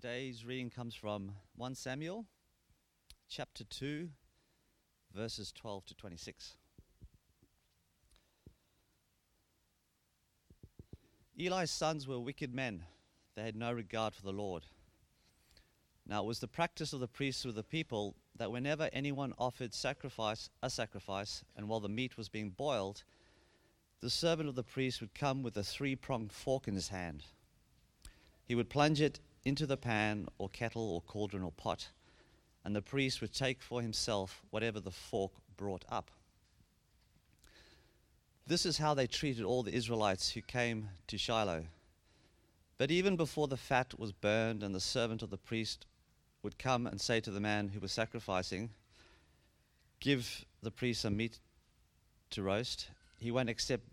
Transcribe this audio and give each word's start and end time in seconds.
Today's 0.00 0.46
reading 0.46 0.70
comes 0.70 0.94
from 0.94 1.32
1 1.56 1.74
Samuel 1.74 2.24
chapter 3.28 3.64
2, 3.64 4.08
verses 5.14 5.52
12 5.52 5.84
to 5.84 5.94
26. 5.94 6.54
Eli's 11.38 11.70
sons 11.70 12.08
were 12.08 12.18
wicked 12.18 12.54
men. 12.54 12.84
They 13.34 13.42
had 13.42 13.56
no 13.56 13.72
regard 13.72 14.14
for 14.14 14.22
the 14.22 14.32
Lord. 14.32 14.64
Now 16.06 16.22
it 16.22 16.26
was 16.26 16.38
the 16.38 16.48
practice 16.48 16.94
of 16.94 17.00
the 17.00 17.08
priests 17.08 17.44
with 17.44 17.56
the 17.56 17.62
people 17.62 18.14
that 18.36 18.50
whenever 18.50 18.88
anyone 18.94 19.34
offered 19.36 19.74
sacrifice, 19.74 20.48
a 20.62 20.70
sacrifice, 20.70 21.44
and 21.54 21.68
while 21.68 21.80
the 21.80 21.90
meat 21.90 22.16
was 22.16 22.30
being 22.30 22.48
boiled, 22.48 23.02
the 24.00 24.08
servant 24.08 24.48
of 24.48 24.54
the 24.54 24.62
priest 24.62 25.02
would 25.02 25.12
come 25.12 25.42
with 25.42 25.58
a 25.58 25.62
three-pronged 25.62 26.32
fork 26.32 26.66
in 26.68 26.74
his 26.74 26.88
hand. 26.88 27.24
He 28.46 28.54
would 28.54 28.70
plunge 28.70 29.02
it 29.02 29.20
into 29.44 29.66
the 29.66 29.76
pan 29.76 30.26
or 30.38 30.48
kettle 30.48 30.90
or 30.90 31.00
cauldron 31.00 31.42
or 31.42 31.52
pot, 31.52 31.88
and 32.64 32.74
the 32.74 32.82
priest 32.82 33.20
would 33.20 33.32
take 33.32 33.62
for 33.62 33.80
himself 33.80 34.42
whatever 34.50 34.80
the 34.80 34.90
fork 34.90 35.32
brought 35.56 35.84
up. 35.88 36.10
This 38.46 38.66
is 38.66 38.78
how 38.78 38.94
they 38.94 39.06
treated 39.06 39.44
all 39.44 39.62
the 39.62 39.74
Israelites 39.74 40.30
who 40.30 40.42
came 40.42 40.88
to 41.06 41.16
Shiloh. 41.16 41.66
But 42.78 42.90
even 42.90 43.16
before 43.16 43.46
the 43.46 43.56
fat 43.56 43.98
was 43.98 44.12
burned, 44.12 44.62
and 44.62 44.74
the 44.74 44.80
servant 44.80 45.22
of 45.22 45.30
the 45.30 45.36
priest 45.36 45.86
would 46.42 46.58
come 46.58 46.86
and 46.86 47.00
say 47.00 47.20
to 47.20 47.30
the 47.30 47.40
man 47.40 47.68
who 47.68 47.80
was 47.80 47.92
sacrificing, 47.92 48.70
Give 50.00 50.44
the 50.62 50.70
priest 50.70 51.02
some 51.02 51.16
meat 51.16 51.38
to 52.30 52.42
roast, 52.42 52.88
he 53.18 53.30
won't 53.30 53.50
accept 53.50 53.84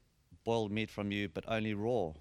boiled 0.43 0.71
meat 0.71 0.89
from 0.89 1.11
you, 1.11 1.27
but 1.27 1.43
only 1.47 1.73
raw. 1.73 2.13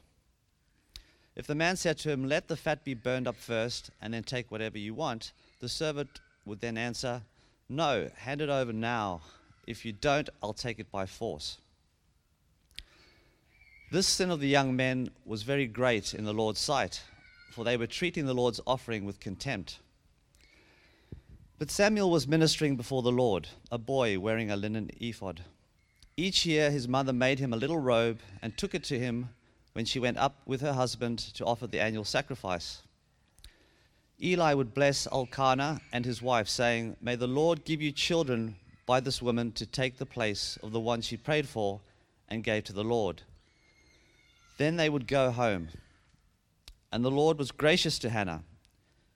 If 1.37 1.47
the 1.47 1.55
man 1.55 1.77
said 1.77 1.99
to 1.99 2.11
him, 2.11 2.27
Let 2.27 2.49
the 2.49 2.57
fat 2.57 2.83
be 2.83 2.95
burned 2.95 3.29
up 3.29 3.37
first, 3.37 3.91
and 4.01 4.15
then 4.15 4.25
take 4.25 4.51
whatever 4.51 4.79
you 4.79 4.95
want, 4.95 5.33
the 5.61 5.69
servant 5.69 6.21
would 6.47 6.61
then 6.61 6.79
answer, 6.79 7.23
No, 7.69 8.11
hand 8.17 8.41
it 8.41 8.49
over 8.49 8.73
now. 8.73 9.21
If 9.67 9.85
you 9.85 9.93
don't, 9.93 10.31
I'll 10.43 10.55
take 10.55 10.79
it 10.79 10.91
by 10.91 11.05
force. 11.05 11.59
This 13.93 14.07
sin 14.07 14.31
of 14.31 14.41
the 14.41 14.49
young 14.49 14.75
men 14.75 15.11
was 15.27 15.43
very 15.43 15.67
great 15.67 16.15
in 16.15 16.25
the 16.25 16.33
Lord's 16.33 16.59
sight, 16.59 17.03
for 17.53 17.65
they 17.65 17.77
were 17.77 17.87
treating 17.87 18.27
the 18.27 18.35
Lord's 18.35 18.61
offering 18.67 19.05
with 19.05 19.21
contempt. 19.21 19.79
But 21.59 21.71
Samuel 21.71 22.11
was 22.11 22.27
ministering 22.27 22.77
before 22.77 23.03
the 23.03 23.13
Lord, 23.13 23.49
a 23.71 23.79
boy 23.79 24.19
wearing 24.19 24.51
a 24.51 24.57
linen 24.57 24.91
ephod. 25.01 25.43
Each 26.17 26.47
year 26.47 26.71
his 26.71 26.89
mother 26.89 27.13
made 27.13 27.39
him 27.39 27.53
a 27.53 27.57
little 27.57 27.79
robe 27.79 28.21
and 28.41 28.57
took 28.57 28.75
it 28.75 28.85
to 28.85 28.99
him 28.99 29.31
when 29.77 29.85
she 29.85 29.99
went 29.99 30.17
up 30.17 30.41
with 30.47 30.63
her 30.63 30.73
husband 30.73 31.19
to 31.19 31.45
offer 31.45 31.67
the 31.67 31.79
annual 31.79 32.03
sacrifice. 32.03 32.81
Eli 34.23 34.55
would 34.55 34.73
bless 34.73 35.07
Elkanah 35.13 35.83
and 35.93 36.07
his 36.07 36.23
wife, 36.23 36.49
saying, 36.49 36.97
May 37.03 37.15
the 37.15 37.27
Lord 37.27 37.63
give 37.67 37.83
you 37.83 37.93
children 37.93 38.57
by 38.87 39.01
this 39.01 39.21
woman 39.21 39.53
to 39.53 39.67
take 39.67 39.99
the 39.99 40.07
place 40.07 40.59
of 40.63 40.73
the 40.73 40.81
one 40.81 41.03
she 41.03 41.19
prayed 41.19 41.47
for 41.47 41.83
and 42.27 42.43
gave 42.43 42.65
to 42.65 42.73
the 42.73 42.83
Lord. 42.83 43.21
Then 44.57 44.77
they 44.77 44.89
would 44.89 45.07
go 45.07 45.31
home. 45.31 45.69
And 46.91 47.05
the 47.05 47.11
Lord 47.11 47.37
was 47.37 47.53
gracious 47.53 47.99
to 47.99 48.09
Hannah. 48.09 48.45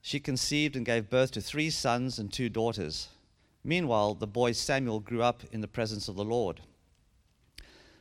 She 0.02 0.20
conceived 0.20 0.76
and 0.76 0.84
gave 0.84 1.08
birth 1.08 1.30
to 1.30 1.40
three 1.40 1.70
sons 1.70 2.18
and 2.18 2.30
two 2.30 2.50
daughters. 2.50 3.08
Meanwhile, 3.64 4.16
the 4.16 4.26
boy 4.26 4.52
Samuel 4.52 5.00
grew 5.00 5.22
up 5.22 5.42
in 5.52 5.62
the 5.62 5.68
presence 5.68 6.06
of 6.06 6.16
the 6.16 6.24
Lord. 6.24 6.60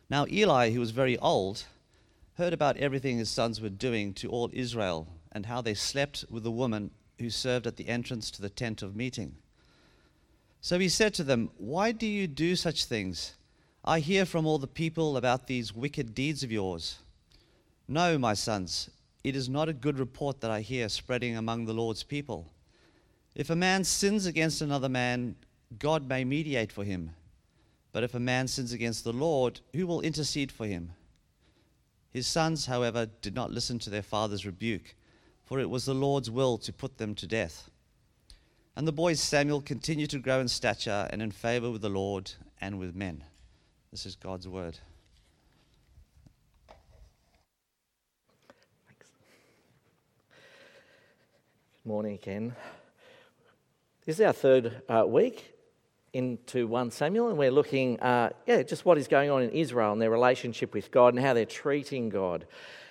Now, 0.09 0.25
Eli, 0.29 0.71
who 0.71 0.81
was 0.81 0.91
very 0.91 1.17
old, 1.19 1.63
heard 2.39 2.53
about 2.53 2.77
everything 2.77 3.17
his 3.17 3.29
sons 3.29 3.59
were 3.59 3.69
doing 3.69 4.13
to 4.13 4.29
all 4.29 4.49
Israel 4.53 5.07
and 5.33 5.45
how 5.45 5.61
they 5.61 5.73
slept 5.73 6.23
with 6.29 6.43
the 6.43 6.49
woman 6.49 6.89
who 7.19 7.29
served 7.29 7.67
at 7.67 7.75
the 7.75 7.89
entrance 7.89 8.31
to 8.31 8.41
the 8.41 8.49
tent 8.49 8.81
of 8.81 8.95
meeting. 8.95 9.35
So 10.61 10.79
he 10.79 10.87
said 10.87 11.13
to 11.15 11.23
them, 11.25 11.51
Why 11.57 11.91
do 11.91 12.07
you 12.07 12.27
do 12.27 12.55
such 12.55 12.85
things? 12.85 13.35
I 13.83 13.99
hear 13.99 14.25
from 14.25 14.45
all 14.45 14.57
the 14.57 14.67
people 14.67 15.17
about 15.17 15.47
these 15.47 15.75
wicked 15.75 16.15
deeds 16.15 16.41
of 16.41 16.51
yours. 16.51 16.99
No, 17.89 18.17
my 18.17 18.33
sons, 18.33 18.89
it 19.21 19.35
is 19.35 19.49
not 19.49 19.67
a 19.67 19.73
good 19.73 19.99
report 19.99 20.39
that 20.39 20.49
I 20.49 20.61
hear 20.61 20.87
spreading 20.87 21.35
among 21.35 21.65
the 21.65 21.73
Lord's 21.73 22.03
people. 22.03 22.53
If 23.35 23.49
a 23.49 23.55
man 23.55 23.83
sins 23.83 24.25
against 24.25 24.61
another 24.61 24.89
man, 24.89 25.35
God 25.77 26.07
may 26.07 26.23
mediate 26.23 26.71
for 26.71 26.85
him. 26.85 27.11
But 27.91 28.03
if 28.03 28.13
a 28.13 28.19
man 28.19 28.47
sins 28.47 28.71
against 28.71 29.03
the 29.03 29.11
Lord, 29.11 29.59
who 29.73 29.85
will 29.85 29.99
intercede 29.99 30.53
for 30.53 30.65
him? 30.65 30.93
His 32.11 32.25
sons, 32.25 32.65
however, 32.65 33.07
did 33.21 33.35
not 33.35 33.51
listen 33.51 33.77
to 33.79 33.89
their 33.89 34.01
father's 34.01 34.45
rebuke, 34.45 34.95
for 35.43 35.59
it 35.59 35.69
was 35.69 35.85
the 35.85 35.93
Lord's 35.93 36.31
will 36.31 36.57
to 36.59 36.73
put 36.73 36.97
them 36.97 37.13
to 37.15 37.27
death. 37.27 37.69
And 38.75 38.87
the 38.87 38.91
boy 38.91 39.13
Samuel 39.13 39.61
continued 39.61 40.09
to 40.11 40.19
grow 40.19 40.39
in 40.39 40.47
stature 40.47 41.07
and 41.11 41.21
in 41.21 41.31
favor 41.31 41.69
with 41.69 41.81
the 41.81 41.89
Lord 41.89 42.31
and 42.61 42.79
with 42.79 42.95
men. 42.95 43.23
This 43.91 44.05
is 44.05 44.15
God's 44.15 44.47
word. 44.47 44.77
Thanks. 48.87 49.11
Good 51.83 51.89
morning 51.89 52.13
again. 52.13 52.55
This 54.05 54.19
is 54.19 54.25
our 54.25 54.33
third 54.33 54.81
uh, 54.89 55.05
week 55.05 55.58
into 56.13 56.67
1 56.67 56.91
Samuel, 56.91 57.29
and 57.29 57.37
we're 57.37 57.51
looking, 57.51 57.99
uh, 57.99 58.31
yeah, 58.45 58.63
just 58.63 58.85
what 58.85 58.97
is 58.97 59.07
going 59.07 59.29
on 59.29 59.43
in 59.43 59.49
Israel 59.51 59.93
and 59.93 60.01
their 60.01 60.09
relationship 60.09 60.73
with 60.73 60.91
God 60.91 61.13
and 61.13 61.23
how 61.23 61.33
they're 61.33 61.45
treating 61.45 62.09
God. 62.09 62.45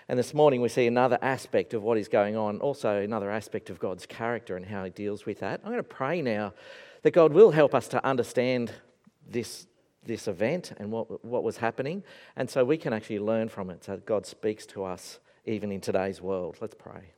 And 0.08 0.18
this 0.18 0.32
morning 0.32 0.60
we 0.60 0.68
see 0.68 0.86
another 0.86 1.18
aspect 1.20 1.74
of 1.74 1.82
what 1.82 1.98
is 1.98 2.08
going 2.08 2.36
on, 2.36 2.60
also 2.60 3.02
another 3.02 3.30
aspect 3.30 3.70
of 3.70 3.78
God's 3.78 4.06
character 4.06 4.56
and 4.56 4.64
how 4.64 4.84
He 4.84 4.90
deals 4.90 5.26
with 5.26 5.40
that. 5.40 5.60
I'm 5.62 5.70
going 5.70 5.76
to 5.76 5.82
pray 5.82 6.22
now 6.22 6.54
that 7.02 7.10
God 7.10 7.32
will 7.32 7.50
help 7.50 7.74
us 7.74 7.88
to 7.88 8.04
understand 8.04 8.72
this, 9.28 9.66
this 10.04 10.28
event 10.28 10.72
and 10.78 10.90
what, 10.90 11.24
what 11.24 11.42
was 11.42 11.58
happening, 11.58 12.02
and 12.36 12.48
so 12.48 12.64
we 12.64 12.78
can 12.78 12.92
actually 12.92 13.18
learn 13.18 13.48
from 13.48 13.70
it, 13.70 13.84
so 13.84 13.98
God 13.98 14.26
speaks 14.26 14.64
to 14.66 14.84
us 14.84 15.18
even 15.44 15.72
in 15.72 15.80
today's 15.80 16.20
world. 16.20 16.56
Let's 16.60 16.74
pray. 16.74 17.12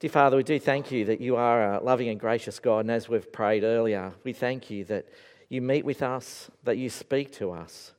Dear 0.00 0.10
Father, 0.10 0.36
we 0.36 0.44
do 0.44 0.60
thank 0.60 0.92
you 0.92 1.04
that 1.06 1.20
you 1.20 1.34
are 1.34 1.74
a 1.74 1.82
loving 1.82 2.08
and 2.08 2.20
gracious 2.20 2.60
God. 2.60 2.80
And 2.80 2.90
as 2.92 3.08
we've 3.08 3.32
prayed 3.32 3.64
earlier, 3.64 4.12
we 4.22 4.32
thank 4.32 4.70
you 4.70 4.84
that 4.84 5.08
you 5.48 5.60
meet 5.60 5.84
with 5.84 6.04
us, 6.04 6.52
that 6.62 6.78
you 6.78 6.88
speak 6.88 7.32
to 7.32 7.50
us. 7.50 7.94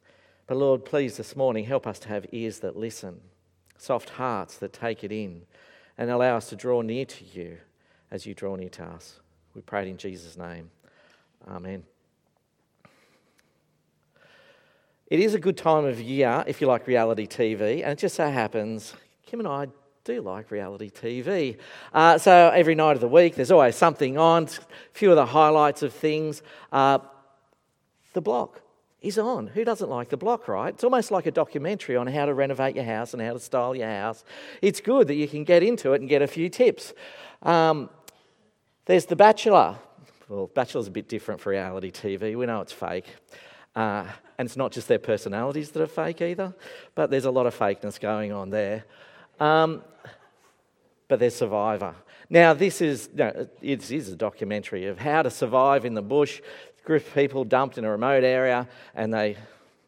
But 0.47 0.55
Lord, 0.55 0.85
please 0.85 1.17
this 1.17 1.35
morning 1.35 1.65
help 1.65 1.85
us 1.85 1.99
to 1.99 2.07
have 2.07 2.25
ears 2.31 2.59
that 2.59 2.77
listen, 2.77 3.19
soft 3.77 4.11
hearts 4.11 4.55
that 4.59 4.71
take 4.71 5.03
it 5.03 5.11
in, 5.11 5.41
and 5.97 6.09
allow 6.09 6.37
us 6.37 6.47
to 6.49 6.55
draw 6.55 6.79
near 6.81 7.03
to 7.03 7.25
you 7.25 7.57
as 8.11 8.25
you 8.25 8.33
draw 8.33 8.55
near 8.55 8.69
to 8.69 8.83
us. 8.85 9.19
We 9.53 9.59
pray 9.59 9.81
it 9.81 9.89
in 9.89 9.97
Jesus' 9.97 10.37
name. 10.37 10.71
Amen. 11.49 11.83
It 15.07 15.19
is 15.19 15.33
a 15.33 15.39
good 15.39 15.57
time 15.57 15.83
of 15.83 15.99
year 15.99 16.45
if 16.47 16.61
you 16.61 16.67
like 16.67 16.87
reality 16.87 17.27
TV, 17.27 17.83
and 17.83 17.91
it 17.91 17.97
just 17.97 18.15
so 18.15 18.29
happens 18.29 18.93
Kim 19.25 19.39
and 19.41 19.47
I 19.49 19.67
do 20.09 20.21
like 20.21 20.49
reality 20.49 20.89
TV. 20.89 21.57
Uh, 21.93 22.17
so 22.17 22.51
every 22.53 22.75
night 22.75 22.93
of 22.93 23.01
the 23.01 23.07
week, 23.07 23.35
there's 23.35 23.51
always 23.51 23.75
something 23.75 24.17
on, 24.17 24.45
a 24.45 24.49
few 24.93 25.11
of 25.11 25.15
the 25.15 25.25
highlights 25.25 25.83
of 25.83 25.93
things. 25.93 26.41
Uh, 26.71 26.99
the 28.13 28.21
block 28.21 28.61
is 29.01 29.19
on. 29.19 29.47
Who 29.47 29.63
doesn't 29.63 29.89
like 29.89 30.09
the 30.09 30.17
block, 30.17 30.47
right? 30.47 30.73
It's 30.73 30.83
almost 30.83 31.11
like 31.11 31.27
a 31.27 31.31
documentary 31.31 31.95
on 31.95 32.07
how 32.07 32.25
to 32.25 32.33
renovate 32.33 32.75
your 32.75 32.85
house 32.85 33.13
and 33.13 33.21
how 33.21 33.33
to 33.33 33.39
style 33.39 33.75
your 33.75 33.87
house. 33.87 34.23
It's 34.61 34.81
good 34.81 35.07
that 35.07 35.15
you 35.15 35.27
can 35.27 35.43
get 35.43 35.61
into 35.61 35.93
it 35.93 36.01
and 36.01 36.09
get 36.09 36.21
a 36.21 36.27
few 36.27 36.49
tips. 36.49 36.93
Um, 37.43 37.89
there's 38.85 39.05
The 39.05 39.15
Bachelor. 39.15 39.77
Well, 40.27 40.47
Bachelor's 40.47 40.87
a 40.87 40.91
bit 40.91 41.07
different 41.07 41.39
for 41.39 41.51
reality 41.51 41.91
TV. 41.91 42.35
We 42.35 42.45
know 42.47 42.61
it's 42.61 42.73
fake. 42.73 43.05
Uh, 43.75 44.05
and 44.39 44.47
it's 44.47 44.57
not 44.57 44.71
just 44.71 44.87
their 44.87 44.99
personalities 44.99 45.69
that 45.71 45.81
are 45.83 45.87
fake 45.87 46.21
either, 46.21 46.55
but 46.95 47.11
there's 47.11 47.25
a 47.25 47.31
lot 47.31 47.45
of 47.45 47.57
fakeness 47.57 47.99
going 47.99 48.31
on 48.31 48.49
there. 48.49 48.85
Um, 49.39 49.83
but 51.07 51.19
there's 51.19 51.35
Survivor. 51.35 51.95
Now, 52.29 52.53
this 52.53 52.81
is, 52.81 53.09
no, 53.13 53.47
it 53.61 53.91
is 53.91 54.09
a 54.09 54.15
documentary 54.15 54.85
of 54.85 54.99
how 54.99 55.23
to 55.23 55.31
survive 55.31 55.83
in 55.83 55.95
the 55.95 56.01
bush. 56.01 56.41
A 56.79 56.85
group 56.85 57.07
of 57.07 57.13
people 57.15 57.43
dumped 57.43 57.79
in 57.79 57.85
a 57.85 57.89
remote 57.89 58.23
area 58.23 58.67
and 58.93 59.11
they 59.11 59.35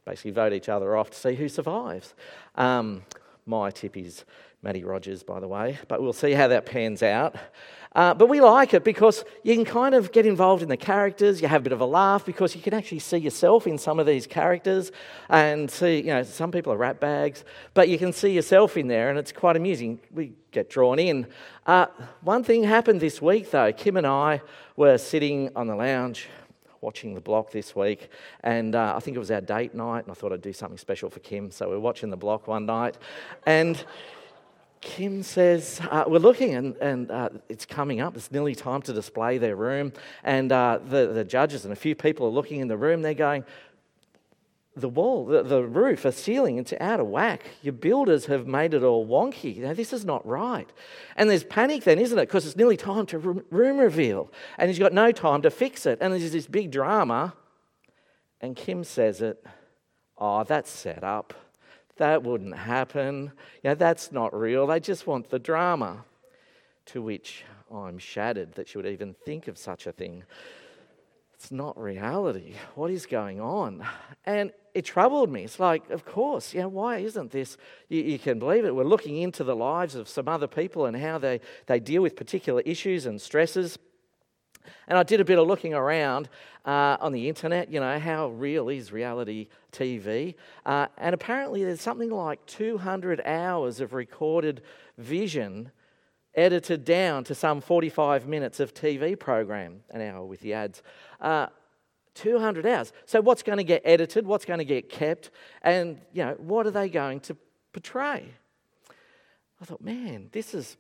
basically 0.06 0.32
vote 0.32 0.52
each 0.52 0.68
other 0.68 0.98
off 0.98 1.12
to 1.12 1.18
see 1.18 1.36
who 1.36 1.48
survives. 1.48 2.16
Um, 2.56 3.04
my 3.46 3.70
tip 3.70 3.96
is 3.96 4.26
Matty 4.64 4.84
Rogers, 4.84 5.22
by 5.22 5.40
the 5.40 5.48
way, 5.48 5.78
but 5.88 6.02
we'll 6.02 6.14
see 6.14 6.32
how 6.32 6.48
that 6.48 6.66
pans 6.66 7.04
out. 7.04 7.36
Uh, 7.94 8.14
but 8.14 8.28
we 8.28 8.40
like 8.40 8.74
it 8.74 8.86
because 8.86 9.26
you 9.44 9.54
can 9.54 9.66
kind 9.66 9.94
of 9.94 10.12
get 10.14 10.26
involved 10.26 10.64
in 10.64 10.70
the 10.70 10.78
characters. 10.78 11.42
You 11.42 11.50
have 11.50 11.62
a 11.62 11.64
bit 11.64 11.74
of 11.74 11.82
a 11.82 11.86
laugh 11.86 12.26
because 12.26 12.56
you 12.56 12.62
can 12.62 12.74
actually 12.74 13.00
see 13.00 13.18
yourself 13.18 13.68
in 13.68 13.78
some 13.78 14.00
of 14.00 14.06
these 14.06 14.26
characters 14.26 14.92
and 15.28 15.70
see, 15.70 15.98
you 15.98 16.06
know, 16.06 16.24
some 16.24 16.52
people 16.52 16.72
are 16.72 16.78
rat 16.78 17.02
bags, 17.02 17.44
but 17.74 17.90
you 17.90 17.98
can 17.98 18.14
see 18.14 18.32
yourself 18.32 18.78
in 18.78 18.88
there 18.88 19.10
and 19.10 19.20
it's 19.20 19.34
quite 19.34 19.58
amusing. 19.58 20.00
We 20.12 20.34
get 20.52 20.70
drawn 20.70 21.00
in. 21.00 21.28
Uh, 21.66 21.88
one 22.22 22.44
thing 22.44 22.64
happened 22.64 23.02
this 23.02 23.22
week 23.22 23.52
though. 23.52 23.74
Kim 23.74 23.98
and 23.98 24.08
I 24.08 24.42
were 24.78 24.98
sitting 24.98 25.50
on 25.56 25.68
the 25.68 25.76
lounge 25.76 26.30
watching 26.80 27.14
the 27.14 27.22
block 27.22 27.52
this 27.52 27.76
week, 27.76 28.10
and 28.44 28.74
uh, 28.74 28.94
I 28.96 29.00
think 29.00 29.16
it 29.16 29.20
was 29.20 29.30
our 29.30 29.42
date 29.42 29.76
night, 29.76 30.04
and 30.04 30.12
I 30.12 30.16
thought 30.16 30.34
I'd 30.34 30.42
do 30.42 30.52
something 30.52 30.80
special 30.80 31.12
for 31.12 31.20
Kim, 31.20 31.52
so 31.52 31.68
we 31.68 31.76
we're 31.76 31.80
watching 31.80 32.10
the 32.10 32.18
block 32.18 32.48
one 32.48 32.66
night, 32.66 32.98
and 33.46 33.84
Kim 34.82 35.22
says, 35.22 35.80
uh, 35.92 36.06
We're 36.08 36.18
looking 36.18 36.56
and, 36.56 36.76
and 36.78 37.12
uh, 37.12 37.30
it's 37.48 37.66
coming 37.66 38.02
up. 38.02 38.18
It's 38.18 38.32
nearly 38.32 38.56
time 38.56 38.82
to 38.84 38.94
display 38.94 39.38
their 39.38 39.56
room. 39.56 39.94
And 40.24 40.52
uh, 40.52 40.80
the, 40.84 41.08
the 41.08 41.24
judges 41.24 41.64
and 41.66 41.72
a 41.72 41.76
few 41.76 41.96
people 41.96 42.26
are 42.26 42.32
looking 42.32 42.60
in 42.60 42.68
the 42.68 42.78
room. 42.78 43.04
They're 43.04 43.14
going, 43.14 43.46
The 44.76 44.90
wall, 44.90 45.26
the, 45.28 45.44
the 45.44 45.64
roof, 45.64 46.02
the 46.02 46.12
ceiling, 46.12 46.58
it's 46.58 46.74
out 46.82 47.00
of 47.00 47.08
whack. 47.08 47.44
Your 47.62 47.74
builders 47.74 48.26
have 48.26 48.48
made 48.48 48.74
it 48.74 48.82
all 48.82 49.06
wonky. 49.06 49.58
Know, 49.60 49.76
this 49.76 49.94
is 49.94 50.04
not 50.04 50.26
right. 50.26 50.70
And 51.16 51.30
there's 51.30 51.44
panic 51.44 51.84
then, 51.84 52.00
isn't 52.00 52.18
it? 52.18 52.28
Because 52.28 52.48
it's 52.48 52.58
nearly 52.58 52.78
time 52.78 53.06
to 53.08 53.20
room 53.20 53.78
reveal. 53.78 54.32
And 54.58 54.68
he's 54.68 54.80
got 54.80 54.94
no 54.94 55.12
time 55.12 55.44
to 55.44 55.52
fix 55.52 55.86
it. 55.86 56.00
And 56.02 56.12
there's 56.12 56.32
this 56.32 56.48
big 56.48 56.72
drama. 56.72 57.36
And 58.42 58.56
Kim 58.56 58.84
says 58.84 59.22
it, 59.22 59.46
Oh, 60.18 60.44
that's 60.44 60.72
set 60.72 61.04
up. 61.04 61.36
That 62.02 62.24
wouldn't 62.24 62.58
happen. 62.58 63.32
Know, 63.64 63.76
that's 63.76 64.12
not 64.12 64.34
real. 64.34 64.66
They 64.66 64.80
just 64.80 65.06
want 65.06 65.30
the 65.30 65.38
drama. 65.38 66.04
To 66.88 67.02
which 67.04 67.44
I'm 67.72 68.00
shattered 68.00 68.54
that 68.54 68.68
she 68.68 68.80
would 68.80 68.88
even 68.88 69.14
think 69.14 69.48
of 69.48 69.56
such 69.56 69.86
a 69.86 69.92
thing. 69.92 70.24
It's 71.36 71.52
not 71.52 71.80
reality. 71.80 72.56
What 72.74 72.90
is 72.90 73.06
going 73.06 73.40
on? 73.40 73.86
And 74.26 74.52
it 74.74 74.84
troubled 74.86 75.32
me. 75.32 75.44
It's 75.44 75.60
like, 75.60 75.92
of 75.92 76.04
course, 76.04 76.56
know, 76.56 76.70
why 76.70 76.98
isn't 76.98 77.30
this? 77.30 77.56
You, 77.88 78.02
you, 78.02 78.18
can 78.18 78.40
believe 78.40 78.66
it. 78.66 78.74
We're 78.74 78.84
looking 78.84 79.18
into 79.18 79.44
the 79.44 79.56
lives 79.56 79.94
of 79.94 80.10
some 80.10 80.28
other 80.28 80.48
people 80.48 80.88
and 80.88 80.98
how 80.98 81.20
they, 81.20 81.40
they 81.68 81.80
deal 81.80 82.02
with 82.02 82.16
particular 82.16 82.62
issues 82.62 83.06
and 83.06 83.22
stresses. 83.22 83.78
And 84.88 84.98
I 84.98 85.04
did 85.04 85.20
a 85.20 85.26
bit 85.26 85.40
of 85.40 85.48
looking 85.48 85.74
around 85.74 86.30
uh, 86.66 86.98
on 87.00 87.12
the 87.12 87.28
internet, 87.28 87.72
you 87.72 87.80
know, 87.80 88.00
how 88.00 88.30
real 88.30 88.70
is 88.70 88.92
reality 88.92 89.48
TV? 89.72 90.36
Uh, 90.66 90.88
and 90.98 91.14
apparently 91.14 91.64
there's 91.64 91.82
something 91.82 92.12
like 92.12 92.46
200 92.46 93.22
hours 93.26 93.80
of 93.80 93.94
recorded 93.94 94.62
vision 94.98 95.72
edited 96.36 96.86
down 96.86 97.24
to 97.26 97.36
some 97.36 97.62
45 97.62 98.28
minutes 98.28 98.60
of 98.60 98.74
TV 98.74 99.20
program, 99.20 99.82
an 99.90 100.02
hour 100.02 100.26
with 100.26 100.40
the 100.42 100.54
ads. 100.54 100.82
Uh, 101.20 101.48
200 102.14 102.66
hours. 102.66 102.92
So 103.06 103.22
what's 103.22 103.44
going 103.44 103.58
to 103.58 103.64
get 103.64 103.82
edited? 103.86 104.26
What's 104.26 104.46
going 104.46 104.60
to 104.60 104.66
get 104.66 104.90
kept? 104.90 105.32
And, 105.62 106.02
you 106.14 106.26
know, 106.26 106.36
what 106.38 106.68
are 106.68 106.72
they 106.72 106.90
going 106.90 107.22
to 107.22 107.38
portray? 107.72 108.26
I 109.62 109.66
thought, 109.66 109.82
man, 109.82 110.30
this 110.32 110.54
is, 110.54 110.78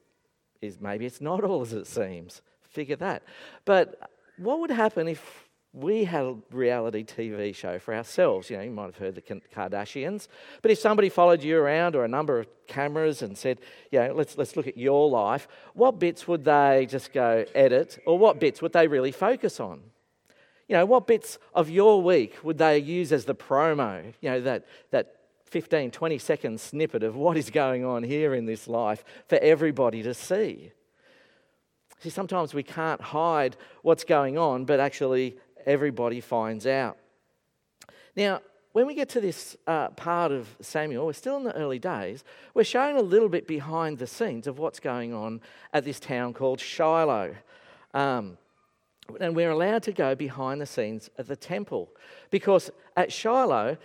is 0.61 0.81
maybe 0.81 1.05
it's 1.05 1.21
not 1.21 1.43
all 1.43 1.61
as 1.61 1.73
it 1.73 1.87
seems 1.87 2.41
figure 2.71 2.95
that. 2.97 3.23
But 3.65 4.09
what 4.37 4.59
would 4.59 4.71
happen 4.71 5.07
if 5.07 5.49
we 5.73 6.03
had 6.03 6.25
a 6.25 6.35
reality 6.51 7.03
TV 7.03 7.53
show 7.55 7.79
for 7.79 7.93
ourselves? 7.93 8.49
You 8.49 8.57
know, 8.57 8.63
you 8.63 8.71
might 8.71 8.85
have 8.85 8.97
heard 8.97 9.15
the 9.15 9.21
Kardashians, 9.21 10.27
but 10.61 10.71
if 10.71 10.79
somebody 10.79 11.09
followed 11.09 11.43
you 11.43 11.57
around 11.57 11.95
or 11.95 12.03
a 12.03 12.07
number 12.07 12.39
of 12.39 12.47
cameras 12.67 13.21
and 13.21 13.37
said, 13.37 13.59
you 13.91 13.99
know, 13.99 14.13
let's, 14.13 14.37
let's 14.37 14.55
look 14.55 14.67
at 14.67 14.77
your 14.77 15.09
life, 15.09 15.47
what 15.73 15.99
bits 15.99 16.27
would 16.27 16.43
they 16.43 16.87
just 16.89 17.13
go 17.13 17.45
edit 17.53 17.99
or 18.05 18.17
what 18.17 18.39
bits 18.39 18.61
would 18.61 18.73
they 18.73 18.87
really 18.87 19.11
focus 19.11 19.59
on? 19.59 19.81
You 20.67 20.77
know, 20.77 20.85
what 20.85 21.05
bits 21.05 21.37
of 21.53 21.69
your 21.69 22.01
week 22.01 22.37
would 22.43 22.57
they 22.57 22.77
use 22.77 23.11
as 23.11 23.25
the 23.25 23.35
promo? 23.35 24.13
You 24.21 24.29
know, 24.29 24.41
that, 24.41 24.65
that 24.91 25.15
15, 25.45 25.91
20 25.91 26.17
second 26.17 26.61
snippet 26.61 27.03
of 27.03 27.17
what 27.17 27.35
is 27.35 27.49
going 27.49 27.83
on 27.83 28.03
here 28.03 28.33
in 28.33 28.45
this 28.45 28.69
life 28.69 29.03
for 29.27 29.37
everybody 29.39 30.01
to 30.03 30.13
see. 30.13 30.71
See, 32.01 32.09
sometimes 32.09 32.53
we 32.53 32.63
can't 32.63 32.99
hide 32.99 33.57
what's 33.83 34.03
going 34.03 34.37
on, 34.37 34.65
but 34.65 34.79
actually 34.79 35.37
everybody 35.65 36.19
finds 36.19 36.65
out. 36.65 36.97
Now, 38.15 38.41
when 38.73 38.87
we 38.87 38.95
get 38.95 39.09
to 39.09 39.21
this 39.21 39.55
uh, 39.67 39.89
part 39.89 40.31
of 40.31 40.47
Samuel, 40.61 41.05
we're 41.05 41.13
still 41.13 41.37
in 41.37 41.43
the 41.43 41.55
early 41.55 41.77
days, 41.77 42.23
we're 42.53 42.63
showing 42.63 42.97
a 42.97 43.01
little 43.01 43.29
bit 43.29 43.45
behind 43.45 43.99
the 43.99 44.07
scenes 44.07 44.47
of 44.47 44.57
what's 44.57 44.79
going 44.79 45.13
on 45.13 45.41
at 45.73 45.83
this 45.83 45.99
town 45.99 46.33
called 46.33 46.59
Shiloh. 46.59 47.35
Um, 47.93 48.37
and 49.19 49.35
we're 49.35 49.51
allowed 49.51 49.83
to 49.83 49.91
go 49.91 50.15
behind 50.15 50.61
the 50.61 50.65
scenes 50.65 51.09
of 51.17 51.27
the 51.27 51.35
temple 51.35 51.89
because 52.31 52.71
at 52.95 53.11
Shiloh, 53.11 53.77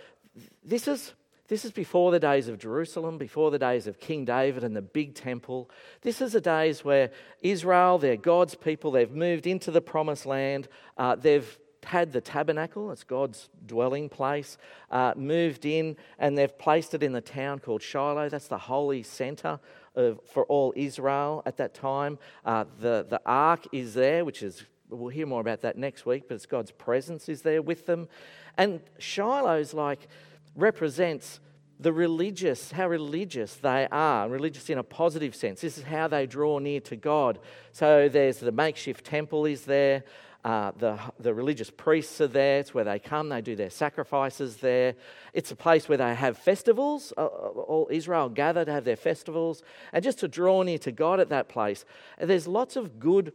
this 0.63 0.87
is 0.87 1.13
this 1.47 1.63
is 1.63 1.71
before 1.71 2.11
the 2.11 2.19
days 2.19 2.47
of 2.47 2.59
Jerusalem, 2.59 3.17
before 3.17 3.51
the 3.51 3.59
days 3.59 3.87
of 3.87 3.99
King 3.99 4.25
David 4.25 4.63
and 4.63 4.75
the 4.75 4.81
big 4.81 5.15
temple. 5.15 5.69
This 6.01 6.21
is 6.21 6.33
the 6.33 6.41
days 6.41 6.83
where 6.83 7.11
Israel, 7.41 7.97
they're 7.97 8.17
God's 8.17 8.55
people, 8.55 8.91
they've 8.91 9.11
moved 9.11 9.47
into 9.47 9.71
the 9.71 9.81
promised 9.81 10.25
land. 10.25 10.67
Uh, 10.97 11.15
they've 11.15 11.57
had 11.83 12.11
the 12.11 12.19
tabernacle, 12.19 12.91
it's 12.91 13.05
God's 13.05 13.49
dwelling 13.65 14.09
place, 14.09 14.57
uh, 14.91 15.13
moved 15.15 15.65
in, 15.65 15.95
and 16.19 16.37
they've 16.37 16.57
placed 16.57 16.93
it 16.93 17.01
in 17.01 17.13
the 17.13 17.21
town 17.21 17.59
called 17.59 17.81
Shiloh. 17.81 18.27
That's 18.27 18.49
the 18.49 18.57
holy 18.57 19.03
center 19.03 19.59
of, 19.95 20.19
for 20.25 20.43
all 20.45 20.73
Israel 20.75 21.43
at 21.45 21.57
that 21.57 21.73
time. 21.73 22.19
Uh, 22.43 22.65
the, 22.81 23.05
the 23.09 23.21
ark 23.25 23.65
is 23.71 23.93
there, 23.93 24.25
which 24.25 24.43
is, 24.43 24.65
we'll 24.89 25.09
hear 25.09 25.25
more 25.25 25.39
about 25.39 25.61
that 25.61 25.77
next 25.77 26.05
week, 26.05 26.23
but 26.27 26.35
it's 26.35 26.45
God's 26.45 26.71
presence 26.71 27.29
is 27.29 27.41
there 27.41 27.61
with 27.61 27.85
them. 27.85 28.09
And 28.57 28.81
Shiloh's 28.99 29.73
like, 29.73 30.09
represents 30.57 31.39
the 31.79 31.93
religious, 31.93 32.71
how 32.71 32.89
religious 32.89 33.55
they 33.55 33.87
are, 33.91 34.27
religious 34.27 34.69
in 34.69 34.79
a 34.79 34.83
positive 34.83 35.35
sense. 35.35 35.61
This 35.61 35.77
is 35.77 35.83
how 35.83 36.07
they 36.07 36.25
draw 36.25 36.57
near 36.59 36.79
to 36.81 36.95
God. 36.95 37.39
So 37.71 38.09
there's 38.09 38.39
the 38.39 38.51
makeshift 38.51 39.05
temple 39.05 39.45
is 39.45 39.65
there. 39.65 40.03
Uh, 40.43 40.71
the, 40.77 40.99
the 41.19 41.33
religious 41.33 41.69
priests 41.69 42.19
are 42.21 42.27
there. 42.27 42.59
It's 42.59 42.73
where 42.73 42.83
they 42.83 42.99
come. 42.99 43.29
They 43.29 43.41
do 43.41 43.55
their 43.55 43.69
sacrifices 43.69 44.57
there. 44.57 44.95
It's 45.33 45.51
a 45.51 45.55
place 45.55 45.87
where 45.89 45.97
they 45.97 46.15
have 46.15 46.37
festivals. 46.37 47.13
Uh, 47.17 47.25
uh 47.25 47.27
all 47.27 47.87
Israel 47.91 48.29
gather 48.29 48.65
to 48.65 48.71
have 48.71 48.85
their 48.85 48.95
festivals 48.95 49.61
and 49.93 50.03
just 50.03 50.19
to 50.19 50.27
draw 50.27 50.63
near 50.63 50.77
to 50.79 50.91
God 50.91 51.19
at 51.19 51.29
that 51.29 51.49
place. 51.49 51.85
There's 52.19 52.47
lots 52.47 52.75
of 52.75 52.99
good 52.99 53.33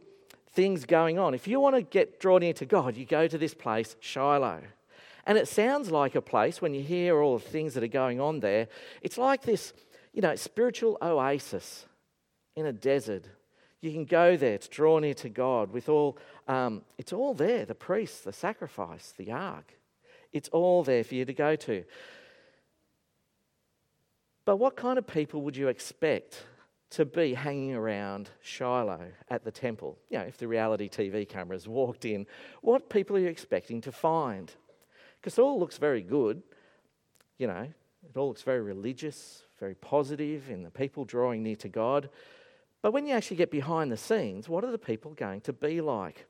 things 0.53 0.85
going 0.85 1.19
on. 1.19 1.33
If 1.33 1.47
you 1.47 1.59
want 1.59 1.75
to 1.75 1.81
get 1.81 2.19
drawn 2.19 2.41
near 2.41 2.53
to 2.53 2.65
God, 2.65 2.97
you 2.97 3.05
go 3.05 3.27
to 3.27 3.37
this 3.37 3.53
place, 3.53 3.95
Shiloh. 3.99 4.61
And 5.25 5.37
it 5.37 5.47
sounds 5.47 5.89
like 5.89 6.15
a 6.15 6.21
place, 6.21 6.61
when 6.61 6.73
you 6.73 6.81
hear 6.81 7.21
all 7.21 7.37
the 7.37 7.47
things 7.47 7.73
that 7.75 7.83
are 7.83 7.87
going 7.87 8.19
on 8.19 8.41
there, 8.41 8.67
it's 9.01 9.17
like 9.17 9.43
this, 9.43 9.73
you 10.13 10.21
know, 10.21 10.35
spiritual 10.35 10.97
oasis 11.01 11.85
in 12.55 12.65
a 12.65 12.73
desert. 12.73 13.25
You 13.79 13.91
can 13.91 14.05
go 14.05 14.35
there 14.35 14.57
to 14.57 14.69
draw 14.69 14.99
near 14.99 15.13
to 15.15 15.29
God 15.29 15.71
with 15.71 15.89
all, 15.89 16.17
um, 16.47 16.81
it's 16.97 17.13
all 17.13 17.33
there 17.33 17.65
the 17.65 17.75
priests, 17.75 18.21
the 18.21 18.33
sacrifice, 18.33 19.13
the 19.17 19.31
ark. 19.31 19.73
It's 20.33 20.49
all 20.49 20.83
there 20.83 21.03
for 21.03 21.15
you 21.15 21.25
to 21.25 21.33
go 21.33 21.55
to. 21.55 21.83
But 24.45 24.57
what 24.57 24.75
kind 24.75 24.97
of 24.97 25.07
people 25.07 25.41
would 25.43 25.55
you 25.55 25.69
expect 25.69 26.43
to 26.91 27.05
be 27.05 27.33
hanging 27.33 27.73
around 27.73 28.29
Shiloh 28.41 29.11
at 29.29 29.43
the 29.43 29.51
temple? 29.51 29.97
You 30.09 30.19
know, 30.19 30.25
if 30.25 30.37
the 30.37 30.47
reality 30.47 30.89
TV 30.89 31.27
cameras 31.27 31.67
walked 31.67 32.03
in, 32.03 32.25
what 32.61 32.89
people 32.89 33.15
are 33.15 33.19
you 33.19 33.27
expecting 33.27 33.79
to 33.81 33.91
find? 33.91 34.51
Because 35.23 35.37
it 35.37 35.41
all 35.41 35.57
looks 35.57 35.77
very 35.77 36.01
good, 36.01 36.43
you 37.37 37.47
know, 37.47 37.65
it 38.03 38.17
all 38.17 38.27
looks 38.27 38.41
very 38.41 38.59
religious, 38.59 39.43
very 39.57 39.73
positive 39.73 40.49
in 40.49 40.63
the 40.63 40.69
people 40.69 41.05
drawing 41.05 41.41
near 41.41 41.55
to 41.55 41.69
God. 41.69 42.09
But 42.81 42.91
when 42.91 43.05
you 43.05 43.13
actually 43.13 43.37
get 43.37 43.49
behind 43.49 43.89
the 43.89 43.95
scenes, 43.95 44.49
what 44.49 44.65
are 44.65 44.71
the 44.71 44.77
people 44.77 45.13
going 45.13 45.39
to 45.41 45.53
be 45.53 45.79
like? 45.79 46.25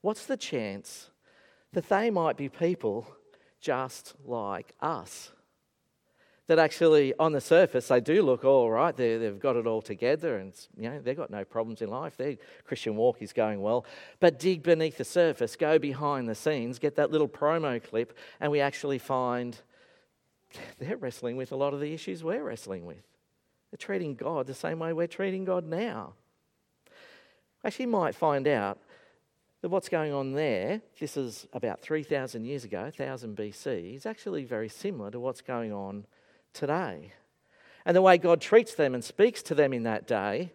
What's 0.00 0.26
the 0.26 0.36
chance 0.36 1.10
that 1.72 1.88
they 1.88 2.10
might 2.10 2.36
be 2.36 2.48
people 2.48 3.06
just 3.60 4.14
like 4.24 4.72
us? 4.80 5.30
That 6.50 6.58
actually 6.58 7.14
on 7.16 7.30
the 7.30 7.40
surface 7.40 7.86
they 7.86 8.00
do 8.00 8.24
look 8.24 8.44
all 8.44 8.68
right. 8.68 8.96
they 8.96 9.16
they've 9.18 9.38
got 9.38 9.54
it 9.54 9.68
all 9.68 9.80
together 9.80 10.38
and 10.38 10.52
you 10.76 10.90
know, 10.90 10.98
they've 10.98 11.16
got 11.16 11.30
no 11.30 11.44
problems 11.44 11.80
in 11.80 11.88
life. 11.88 12.16
Their 12.16 12.38
Christian 12.64 12.96
walk 12.96 13.22
is 13.22 13.32
going 13.32 13.62
well. 13.62 13.86
But 14.18 14.40
dig 14.40 14.64
beneath 14.64 14.98
the 14.98 15.04
surface, 15.04 15.54
go 15.54 15.78
behind 15.78 16.28
the 16.28 16.34
scenes, 16.34 16.80
get 16.80 16.96
that 16.96 17.12
little 17.12 17.28
promo 17.28 17.80
clip, 17.80 18.18
and 18.40 18.50
we 18.50 18.58
actually 18.58 18.98
find 18.98 19.60
they're 20.80 20.96
wrestling 20.96 21.36
with 21.36 21.52
a 21.52 21.56
lot 21.56 21.72
of 21.72 21.78
the 21.78 21.94
issues 21.94 22.24
we're 22.24 22.42
wrestling 22.42 22.84
with. 22.84 23.04
They're 23.70 23.78
treating 23.78 24.16
God 24.16 24.48
the 24.48 24.52
same 24.52 24.80
way 24.80 24.92
we're 24.92 25.06
treating 25.06 25.44
God 25.44 25.64
now. 25.64 26.14
Actually, 27.64 27.86
might 27.86 28.16
find 28.16 28.48
out 28.48 28.80
that 29.60 29.68
what's 29.68 29.88
going 29.88 30.12
on 30.12 30.32
there, 30.32 30.82
this 30.98 31.16
is 31.16 31.46
about 31.52 31.80
3,000 31.80 32.44
years 32.44 32.64
ago, 32.64 32.82
1000 32.82 33.36
BC, 33.36 33.94
is 33.94 34.04
actually 34.04 34.42
very 34.42 34.68
similar 34.68 35.12
to 35.12 35.20
what's 35.20 35.42
going 35.42 35.72
on 35.72 36.06
today. 36.52 37.12
And 37.84 37.96
the 37.96 38.02
way 38.02 38.18
God 38.18 38.40
treats 38.40 38.74
them 38.74 38.94
and 38.94 39.02
speaks 39.02 39.42
to 39.44 39.54
them 39.54 39.72
in 39.72 39.84
that 39.84 40.06
day 40.06 40.52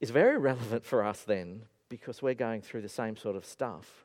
is 0.00 0.10
very 0.10 0.38
relevant 0.50 0.84
for 0.84 1.04
us 1.04 1.22
then 1.22 1.62
because 1.88 2.22
we're 2.22 2.34
going 2.34 2.60
through 2.60 2.82
the 2.82 2.88
same 2.88 3.16
sort 3.16 3.36
of 3.36 3.44
stuff. 3.44 4.04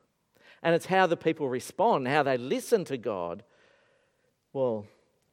And 0.62 0.74
it's 0.74 0.86
how 0.86 1.06
the 1.06 1.16
people 1.16 1.48
respond, 1.48 2.06
how 2.06 2.22
they 2.22 2.36
listen 2.36 2.84
to 2.86 2.96
God. 2.96 3.42
Well, 4.52 4.86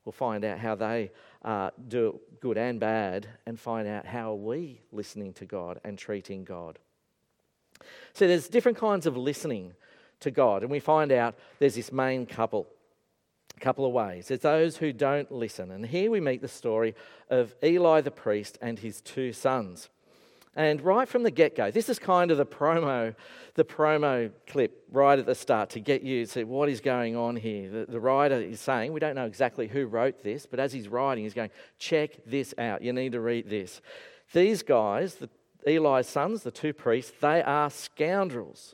we'll 0.05 0.13
find 0.13 0.45
out 0.45 0.59
how 0.59 0.75
they 0.75 1.11
uh, 1.43 1.71
do 1.87 2.19
good 2.39 2.57
and 2.57 2.79
bad 2.79 3.27
and 3.45 3.59
find 3.59 3.87
out 3.87 4.05
how 4.05 4.31
are 4.31 4.35
we 4.35 4.81
listening 4.91 5.33
to 5.33 5.45
God 5.45 5.79
and 5.83 5.97
treating 5.97 6.43
God. 6.43 6.79
So 8.13 8.27
there's 8.27 8.47
different 8.47 8.77
kinds 8.77 9.05
of 9.05 9.17
listening 9.17 9.73
to 10.21 10.31
God, 10.31 10.63
and 10.63 10.71
we 10.71 10.79
find 10.79 11.11
out 11.11 11.35
there's 11.59 11.75
this 11.75 11.91
main 11.91 12.25
couple 12.25 12.67
a 13.57 13.59
couple 13.59 13.85
of 13.85 13.91
ways. 13.91 14.29
It's 14.29 14.43
those 14.43 14.77
who 14.77 14.93
don't 14.93 15.31
listen. 15.31 15.71
And 15.71 15.85
here 15.85 16.11
we 16.11 16.21
meet 16.21 16.41
the 16.41 16.47
story 16.47 16.95
of 17.29 17.55
Eli 17.63 18.01
the 18.01 18.11
priest 18.11 18.57
and 18.61 18.77
his 18.77 19.01
two 19.01 19.33
sons. 19.33 19.89
And 20.55 20.81
right 20.81 21.07
from 21.07 21.23
the 21.23 21.31
get 21.31 21.55
go, 21.55 21.69
this 21.69 21.87
is 21.87 21.99
kind 21.99 22.31
of 22.31 22.37
the 22.37 22.45
promo, 22.45 23.15
the 23.53 23.63
promo 23.63 24.31
clip 24.47 24.83
right 24.91 25.17
at 25.17 25.25
the 25.25 25.35
start 25.35 25.69
to 25.71 25.79
get 25.79 26.01
you 26.01 26.25
to 26.25 26.31
see 26.31 26.43
what 26.43 26.67
is 26.67 26.81
going 26.81 27.15
on 27.15 27.35
here. 27.35 27.69
The, 27.69 27.85
the 27.91 27.99
writer 27.99 28.35
is 28.35 28.59
saying, 28.59 28.91
we 28.91 28.99
don't 28.99 29.15
know 29.15 29.25
exactly 29.25 29.67
who 29.67 29.85
wrote 29.85 30.23
this, 30.23 30.45
but 30.47 30.59
as 30.59 30.73
he's 30.73 30.87
writing, 30.87 31.23
he's 31.23 31.35
going, 31.35 31.51
check 31.77 32.11
this 32.25 32.55
out. 32.57 32.81
You 32.81 32.91
need 32.93 33.11
to 33.11 33.21
read 33.21 33.49
this. 33.49 33.81
These 34.33 34.63
guys, 34.63 35.15
the, 35.15 35.29
Eli's 35.67 36.07
sons, 36.07 36.41
the 36.41 36.51
two 36.51 36.73
priests, 36.73 37.13
they 37.21 37.43
are 37.43 37.69
scoundrels. 37.69 38.73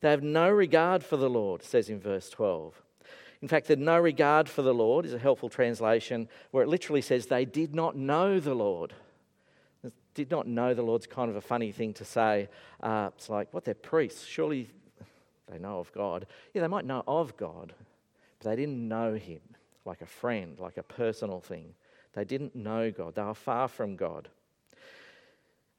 They 0.00 0.10
have 0.10 0.22
no 0.22 0.50
regard 0.50 1.02
for 1.02 1.16
the 1.16 1.30
Lord, 1.30 1.62
says 1.62 1.88
in 1.88 2.00
verse 2.00 2.28
12. 2.28 2.82
In 3.40 3.48
fact, 3.48 3.68
the 3.68 3.76
no 3.76 3.98
regard 3.98 4.48
for 4.48 4.62
the 4.62 4.74
Lord 4.74 5.06
is 5.06 5.14
a 5.14 5.18
helpful 5.18 5.48
translation 5.48 6.28
where 6.50 6.64
it 6.64 6.68
literally 6.68 7.02
says 7.02 7.26
they 7.26 7.44
did 7.44 7.74
not 7.74 7.96
know 7.96 8.40
the 8.40 8.54
Lord 8.54 8.94
did 10.18 10.32
not 10.32 10.48
know 10.48 10.74
the 10.74 10.82
Lord's 10.82 11.06
kind 11.06 11.30
of 11.30 11.36
a 11.36 11.40
funny 11.40 11.70
thing 11.70 11.94
to 11.94 12.04
say. 12.04 12.48
Uh, 12.82 13.10
it's 13.16 13.28
like, 13.28 13.54
what, 13.54 13.64
they're 13.64 13.72
priests. 13.72 14.24
Surely 14.24 14.68
they 15.48 15.60
know 15.60 15.78
of 15.78 15.92
God. 15.92 16.26
Yeah, 16.52 16.62
they 16.62 16.66
might 16.66 16.84
know 16.84 17.04
of 17.06 17.36
God, 17.36 17.72
but 18.40 18.50
they 18.50 18.56
didn't 18.56 18.88
know 18.88 19.14
Him 19.14 19.40
like 19.84 20.02
a 20.02 20.06
friend, 20.06 20.58
like 20.58 20.76
a 20.76 20.82
personal 20.82 21.40
thing. 21.40 21.72
They 22.14 22.24
didn't 22.24 22.56
know 22.56 22.90
God, 22.90 23.14
they 23.14 23.22
were 23.22 23.32
far 23.32 23.68
from 23.68 23.94
God. 23.94 24.28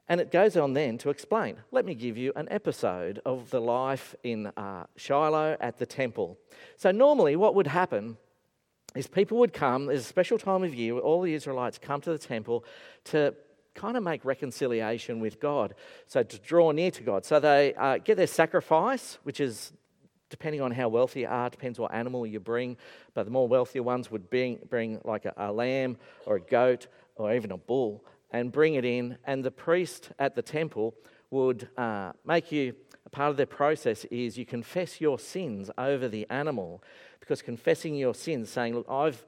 And 0.09 0.19
it 0.19 0.31
goes 0.31 0.57
on 0.57 0.73
then 0.73 0.97
to 0.99 1.11
explain. 1.11 1.57
Let 1.71 1.85
me 1.85 1.93
give 1.93 2.17
you 2.17 2.33
an 2.35 2.47
episode 2.49 3.21
of 3.25 3.51
the 3.51 3.61
life 3.61 4.15
in 4.23 4.47
uh, 4.47 4.87
Shiloh 4.95 5.55
at 5.61 5.77
the 5.77 5.85
temple. 5.85 6.37
So, 6.77 6.91
normally, 6.91 7.35
what 7.35 7.53
would 7.53 7.67
happen 7.67 8.17
is 8.95 9.07
people 9.07 9.37
would 9.37 9.53
come, 9.53 9.85
there's 9.85 10.01
a 10.01 10.03
special 10.03 10.39
time 10.39 10.63
of 10.63 10.73
year 10.73 10.95
where 10.95 11.03
all 11.03 11.21
the 11.21 11.33
Israelites 11.33 11.77
come 11.77 12.01
to 12.01 12.09
the 12.09 12.17
temple 12.17 12.65
to 13.05 13.35
kind 13.75 13.95
of 13.95 14.03
make 14.03 14.25
reconciliation 14.25 15.19
with 15.19 15.39
God. 15.39 15.75
So 16.07 16.23
to 16.23 16.39
draw 16.39 16.71
near 16.71 16.91
to 16.91 17.03
God. 17.03 17.23
So 17.23 17.39
they 17.39 17.73
uh, 17.75 17.99
get 17.99 18.17
their 18.17 18.27
sacrifice, 18.27 19.19
which 19.23 19.39
is 19.39 19.71
depending 20.29 20.61
on 20.61 20.71
how 20.71 20.89
wealthy 20.89 21.21
you 21.21 21.27
are, 21.27 21.49
depends 21.49 21.79
what 21.79 21.93
animal 21.93 22.25
you 22.25 22.39
bring. 22.39 22.77
But 23.13 23.23
the 23.23 23.31
more 23.31 23.47
wealthier 23.47 23.83
ones 23.83 24.11
would 24.11 24.29
bring, 24.29 24.59
bring 24.69 24.99
like 25.03 25.25
a, 25.25 25.33
a 25.37 25.51
lamb 25.51 25.97
or 26.25 26.37
a 26.37 26.41
goat 26.41 26.87
or 27.15 27.33
even 27.33 27.51
a 27.51 27.57
bull 27.57 28.03
and 28.31 28.51
bring 28.51 28.75
it 28.75 28.85
in. 28.85 29.17
And 29.25 29.43
the 29.43 29.51
priest 29.51 30.11
at 30.19 30.35
the 30.35 30.41
temple 30.41 30.95
would 31.31 31.69
uh, 31.77 32.13
make 32.25 32.51
you 32.51 32.75
part 33.11 33.31
of 33.31 33.37
their 33.37 33.45
process 33.45 34.05
is 34.05 34.37
you 34.37 34.45
confess 34.45 35.01
your 35.01 35.19
sins 35.19 35.71
over 35.77 36.07
the 36.07 36.27
animal 36.29 36.83
because 37.19 37.41
confessing 37.41 37.95
your 37.95 38.13
sins, 38.13 38.49
saying, 38.49 38.75
Look, 38.75 38.89
I've, 38.89 39.25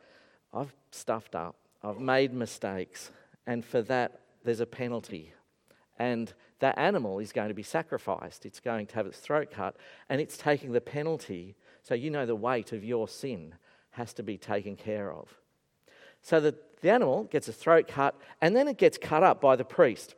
I've 0.53 0.73
stuffed 0.91 1.35
up, 1.35 1.55
I've 1.83 1.99
made 1.99 2.33
mistakes, 2.33 3.11
and 3.47 3.65
for 3.65 3.81
that 3.83 4.21
there's 4.43 4.59
a 4.59 4.65
penalty. 4.65 5.33
And 5.99 6.33
that 6.59 6.77
animal 6.77 7.19
is 7.19 7.31
going 7.31 7.49
to 7.49 7.53
be 7.53 7.63
sacrificed. 7.63 8.45
It's 8.45 8.59
going 8.59 8.87
to 8.87 8.95
have 8.95 9.05
its 9.05 9.19
throat 9.19 9.51
cut, 9.51 9.75
and 10.09 10.21
it's 10.21 10.37
taking 10.37 10.71
the 10.71 10.81
penalty. 10.81 11.55
So 11.83 11.93
you 11.93 12.09
know 12.09 12.25
the 12.25 12.35
weight 12.35 12.71
of 12.71 12.83
your 12.83 13.07
sin 13.07 13.55
has 13.91 14.13
to 14.13 14.23
be 14.23 14.37
taken 14.37 14.75
care 14.75 15.11
of. 15.11 15.27
So 16.21 16.39
the, 16.39 16.55
the 16.81 16.89
animal 16.89 17.23
gets 17.25 17.47
its 17.47 17.57
throat 17.57 17.87
cut, 17.87 18.19
and 18.41 18.55
then 18.55 18.67
it 18.67 18.77
gets 18.77 18.97
cut 18.97 19.23
up 19.23 19.39
by 19.39 19.55
the 19.55 19.65
priest. 19.65 20.15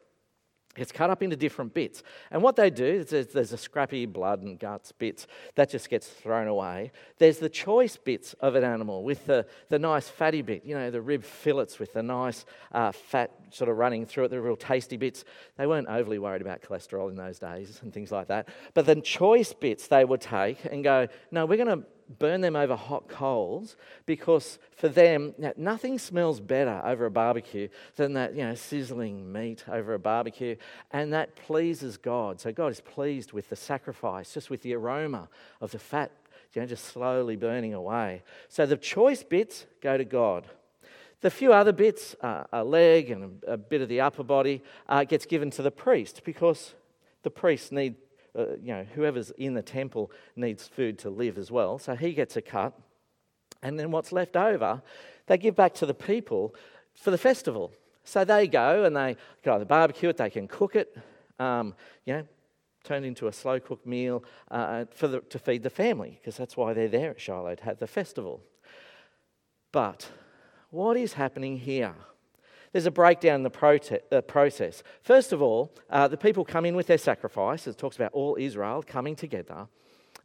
It's 0.76 0.92
cut 0.92 1.12
up 1.12 1.22
into 1.22 1.36
different 1.36 1.76
bits. 1.76 2.02
And 2.32 2.42
what 2.42 2.56
they 2.56 2.72
do 2.72 2.86
is 2.86 3.10
there's, 3.10 3.28
there's 3.28 3.54
a 3.54 3.58
scrappy 3.58 4.08
blood 4.08 4.42
and 4.42 4.60
guts 4.60 4.92
bits 4.92 5.28
that 5.54 5.70
just 5.70 5.88
gets 5.88 6.08
thrown 6.08 6.48
away. 6.48 6.92
There's 7.20 7.38
the 7.38 7.50
choice 7.50 7.96
bits 7.96 8.34
of 8.40 8.56
an 8.56 8.64
animal 8.64 9.04
with 9.04 9.28
the, 9.28 9.46
the 9.70 9.78
nice 9.78 10.10
fatty 10.10 10.42
bit, 10.42 10.66
you 10.66 10.74
know, 10.74 10.90
the 10.90 11.02
rib 11.02 11.24
fillets 11.24 11.78
with 11.78 11.94
the 11.94 12.02
nice 12.02 12.46
uh, 12.72 12.92
fat 12.92 13.32
sort 13.52 13.70
of 13.70 13.78
running 13.78 14.08
through 14.08 14.26
it, 14.26 14.28
the 14.30 14.42
real 14.42 14.56
tasty 14.56 14.98
bits. 14.98 15.26
They 15.58 15.68
weren't 15.68 15.88
overly 15.90 16.18
worried 16.18 16.42
about 16.42 16.64
cholesterol 16.64 17.12
in 17.12 17.18
those 17.18 17.38
days 17.38 17.80
and 17.84 17.94
things 17.94 18.12
like 18.12 18.30
that. 18.30 18.50
But 18.74 18.88
the 18.88 18.96
choice 18.96 19.54
bits 19.54 19.88
they 19.88 20.06
would 20.06 20.22
take 20.22 20.66
and 20.66 20.84
go, 20.84 21.08
no, 21.30 21.46
we're 21.46 21.64
going 21.64 21.82
to 21.82 21.86
burn 22.20 22.42
them 22.42 22.56
over 22.56 22.76
hot 22.76 23.08
coals 23.08 23.76
because 24.06 24.60
for 24.76 24.90
them, 24.90 25.34
nothing 25.58 26.00
smells 26.00 26.40
better 26.40 26.82
over 26.84 27.06
a 27.06 27.12
barbecue 27.12 27.68
than 27.96 28.14
that 28.14 28.36
you 28.36 28.44
know, 28.44 28.56
sizzling 28.56 29.32
meat 29.32 29.64
over 29.68 29.94
a 29.94 30.00
barbecue. 30.00 30.56
And 30.92 31.14
that 31.14 31.36
pleases 31.36 31.98
God. 31.98 32.40
So 32.40 32.52
God 32.52 32.72
is 32.72 32.82
pleased 32.82 33.34
with 33.34 33.50
the 33.50 33.56
sacrifice, 33.56 34.34
just 34.34 34.50
with 34.50 34.62
the 34.62 34.74
aroma 34.76 35.30
of 35.62 35.72
the 35.72 35.80
fat 35.80 36.12
you 36.54 36.62
know, 36.62 36.68
just 36.68 36.86
slowly 36.86 37.36
burning 37.36 37.74
away. 37.74 38.22
So 38.48 38.66
the 38.66 38.78
choice 38.78 39.24
bits 39.24 39.66
go 39.82 39.98
to 39.98 40.06
God. 40.06 40.48
The 41.22 41.32
few 41.32 41.54
other 41.54 41.72
bits, 41.72 42.16
uh, 42.22 42.44
a 42.52 42.64
leg 42.64 43.10
and 43.10 43.42
a, 43.48 43.58
bit 43.58 43.82
of 43.82 43.90
the 43.90 44.02
upper 44.02 44.24
body, 44.24 44.62
uh, 44.88 45.06
gets 45.06 45.26
given 45.26 45.50
to 45.52 45.62
the 45.62 45.72
priest 45.72 46.22
because 46.26 46.76
the 47.24 47.30
priests 47.30 47.72
need 47.72 47.96
uh, 48.38 48.56
you 48.62 48.74
know, 48.74 48.86
whoever's 48.96 49.32
in 49.32 49.54
the 49.54 49.62
temple 49.62 50.12
needs 50.36 50.68
food 50.68 50.98
to 51.00 51.10
live 51.10 51.38
as 51.38 51.52
well. 51.52 51.78
So 51.78 51.96
he 51.96 52.14
gets 52.14 52.36
a 52.36 52.42
cut. 52.42 52.74
And 53.62 53.80
then 53.80 53.92
what's 53.92 54.12
left 54.12 54.36
over, 54.36 54.82
they 55.28 55.38
give 55.38 55.56
back 55.56 55.74
to 55.76 55.86
the 55.86 55.94
people 55.94 56.54
for 56.96 57.12
the 57.12 57.18
festival. 57.18 57.72
So 58.04 58.26
they 58.26 58.48
go 58.48 58.84
and 58.84 58.96
they 58.96 59.16
can 59.42 59.54
either 59.54 59.66
barbecue 59.66 60.10
it, 60.10 60.18
they 60.18 60.30
can 60.30 60.48
cook 60.48 60.76
it, 60.76 60.98
um, 61.40 61.74
you 62.06 62.14
know, 62.14 62.28
turn 62.84 63.06
it 63.06 63.08
into 63.08 63.28
a 63.28 63.32
slow 63.32 63.60
cooked 63.60 63.88
meal 63.88 64.24
uh, 64.52 64.86
for 64.94 65.08
the, 65.08 65.22
to 65.22 65.40
feed 65.40 65.64
the 65.64 65.70
family, 65.70 66.20
because 66.20 66.36
that's 66.36 66.58
why 66.58 66.74
they're 66.74 66.90
there 66.90 67.12
at 67.12 67.22
Shiloh 67.22 67.56
to 67.56 67.64
have 67.64 67.80
the 67.80 67.88
festival. 67.88 68.42
But 69.72 70.10
what 70.70 70.98
is 70.98 71.14
happening 71.14 71.58
here? 71.58 71.96
There's 72.74 72.88
a 72.88 72.92
breakdown 72.92 73.36
in 73.36 73.44
the 73.44 73.52
prote- 73.52 74.02
uh, 74.12 74.22
process. 74.22 74.84
First 75.04 75.32
of 75.32 75.42
all, 75.42 75.72
uh, 75.90 76.08
the 76.08 76.18
people 76.18 76.44
come 76.44 76.66
in 76.66 76.76
with 76.76 76.88
their 76.88 76.98
sacrifice. 76.98 77.68
It 77.68 77.78
talks 77.78 77.96
about 77.96 78.12
all 78.14 78.36
Israel 78.38 78.84
coming 78.86 79.16
together. 79.16 79.68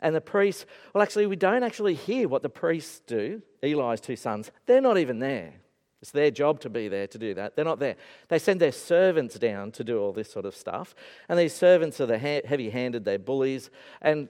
And 0.01 0.15
the 0.15 0.21
priests, 0.21 0.65
well, 0.95 1.03
actually, 1.03 1.27
we 1.27 1.37
don't 1.37 1.63
actually 1.63 1.95
hear 1.95 2.27
what 2.27 2.43
the 2.43 2.49
priests 2.49 3.01
do, 3.07 3.43
Eli's 3.63 4.01
two 4.01 4.17
sons. 4.17 4.51
They're 4.67 4.81
not 4.81 4.97
even 4.97 5.19
there. 5.19 5.53
It's 6.01 6.13
their 6.13 6.31
job 6.31 6.61
to 6.61 6.71
be 6.71 6.89
there 6.89 7.09
to 7.09 7.19
do 7.19 7.35
that. 7.35 7.57
They're 7.57 7.65
not 7.65 7.81
there. 7.81 7.97
They 8.29 8.39
send 8.39 8.61
their 8.61 8.73
servants 8.73 9.39
down 9.39 9.73
to 9.73 9.85
do 9.85 10.01
all 10.01 10.13
this 10.13 10.31
sort 10.31 10.47
of 10.47 10.55
stuff. 10.55 10.95
And 11.29 11.39
these 11.39 11.55
servants 11.55 12.01
are 12.01 12.07
the 12.07 12.19
heavy 12.19 12.71
handed, 12.71 13.05
they're 13.05 13.19
bullies. 13.19 13.71
And 14.01 14.29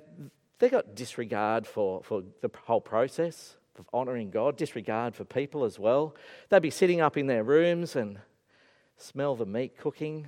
they've 0.59 0.71
got 0.71 0.95
disregard 0.95 1.67
for, 1.67 2.03
for 2.03 2.23
the 2.41 2.51
whole 2.65 2.81
process 2.81 3.58
of 3.79 3.89
honouring 3.93 4.31
God, 4.31 4.57
disregard 4.57 5.15
for 5.15 5.25
people 5.25 5.65
as 5.65 5.79
well. 5.79 6.15
They'd 6.49 6.63
be 6.63 6.71
sitting 6.71 7.01
up 7.01 7.17
in 7.17 7.27
their 7.27 7.45
rooms 7.45 7.97
and 7.97 8.19
smell 8.97 9.35
the 9.37 9.47
meat 9.47 9.77
cooking, 9.77 10.27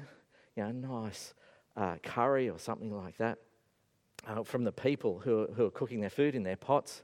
you 0.57 0.64
know, 0.64 0.71
nice 1.02 1.35
uh, 1.76 1.97
curry 2.02 2.49
or 2.49 2.59
something 2.59 2.95
like 2.95 3.16
that 3.19 3.38
uh, 4.26 4.42
from 4.42 4.64
the 4.64 4.73
people 4.73 5.21
who 5.21 5.42
are, 5.42 5.47
who 5.54 5.66
are 5.66 5.71
cooking 5.71 6.00
their 6.00 6.11
food 6.11 6.35
in 6.35 6.42
their 6.42 6.57
pots. 6.57 7.02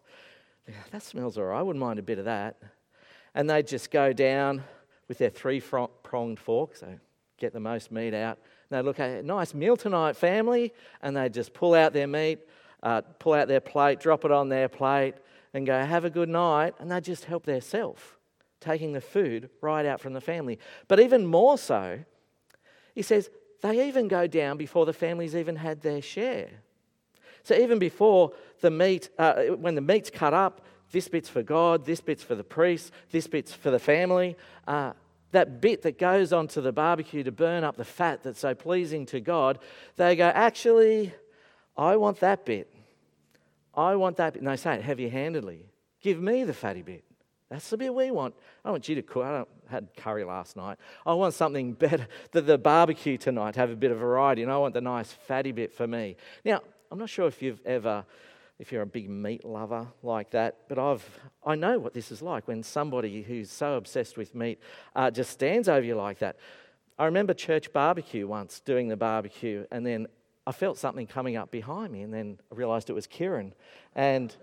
Yeah, 0.69 0.75
that 0.91 1.03
smells 1.03 1.39
all 1.39 1.45
right. 1.45 1.59
I 1.59 1.63
wouldn't 1.63 1.85
mind 1.85 1.99
a 1.99 2.03
bit 2.03 2.19
of 2.19 2.25
that. 2.25 2.57
And 3.35 3.49
they'd 3.49 3.67
just 3.67 3.91
go 3.91 4.13
down 4.13 4.65
with 5.09 5.19
their 5.19 5.31
three 5.31 5.61
pronged 5.61 6.39
fork, 6.39 6.75
so 6.77 6.89
get 7.39 7.53
the 7.53 7.61
most 7.61 7.93
meat 7.93 8.15
out. 8.15 8.39
And 8.69 8.79
they'd 8.79 8.85
look 8.85 8.99
at 8.99 9.11
a 9.11 9.23
nice 9.23 9.55
meal 9.55 9.77
tonight, 9.77 10.17
family, 10.17 10.73
and 11.03 11.17
they'd 11.17 11.35
just 11.35 11.53
pull 11.53 11.75
out 11.75 11.93
their 11.93 12.07
meat, 12.07 12.41
uh, 12.83 13.03
pull 13.19 13.35
out 13.35 13.47
their 13.47 13.61
plate, 13.61 14.01
drop 14.01 14.25
it 14.25 14.33
on 14.33 14.49
their 14.49 14.69
plate, 14.69 15.15
and 15.57 15.67
go, 15.67 15.83
have 15.83 16.05
a 16.05 16.11
good 16.11 16.29
night, 16.29 16.75
and 16.79 16.93
they 16.93 17.01
just 17.01 17.25
help 17.25 17.47
their 17.47 17.63
self, 17.63 18.19
taking 18.61 18.93
the 18.93 19.01
food 19.01 19.49
right 19.63 19.87
out 19.87 20.03
from 20.03 20.13
the 20.13 20.21
family. 20.21 20.59
But 20.87 21.01
even 21.01 21.25
more 21.25 21.57
so, 21.57 22.01
he 22.95 23.01
says, 23.01 23.31
they 23.63 23.89
even 23.89 24.07
go 24.07 24.27
down 24.27 24.59
before 24.59 24.85
the 24.85 24.93
families 24.93 25.35
even 25.35 25.57
had 25.57 25.81
their 25.81 26.03
share. 26.03 26.51
So 27.43 27.55
even 27.55 27.79
before 27.79 28.33
the 28.61 28.71
meat, 28.71 29.09
uh, 29.19 29.45
when 29.45 29.75
the 29.75 29.81
meat's 29.81 30.11
cut 30.11 30.35
up, 30.35 30.61
this 30.93 31.09
bit's 31.09 31.31
for 31.31 31.43
God, 31.43 31.87
this 31.87 32.03
bit's 32.03 32.23
for 32.23 32.35
the 32.35 32.45
priest, 32.45 32.93
this 33.11 33.27
bit's 33.27 33.55
for 33.55 33.71
the 33.71 33.79
family. 33.79 34.37
Uh, 34.69 34.93
that 35.33 35.63
bit 35.63 35.81
that 35.83 35.99
goes 35.99 36.35
onto 36.35 36.61
the 36.61 36.71
barbecue 36.71 37.23
to 37.23 37.33
burn 37.33 37.65
up 37.65 37.77
the 37.79 37.85
fat 37.85 38.23
that's 38.23 38.41
so 38.41 38.55
pleasing 38.55 39.07
to 39.07 39.21
God, 39.21 39.59
they 39.97 40.17
go, 40.17 40.27
actually, 40.27 41.15
I 41.79 41.97
want 41.97 42.21
that 42.21 42.45
bit. 42.45 42.76
I 43.77 43.97
want 43.97 44.17
that. 44.17 44.37
And 44.37 44.47
they 44.47 44.57
say 44.57 44.77
it 44.77 44.83
heavy 44.83 45.09
handedly. 45.09 45.67
Give 46.01 46.21
me 46.21 46.45
the 46.45 46.55
fatty 46.55 46.83
bit. 46.83 47.05
That's 47.51 47.71
the 47.71 47.77
bit 47.77 47.95
we 47.95 48.11
want. 48.11 48.35
I 48.65 48.71
want 48.71 48.89
you 48.89 48.97
to 48.97 49.03
cook. 49.03 49.25
I 49.25 49.45
had 49.69 49.89
curry 49.97 50.25
last 50.25 50.57
night. 50.57 50.79
I 51.05 51.15
want 51.15 51.35
something 51.35 51.73
better. 51.75 52.09
The, 52.33 52.41
the 52.41 52.59
barbecue 52.59 53.17
tonight 53.17 53.55
have 53.57 53.71
a 53.71 53.77
bit 53.77 53.91
of 53.91 53.99
variety, 53.99 54.43
and 54.43 54.51
I 54.51 54.57
want 54.59 54.75
the 54.75 54.81
nice 54.81 55.13
fatty 55.13 55.53
bit 55.53 55.73
for 55.73 55.87
me. 55.87 56.17
Now, 56.45 56.63
I'm 56.91 56.99
not 56.99 57.09
sure 57.09 57.27
if 57.27 57.43
you've 57.43 57.61
ever, 57.65 58.05
if 58.59 58.73
you're 58.73 58.83
a 58.83 58.87
big 58.87 59.09
meat 59.09 59.45
lover 59.45 59.87
like 60.03 60.31
that, 60.31 60.57
but 60.69 60.79
I've, 60.79 61.09
I 61.45 61.55
know 61.55 61.79
what 61.79 61.95
this 61.95 62.11
is 62.11 62.21
like 62.21 62.49
when 62.49 62.63
somebody 62.63 63.23
who's 63.23 63.51
so 63.51 63.75
obsessed 63.75 64.17
with 64.17 64.35
meat 64.35 64.59
uh, 64.95 65.11
just 65.11 65.31
stands 65.31 65.69
over 65.69 65.85
you 65.85 65.95
like 65.95 66.19
that. 66.19 66.37
I 66.99 67.05
remember 67.05 67.35
church 67.35 67.73
barbecue 67.73 68.27
once 68.27 68.61
doing 68.61 68.89
the 68.89 68.97
barbecue, 68.97 69.67
and 69.71 69.87
then 69.87 70.09
I 70.47 70.53
felt 70.53 70.79
something 70.79 71.07
coming 71.07 71.37
up 71.37 71.51
behind 71.51 71.93
me, 71.93 72.03
and 72.03 72.15
then 72.15 72.39
I 72.53 72.55
realised 72.55 72.89
it 72.89 72.95
was 72.95 73.07
Kieran. 73.07 73.53
And 73.95 74.35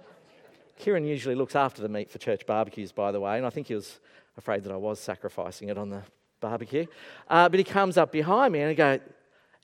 Kieran 0.78 1.06
usually 1.06 1.36
looks 1.36 1.56
after 1.56 1.82
the 1.82 1.90
meat 1.90 2.12
for 2.12 2.18
church 2.18 2.46
barbecues, 2.46 2.92
by 2.92 3.12
the 3.12 3.20
way, 3.20 3.38
and 3.38 3.46
I 3.46 3.50
think 3.50 3.68
he 3.68 3.76
was 3.76 4.00
afraid 4.38 4.64
that 4.64 4.72
I 4.72 4.78
was 4.78 5.00
sacrificing 5.00 5.70
it 5.70 5.78
on 5.78 5.90
the 5.90 6.02
barbecue. 6.42 6.86
Uh, 7.30 7.48
but 7.48 7.58
he 7.58 7.64
comes 7.64 7.98
up 7.98 8.12
behind 8.12 8.54
me 8.54 8.60
and 8.62 8.70
I 8.70 8.74
go, 8.74 9.00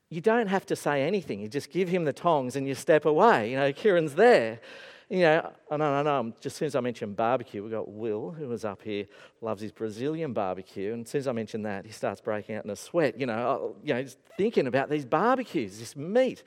You 0.10 0.22
don't 0.22 0.48
have 0.48 0.66
to 0.68 0.76
say 0.76 1.04
anything. 1.04 1.42
You 1.42 1.48
just 1.48 1.72
give 1.72 1.90
him 1.90 2.06
the 2.06 2.14
tongs 2.14 2.56
and 2.56 2.68
you 2.68 2.74
step 2.74 3.06
away. 3.06 3.52
You 3.52 3.58
know, 3.58 3.74
Kieran's 3.74 4.16
there. 4.16 4.62
You 5.10 5.22
know, 5.22 5.52
I 5.72 5.78
know, 5.78 5.86
I 5.86 6.04
know. 6.04 6.20
Um, 6.20 6.34
just 6.40 6.54
as 6.54 6.56
soon 6.56 6.66
as 6.68 6.76
I 6.76 6.82
mentioned 6.82 7.16
barbecue, 7.16 7.64
we've 7.64 7.72
got 7.72 7.90
Will, 7.90 8.30
who 8.30 8.48
was 8.48 8.64
up 8.64 8.84
here, 8.84 9.06
loves 9.42 9.60
his 9.60 9.72
Brazilian 9.72 10.34
barbecue. 10.34 10.94
And 10.94 11.04
as 11.04 11.10
soon 11.10 11.20
as 11.20 11.28
I 11.28 11.32
mention 11.32 11.64
that, 11.64 11.86
he 11.88 11.92
starts 11.92 12.22
breaking 12.22 12.56
out 12.56 12.64
in 12.64 12.70
a 12.70 12.76
sweat, 12.76 13.20
you 13.20 13.26
know, 13.26 13.76
you 13.84 13.96
know, 13.96 14.04
just 14.04 14.20
thinking 14.38 14.68
about 14.68 14.88
these 14.88 15.06
barbecues, 15.06 15.80
this 15.80 15.96
meat. 15.96 16.44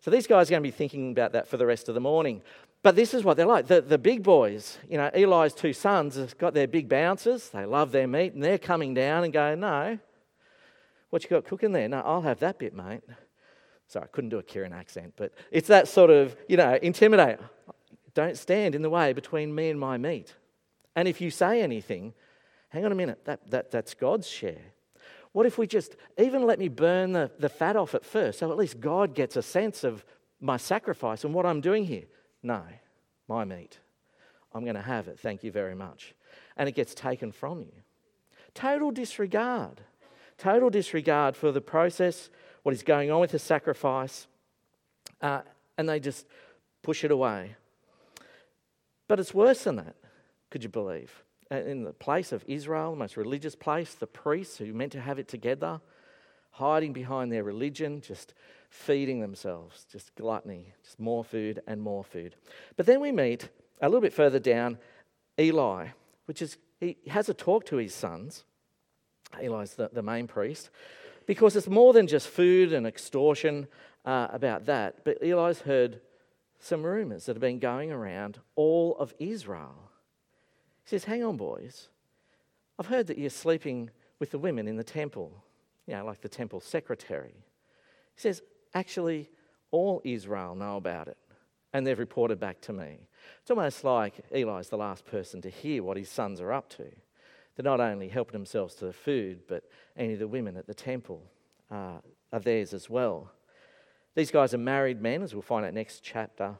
So 0.00 0.10
these 0.10 0.26
guys 0.26 0.48
are 0.48 0.52
going 0.52 0.62
to 0.62 0.66
be 0.66 0.70
thinking 0.70 1.10
about 1.10 1.32
that 1.32 1.48
for 1.48 1.58
the 1.58 1.66
rest 1.66 1.90
of 1.90 1.94
the 1.94 2.00
morning. 2.00 2.40
But 2.82 2.96
this 2.96 3.12
is 3.12 3.24
what 3.24 3.36
they're 3.36 3.44
like. 3.44 3.66
The, 3.66 3.82
the 3.82 3.98
big 3.98 4.22
boys, 4.22 4.78
you 4.88 4.96
know, 4.96 5.10
Eli's 5.12 5.52
two 5.52 5.74
sons 5.74 6.14
have 6.16 6.38
got 6.38 6.54
their 6.54 6.68
big 6.68 6.88
bouncers. 6.88 7.50
They 7.50 7.66
love 7.66 7.92
their 7.92 8.06
meat, 8.06 8.32
and 8.32 8.42
they're 8.42 8.56
coming 8.56 8.94
down 8.94 9.24
and 9.24 9.32
going, 9.34 9.60
No, 9.60 9.98
what 11.10 11.24
you 11.24 11.28
got 11.28 11.44
cooking 11.44 11.72
there? 11.72 11.88
No, 11.88 12.00
I'll 12.00 12.22
have 12.22 12.38
that 12.38 12.58
bit, 12.58 12.74
mate. 12.74 13.02
Sorry, 13.88 14.04
I 14.04 14.08
couldn't 14.08 14.30
do 14.30 14.38
a 14.38 14.42
Kieran 14.42 14.72
accent, 14.72 15.14
but 15.16 15.32
it's 15.50 15.68
that 15.68 15.88
sort 15.88 16.10
of, 16.10 16.36
you 16.48 16.56
know, 16.56 16.78
intimidate. 16.80 17.38
Don't 18.14 18.36
stand 18.36 18.74
in 18.74 18.82
the 18.82 18.90
way 18.90 19.12
between 19.12 19.54
me 19.54 19.70
and 19.70 19.78
my 19.78 19.96
meat. 19.98 20.34
And 20.96 21.06
if 21.06 21.20
you 21.20 21.30
say 21.30 21.62
anything, 21.62 22.14
hang 22.70 22.84
on 22.84 22.92
a 22.92 22.96
minute, 22.96 23.24
that, 23.24 23.50
that, 23.50 23.70
that's 23.70 23.94
God's 23.94 24.28
share. 24.28 24.72
What 25.32 25.46
if 25.46 25.58
we 25.58 25.66
just 25.66 25.94
even 26.16 26.44
let 26.44 26.58
me 26.58 26.68
burn 26.68 27.12
the, 27.12 27.30
the 27.38 27.48
fat 27.48 27.76
off 27.76 27.94
at 27.94 28.04
first 28.04 28.40
so 28.40 28.50
at 28.50 28.56
least 28.56 28.80
God 28.80 29.14
gets 29.14 29.36
a 29.36 29.42
sense 29.42 29.84
of 29.84 30.04
my 30.40 30.56
sacrifice 30.56 31.24
and 31.24 31.34
what 31.34 31.46
I'm 31.46 31.60
doing 31.60 31.84
here? 31.84 32.06
No, 32.42 32.62
my 33.28 33.44
meat. 33.44 33.78
I'm 34.52 34.64
going 34.64 34.76
to 34.76 34.82
have 34.82 35.08
it. 35.08 35.20
Thank 35.20 35.44
you 35.44 35.52
very 35.52 35.74
much. 35.74 36.14
And 36.56 36.68
it 36.68 36.74
gets 36.74 36.94
taken 36.94 37.30
from 37.30 37.60
you. 37.60 37.72
Total 38.54 38.90
disregard. 38.90 39.82
Total 40.38 40.70
disregard 40.70 41.36
for 41.36 41.52
the 41.52 41.60
process, 41.60 42.30
what 42.62 42.74
is 42.74 42.82
going 42.82 43.10
on 43.10 43.20
with 43.20 43.32
the 43.32 43.38
sacrifice, 43.38 44.26
uh, 45.20 45.42
and 45.76 45.88
they 45.88 46.00
just 46.00 46.26
push 46.82 47.04
it 47.04 47.10
away. 47.10 47.56
But 49.08 49.18
it's 49.18 49.34
worse 49.34 49.64
than 49.64 49.76
that, 49.76 49.96
could 50.50 50.62
you 50.62 50.68
believe? 50.68 51.24
In 51.50 51.84
the 51.84 51.94
place 51.94 52.30
of 52.30 52.44
Israel, 52.46 52.90
the 52.90 52.98
most 52.98 53.16
religious 53.16 53.56
place, 53.56 53.94
the 53.94 54.06
priests 54.06 54.58
who 54.58 54.72
meant 54.74 54.92
to 54.92 55.00
have 55.00 55.18
it 55.18 55.28
together, 55.28 55.80
hiding 56.50 56.92
behind 56.92 57.32
their 57.32 57.42
religion, 57.42 58.02
just 58.02 58.34
feeding 58.68 59.20
themselves, 59.20 59.86
just 59.90 60.14
gluttony, 60.14 60.74
just 60.84 61.00
more 61.00 61.24
food 61.24 61.62
and 61.66 61.80
more 61.80 62.04
food. 62.04 62.36
But 62.76 62.84
then 62.84 63.00
we 63.00 63.12
meet 63.12 63.48
a 63.80 63.88
little 63.88 64.02
bit 64.02 64.12
further 64.12 64.38
down 64.38 64.78
Eli, 65.40 65.88
which 66.26 66.42
is, 66.42 66.58
he 66.78 66.98
has 67.06 67.30
a 67.30 67.34
talk 67.34 67.64
to 67.66 67.76
his 67.76 67.94
sons. 67.94 68.44
Eli's 69.40 69.74
the, 69.74 69.88
the 69.90 70.02
main 70.02 70.26
priest, 70.26 70.68
because 71.26 71.56
it's 71.56 71.68
more 71.68 71.94
than 71.94 72.06
just 72.06 72.28
food 72.28 72.74
and 72.74 72.86
extortion 72.86 73.68
uh, 74.04 74.28
about 74.30 74.66
that. 74.66 75.04
But 75.04 75.22
Eli's 75.22 75.60
heard 75.60 76.00
some 76.58 76.82
rumors 76.82 77.26
that 77.26 77.36
have 77.36 77.40
been 77.40 77.58
going 77.58 77.92
around 77.92 78.38
all 78.56 78.96
of 78.98 79.14
Israel. 79.18 79.90
He 80.84 80.90
says, 80.90 81.04
Hang 81.04 81.22
on, 81.24 81.36
boys. 81.36 81.88
I've 82.78 82.86
heard 82.86 83.06
that 83.08 83.18
you're 83.18 83.30
sleeping 83.30 83.90
with 84.18 84.30
the 84.30 84.38
women 84.38 84.68
in 84.68 84.76
the 84.76 84.84
temple, 84.84 85.32
you 85.86 85.94
know, 85.94 86.04
like 86.04 86.20
the 86.20 86.28
temple 86.28 86.60
secretary. 86.60 87.34
He 88.14 88.20
says, 88.20 88.42
Actually, 88.74 89.30
all 89.70 90.00
Israel 90.04 90.54
know 90.54 90.76
about 90.76 91.08
it, 91.08 91.16
and 91.72 91.86
they've 91.86 91.98
reported 91.98 92.40
back 92.40 92.60
to 92.62 92.72
me. 92.72 93.08
It's 93.40 93.50
almost 93.50 93.84
like 93.84 94.24
Eli's 94.32 94.68
the 94.68 94.76
last 94.76 95.04
person 95.04 95.40
to 95.42 95.50
hear 95.50 95.82
what 95.82 95.96
his 95.96 96.10
sons 96.10 96.40
are 96.40 96.52
up 96.52 96.68
to. 96.70 96.84
They're 97.56 97.64
not 97.64 97.80
only 97.80 98.08
helping 98.08 98.32
themselves 98.32 98.74
to 98.76 98.86
the 98.86 98.92
food, 98.92 99.40
but 99.48 99.64
any 99.96 100.14
of 100.14 100.20
the 100.20 100.28
women 100.28 100.56
at 100.56 100.66
the 100.66 100.74
temple 100.74 101.22
uh, 101.70 101.98
are 102.32 102.40
theirs 102.40 102.72
as 102.72 102.88
well. 102.88 103.32
These 104.18 104.32
guys 104.32 104.52
are 104.52 104.58
married 104.58 105.00
men, 105.00 105.22
as 105.22 105.32
we'll 105.32 105.42
find 105.42 105.64
out 105.64 105.74
next 105.74 106.02
chapter, 106.02 106.56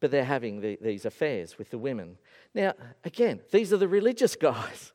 but 0.00 0.10
they're 0.10 0.24
having 0.24 0.60
the, 0.60 0.76
these 0.82 1.04
affairs 1.04 1.56
with 1.56 1.70
the 1.70 1.78
women. 1.78 2.18
Now, 2.56 2.74
again, 3.04 3.38
these 3.52 3.72
are 3.72 3.76
the 3.76 3.86
religious 3.86 4.34
guys. 4.50 4.92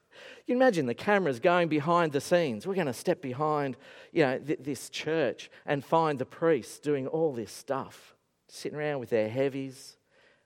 You 0.47 0.57
imagine 0.57 0.85
the 0.85 0.93
cameras 0.93 1.39
going 1.39 1.69
behind 1.69 2.11
the 2.11 2.19
scenes. 2.19 2.67
We're 2.67 2.75
going 2.75 2.87
to 2.87 2.93
step 2.93 3.21
behind, 3.21 3.77
you 4.11 4.25
know, 4.25 4.37
th- 4.37 4.59
this 4.63 4.89
church 4.89 5.49
and 5.65 5.81
find 5.81 6.19
the 6.19 6.25
priests 6.25 6.77
doing 6.79 7.07
all 7.07 7.31
this 7.31 7.53
stuff, 7.53 8.15
sitting 8.49 8.77
around 8.77 8.99
with 8.99 9.09
their 9.09 9.29
heavies, 9.29 9.95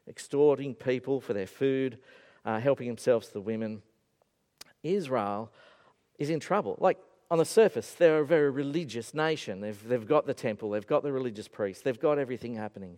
extorting 0.07 0.75
people 0.75 1.19
for 1.19 1.33
their 1.33 1.47
food, 1.47 1.97
uh, 2.45 2.59
helping 2.59 2.87
themselves 2.87 3.29
to 3.29 3.33
the 3.33 3.41
women. 3.41 3.81
Israel 4.83 5.51
is 6.19 6.29
in 6.29 6.39
trouble. 6.39 6.77
Like 6.79 6.99
on 7.31 7.37
the 7.37 7.45
surface, 7.45 7.93
they're 7.93 8.19
a 8.19 8.25
very 8.25 8.51
religious 8.51 9.13
nation. 9.13 9.61
They've, 9.61 9.87
they've 9.87 10.05
got 10.05 10.27
the 10.27 10.33
temple, 10.33 10.71
they've 10.71 10.85
got 10.85 11.01
the 11.01 11.13
religious 11.13 11.47
priests, 11.47 11.81
they've 11.81 11.97
got 11.99 12.19
everything 12.19 12.55
happening. 12.55 12.97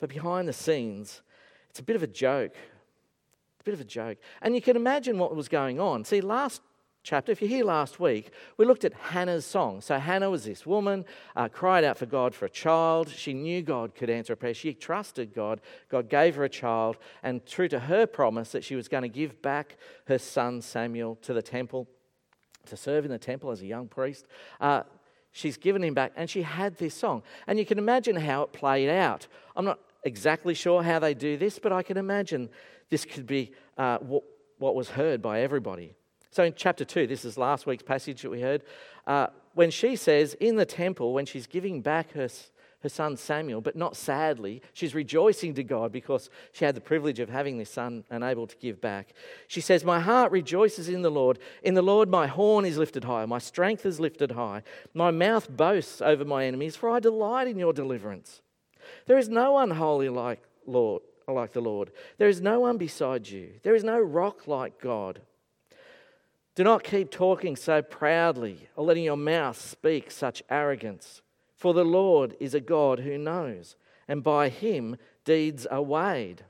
But 0.00 0.10
behind 0.10 0.48
the 0.48 0.52
scenes, 0.52 1.22
it's 1.70 1.78
a 1.78 1.84
bit 1.84 1.94
of 1.94 2.02
a 2.02 2.08
joke. 2.08 2.56
It's 2.56 3.60
a 3.60 3.64
bit 3.64 3.74
of 3.74 3.80
a 3.80 3.84
joke. 3.84 4.18
And 4.42 4.56
you 4.56 4.60
can 4.60 4.74
imagine 4.74 5.16
what 5.16 5.36
was 5.36 5.48
going 5.48 5.78
on. 5.78 6.04
See, 6.04 6.20
last 6.20 6.60
chapter, 7.04 7.30
if 7.30 7.40
you're 7.40 7.48
here 7.48 7.64
last 7.64 8.00
week, 8.00 8.32
we 8.56 8.64
looked 8.66 8.84
at 8.84 8.94
Hannah's 8.94 9.46
song. 9.46 9.80
So 9.80 9.96
Hannah 9.96 10.28
was 10.28 10.44
this 10.44 10.66
woman, 10.66 11.04
uh, 11.36 11.46
cried 11.46 11.84
out 11.84 11.98
for 11.98 12.06
God 12.06 12.34
for 12.34 12.46
a 12.46 12.50
child. 12.50 13.10
She 13.10 13.32
knew 13.32 13.62
God 13.62 13.94
could 13.94 14.10
answer 14.10 14.32
a 14.32 14.36
prayer. 14.36 14.54
She 14.54 14.74
trusted 14.74 15.32
God. 15.32 15.60
God 15.88 16.08
gave 16.08 16.34
her 16.34 16.42
a 16.42 16.48
child, 16.48 16.96
and 17.22 17.46
true 17.46 17.68
to 17.68 17.78
her 17.78 18.08
promise 18.08 18.50
that 18.50 18.64
she 18.64 18.74
was 18.74 18.88
going 18.88 19.04
to 19.04 19.08
give 19.08 19.40
back 19.40 19.76
her 20.08 20.18
son 20.18 20.62
Samuel 20.62 21.14
to 21.22 21.32
the 21.32 21.42
temple 21.42 21.86
to 22.66 22.76
serve 22.76 23.04
in 23.04 23.10
the 23.10 23.18
temple 23.18 23.50
as 23.50 23.60
a 23.60 23.66
young 23.66 23.88
priest. 23.88 24.26
Uh, 24.60 24.82
she's 25.32 25.56
given 25.56 25.82
him 25.82 25.94
back, 25.94 26.12
and 26.16 26.28
she 26.28 26.42
had 26.42 26.76
this 26.76 26.94
song. 26.94 27.22
And 27.46 27.58
you 27.58 27.66
can 27.66 27.78
imagine 27.78 28.16
how 28.16 28.42
it 28.42 28.52
played 28.52 28.88
out. 28.88 29.26
I'm 29.56 29.64
not 29.64 29.80
exactly 30.04 30.54
sure 30.54 30.82
how 30.82 30.98
they 30.98 31.14
do 31.14 31.36
this, 31.36 31.58
but 31.58 31.72
I 31.72 31.82
can 31.82 31.96
imagine 31.96 32.48
this 32.90 33.04
could 33.04 33.26
be 33.26 33.52
uh, 33.78 33.98
what, 33.98 34.22
what, 34.58 34.74
was 34.74 34.90
heard 34.90 35.22
by 35.22 35.40
everybody. 35.40 35.94
So 36.30 36.44
in 36.44 36.54
chapter 36.56 36.84
2, 36.84 37.06
this 37.06 37.24
is 37.24 37.36
last 37.36 37.66
week's 37.66 37.82
passage 37.82 38.22
that 38.22 38.30
we 38.30 38.40
heard, 38.40 38.62
uh, 39.06 39.28
when 39.54 39.70
she 39.70 39.96
says 39.96 40.34
in 40.34 40.56
the 40.56 40.64
temple, 40.64 41.12
when 41.12 41.26
she's 41.26 41.46
giving 41.46 41.82
back 41.82 42.12
her, 42.12 42.28
her 42.82 42.88
son 42.88 43.16
Samuel, 43.16 43.60
but 43.60 43.76
not 43.76 43.96
sadly. 43.96 44.62
She's 44.72 44.94
rejoicing 44.94 45.54
to 45.54 45.64
God 45.64 45.92
because 45.92 46.30
she 46.52 46.64
had 46.64 46.74
the 46.74 46.80
privilege 46.80 47.20
of 47.20 47.28
having 47.28 47.58
this 47.58 47.70
son 47.70 48.04
and 48.10 48.24
able 48.24 48.46
to 48.46 48.56
give 48.56 48.80
back. 48.80 49.14
She 49.46 49.60
says, 49.60 49.84
My 49.84 50.00
heart 50.00 50.32
rejoices 50.32 50.88
in 50.88 51.02
the 51.02 51.10
Lord. 51.10 51.38
In 51.62 51.74
the 51.74 51.82
Lord, 51.82 52.08
my 52.08 52.26
horn 52.26 52.64
is 52.64 52.78
lifted 52.78 53.04
high, 53.04 53.24
my 53.26 53.38
strength 53.38 53.86
is 53.86 54.00
lifted 54.00 54.32
high. 54.32 54.62
My 54.94 55.10
mouth 55.10 55.48
boasts 55.48 56.02
over 56.02 56.24
my 56.24 56.44
enemies, 56.44 56.76
for 56.76 56.90
I 56.90 57.00
delight 57.00 57.48
in 57.48 57.58
your 57.58 57.72
deliverance. 57.72 58.42
There 59.06 59.18
is 59.18 59.28
no 59.28 59.52
one 59.52 59.70
holy 59.70 60.08
like 60.08 60.42
Lord, 60.66 61.02
like 61.28 61.52
the 61.52 61.60
Lord. 61.60 61.92
There 62.18 62.28
is 62.28 62.40
no 62.40 62.60
one 62.60 62.78
beside 62.78 63.28
you. 63.28 63.54
There 63.62 63.74
is 63.74 63.84
no 63.84 64.00
rock 64.00 64.46
like 64.46 64.80
God. 64.80 65.20
Do 66.54 66.64
not 66.64 66.84
keep 66.84 67.10
talking 67.10 67.56
so 67.56 67.80
proudly 67.80 68.68
or 68.76 68.84
letting 68.84 69.04
your 69.04 69.16
mouth 69.16 69.58
speak 69.58 70.10
such 70.10 70.42
arrogance. 70.50 71.21
For 71.62 71.72
the 71.72 71.84
Lord 71.84 72.34
is 72.40 72.54
a 72.54 72.60
God 72.60 72.98
who 72.98 73.16
knows, 73.16 73.76
and 74.08 74.24
by 74.24 74.48
him 74.48 74.96
deeds 75.24 75.64
are 75.64 75.80
weighed. 75.80 76.42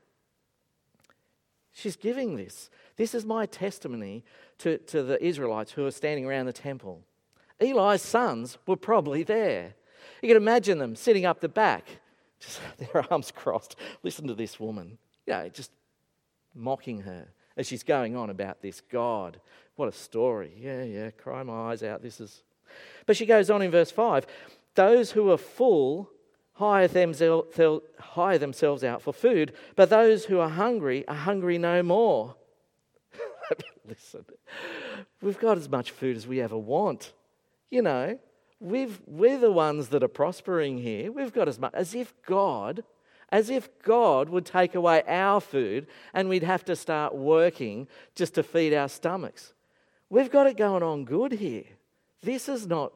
She's 1.70 1.96
giving 1.96 2.36
this. 2.36 2.70
This 2.96 3.14
is 3.14 3.26
my 3.26 3.44
testimony 3.44 4.24
to, 4.56 4.78
to 4.78 5.02
the 5.02 5.22
Israelites 5.22 5.72
who 5.72 5.84
are 5.84 5.90
standing 5.90 6.24
around 6.24 6.46
the 6.46 6.52
temple. 6.54 7.02
Eli's 7.60 8.00
sons 8.00 8.56
were 8.66 8.74
probably 8.74 9.22
there. 9.22 9.74
You 10.22 10.28
can 10.28 10.38
imagine 10.38 10.78
them 10.78 10.96
sitting 10.96 11.26
up 11.26 11.40
the 11.40 11.48
back, 11.50 11.84
just 12.40 12.60
their 12.78 13.04
arms 13.12 13.30
crossed. 13.36 13.76
Listen 14.02 14.26
to 14.28 14.34
this 14.34 14.58
woman, 14.58 14.96
you 15.26 15.34
know, 15.34 15.50
just 15.50 15.72
mocking 16.54 17.02
her 17.02 17.28
as 17.58 17.66
she's 17.66 17.82
going 17.82 18.16
on 18.16 18.30
about 18.30 18.62
this 18.62 18.80
God. 18.80 19.38
What 19.76 19.90
a 19.90 19.92
story. 19.92 20.52
Yeah, 20.58 20.84
yeah, 20.84 21.10
cry 21.10 21.42
my 21.42 21.70
eyes 21.70 21.82
out. 21.82 22.00
This 22.00 22.18
is. 22.18 22.42
But 23.04 23.18
she 23.18 23.26
goes 23.26 23.50
on 23.50 23.60
in 23.60 23.70
verse 23.70 23.90
5 23.90 24.26
those 24.74 25.12
who 25.12 25.30
are 25.30 25.38
full 25.38 26.10
hire 26.54 26.88
themselves, 26.88 28.84
out 28.84 29.02
for 29.02 29.12
food, 29.12 29.52
but 29.74 29.90
those 29.90 30.26
who 30.26 30.38
are 30.38 30.48
hungry 30.48 31.06
are 31.08 31.14
hungry 31.14 31.58
no 31.58 31.82
more. 31.82 32.36
Listen, 33.88 34.24
we've 35.20 35.40
got 35.40 35.58
as 35.58 35.68
much 35.68 35.90
food 35.90 36.16
as 36.16 36.26
we 36.26 36.40
ever 36.40 36.56
want. 36.56 37.12
You 37.70 37.82
know, 37.82 38.18
we've, 38.60 39.00
we're 39.06 39.38
the 39.38 39.50
ones 39.50 39.88
that 39.88 40.02
are 40.02 40.08
prospering 40.08 40.78
here. 40.78 41.10
We've 41.10 41.32
got 41.32 41.48
as 41.48 41.58
much, 41.58 41.74
as 41.74 41.94
if 41.94 42.14
God, 42.24 42.84
as 43.30 43.50
if 43.50 43.68
God 43.82 44.28
would 44.28 44.46
take 44.46 44.74
away 44.74 45.02
our 45.08 45.40
food 45.40 45.86
and 46.12 46.28
we'd 46.28 46.42
have 46.42 46.64
to 46.66 46.76
start 46.76 47.14
working 47.14 47.88
just 48.14 48.34
to 48.34 48.42
feed 48.42 48.74
our 48.74 48.88
stomachs. 48.88 49.54
We've 50.10 50.30
got 50.30 50.46
it 50.46 50.56
going 50.56 50.82
on 50.82 51.06
good 51.06 51.32
here. 51.32 51.64
This 52.22 52.48
is 52.48 52.66
not 52.66 52.92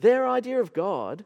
their 0.00 0.28
idea 0.28 0.60
of 0.60 0.72
God 0.72 1.24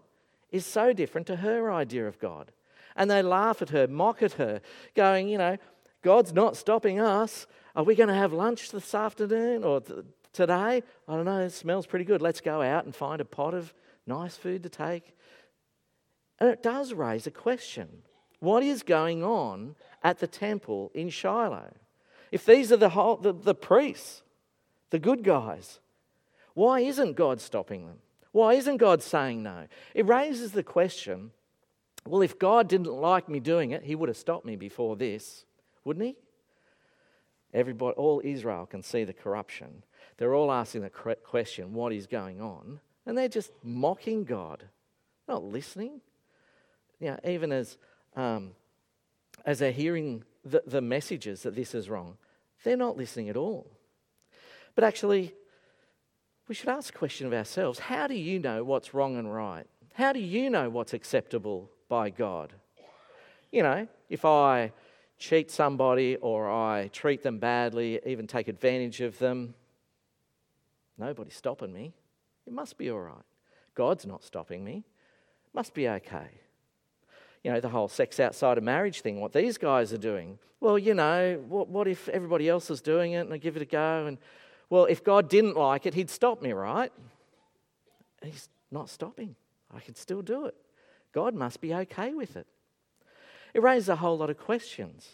is 0.51 0.65
so 0.65 0.93
different 0.93 1.27
to 1.27 1.37
her 1.37 1.71
idea 1.71 2.07
of 2.07 2.19
God. 2.19 2.53
And 2.97 3.11
they 3.11 3.23
laugh 3.23 3.61
at 3.61 3.71
her, 3.71 3.89
mock 3.89 4.23
at 4.23 4.35
her, 4.35 4.61
going, 4.95 5.29
you 5.29 5.39
know, 5.39 5.57
God's 6.03 6.33
not 6.33 6.57
stopping 6.57 7.01
us. 7.01 7.47
Are 7.75 7.83
we 7.83 7.97
going 7.97 8.09
to 8.09 8.15
have 8.15 8.33
lunch 8.33 8.71
this 8.71 8.95
afternoon 8.95 9.65
or 9.65 9.81
th- 9.81 10.05
today? 10.33 10.83
I 11.09 11.17
don't 11.17 11.25
know, 11.25 11.41
it 11.41 11.51
smells 11.51 11.87
pretty 11.87 12.05
good. 12.05 12.23
Let's 12.23 12.41
go 12.41 12.63
out 12.63 12.85
and 12.85 12.95
find 12.95 13.21
a 13.21 13.25
pot 13.25 13.55
of 13.55 13.75
nice 14.07 14.37
food 14.37 14.63
to 14.63 14.69
take. 14.69 15.17
And 16.39 16.51
it 16.51 16.63
does 16.63 16.93
raise 16.93 17.27
a 17.27 17.31
question 17.31 17.89
what 18.41 18.63
is 18.63 18.83
going 18.83 19.25
on 19.25 19.75
at 20.03 20.19
the 20.19 20.27
temple 20.27 20.93
in 20.95 21.09
Shiloh? 21.09 21.73
If 22.31 22.45
these 22.45 22.71
are 22.71 22.77
the, 22.77 22.91
whole, 22.91 23.17
the, 23.17 23.33
the 23.33 23.55
priests, 23.55 24.23
the 24.91 24.99
good 24.99 25.25
guys, 25.25 25.81
why 26.53 26.81
isn't 26.81 27.17
God 27.17 27.41
stopping 27.41 27.87
them? 27.87 27.99
Why 28.35 28.55
isn't 28.55 28.79
God 28.79 29.01
saying 29.01 29.45
no? 29.45 29.69
It 29.95 30.07
raises 30.07 30.51
the 30.51 30.65
question 30.65 31.31
well, 32.05 32.21
if 32.21 32.37
God 32.37 32.69
didn't 32.69 32.93
like 32.93 33.29
me 33.29 33.39
doing 33.39 33.71
it, 33.71 33.85
he 33.85 33.95
would 33.95 34.09
have 34.09 34.19
stopped 34.19 34.45
me 34.45 34.57
before 34.57 34.97
this, 34.97 35.47
wouldn't 35.85 36.05
he? 36.05 36.17
Everybody, 37.55 37.95
all 37.97 38.21
Israel 38.25 38.67
can 38.67 38.83
see 38.83 39.05
the 39.05 39.13
corruption. 39.13 39.85
They're 40.17 40.35
all 40.35 40.51
asking 40.51 40.83
the 40.83 40.91
question, 40.91 41.73
what 41.73 41.93
is 41.93 42.09
going 42.09 42.41
on? 42.41 42.81
And 43.07 43.17
they're 43.17 43.29
just 43.29 43.53
mocking 43.63 44.25
God, 44.25 44.65
not 45.29 45.45
listening. 45.45 46.01
You 46.99 47.13
know, 47.13 47.21
even 47.25 47.53
as, 47.53 47.79
um, 48.17 48.51
as 49.47 49.61
they're 49.61 49.71
hearing 49.71 50.25
the, 50.45 50.63
the 50.67 50.83
messages 50.83 51.45
that 51.45 51.55
this 51.55 51.73
is 51.73 51.89
wrong, 51.89 52.19
they're 52.65 52.77
not 52.77 52.97
listening 52.97 53.29
at 53.29 53.37
all. 53.37 53.71
But 54.75 54.85
actually, 54.85 55.35
we 56.49 56.55
should 56.55 56.69
ask 56.69 56.95
a 56.95 56.99
question 56.99 57.27
of 57.27 57.33
ourselves 57.33 57.79
how 57.79 58.07
do 58.07 58.15
you 58.15 58.39
know 58.39 58.65
what's 58.65 58.95
wrong 58.95 59.17
and 59.17 59.33
right? 59.33 59.67
How 59.95 60.13
do 60.13 60.21
you 60.21 60.51
know 60.51 60.69
what's 60.69 60.93
acceptable 60.93 61.71
by 61.89 62.11
God? 62.11 62.53
You 63.53 63.63
know, 63.63 63.87
if 64.09 64.25
I 64.25 64.73
cheat 65.19 65.51
somebody 65.51 66.17
or 66.17 66.51
I 66.51 66.89
treat 66.93 67.23
them 67.23 67.39
badly, 67.39 68.01
even 68.05 68.27
take 68.27 68.49
advantage 68.49 69.01
of 69.01 69.19
them, 69.19 69.55
nobody's 70.99 71.37
stopping 71.37 71.73
me. 71.73 71.95
It 72.47 72.53
must 72.53 72.77
be 72.77 72.91
all 72.91 73.01
right. 73.01 73.25
God's 73.75 74.07
not 74.07 74.25
stopping 74.25 74.65
me. 74.65 74.85
It 75.47 75.55
Must 75.55 75.73
be 75.73 75.89
okay. 75.89 76.29
You 77.43 77.53
know, 77.53 77.61
the 77.61 77.69
whole 77.69 77.89
sex 77.89 78.19
outside 78.19 78.59
of 78.59 78.65
marriage 78.65 79.01
thing, 79.01 79.21
what 79.21 79.33
these 79.33 79.59
guys 79.59 79.93
are 79.93 79.99
doing. 79.99 80.39
Well, 80.61 80.79
you 80.79 80.95
know, 80.95 81.43
what, 81.47 81.69
what 81.69 81.87
if 81.87 82.09
everybody 82.09 82.49
else 82.49 82.71
is 82.71 82.81
doing 82.81 83.13
it 83.13 83.21
and 83.21 83.33
I 83.33 83.37
give 83.37 83.57
it 83.57 83.63
a 83.63 83.67
go 83.67 84.07
and 84.07 84.19
well, 84.75 84.87
if 84.87 85.05
God 85.05 85.29
didn't 85.29 85.57
like 85.57 85.87
it, 85.87 85.95
He'd 85.95 86.11
stop 86.11 86.43
me, 86.43 86.53
right? 86.53 86.91
He's 88.25 88.49
not 88.73 88.91
stopping. 88.91 89.37
I 89.73 89.79
can 89.79 89.95
still 89.95 90.21
do 90.21 90.47
it. 90.47 90.57
God 91.13 91.33
must 91.33 91.61
be 91.61 91.73
okay 91.73 92.13
with 92.13 92.35
it. 92.35 92.49
It 93.55 93.63
raises 93.63 93.89
a 93.89 93.95
whole 93.95 94.19
lot 94.19 94.31
of 94.31 94.37
questions. 94.37 95.11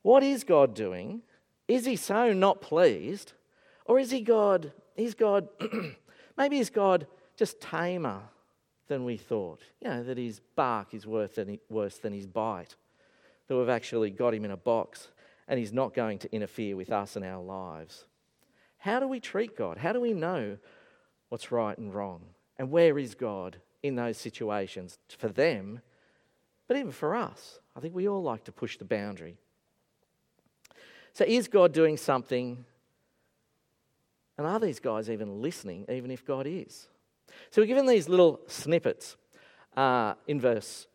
What 0.00 0.22
is 0.22 0.42
God 0.42 0.74
doing? 0.74 1.20
Is 1.68 1.84
He 1.84 1.96
so 1.96 2.32
not 2.32 2.62
pleased? 2.62 3.34
Or 3.84 3.98
is 3.98 4.10
He 4.10 4.22
God, 4.22 4.72
is 4.96 5.12
God, 5.12 5.48
maybe 6.38 6.58
is 6.58 6.70
God 6.70 7.06
just 7.36 7.60
tamer 7.60 8.22
than 8.88 9.04
we 9.04 9.18
thought? 9.18 9.60
You 9.82 9.90
know, 9.90 10.02
that 10.02 10.16
His 10.16 10.40
bark 10.56 10.94
is 10.94 11.06
worse 11.06 11.32
than, 11.32 11.58
worse 11.68 11.98
than 11.98 12.14
His 12.14 12.26
bite. 12.26 12.74
That 13.48 13.56
we've 13.58 13.68
actually 13.68 14.12
got 14.12 14.32
Him 14.32 14.46
in 14.46 14.50
a 14.50 14.56
box 14.56 15.08
and 15.46 15.60
He's 15.60 15.74
not 15.74 15.92
going 15.92 16.20
to 16.20 16.34
interfere 16.34 16.74
with 16.74 16.90
us 16.90 17.16
and 17.16 17.24
our 17.26 17.42
lives. 17.42 18.06
How 18.84 19.00
do 19.00 19.08
we 19.08 19.18
treat 19.18 19.56
God? 19.56 19.78
How 19.78 19.94
do 19.94 20.00
we 20.02 20.12
know 20.12 20.58
what's 21.30 21.50
right 21.50 21.76
and 21.78 21.94
wrong? 21.94 22.20
And 22.58 22.70
where 22.70 22.98
is 22.98 23.14
God 23.14 23.56
in 23.82 23.94
those 23.94 24.18
situations 24.18 24.98
for 25.08 25.28
them, 25.28 25.80
but 26.68 26.76
even 26.76 26.92
for 26.92 27.16
us? 27.16 27.60
I 27.74 27.80
think 27.80 27.94
we 27.94 28.06
all 28.06 28.22
like 28.22 28.44
to 28.44 28.52
push 28.52 28.76
the 28.76 28.84
boundary. 28.84 29.38
So, 31.14 31.24
is 31.26 31.48
God 31.48 31.72
doing 31.72 31.96
something? 31.96 32.62
And 34.36 34.46
are 34.46 34.60
these 34.60 34.80
guys 34.80 35.08
even 35.08 35.40
listening, 35.40 35.86
even 35.88 36.10
if 36.10 36.22
God 36.22 36.46
is? 36.46 36.86
So, 37.52 37.62
we're 37.62 37.66
given 37.66 37.86
these 37.86 38.06
little 38.06 38.40
snippets 38.48 39.16
uh, 39.78 40.12
in 40.26 40.38
verse 40.38 40.88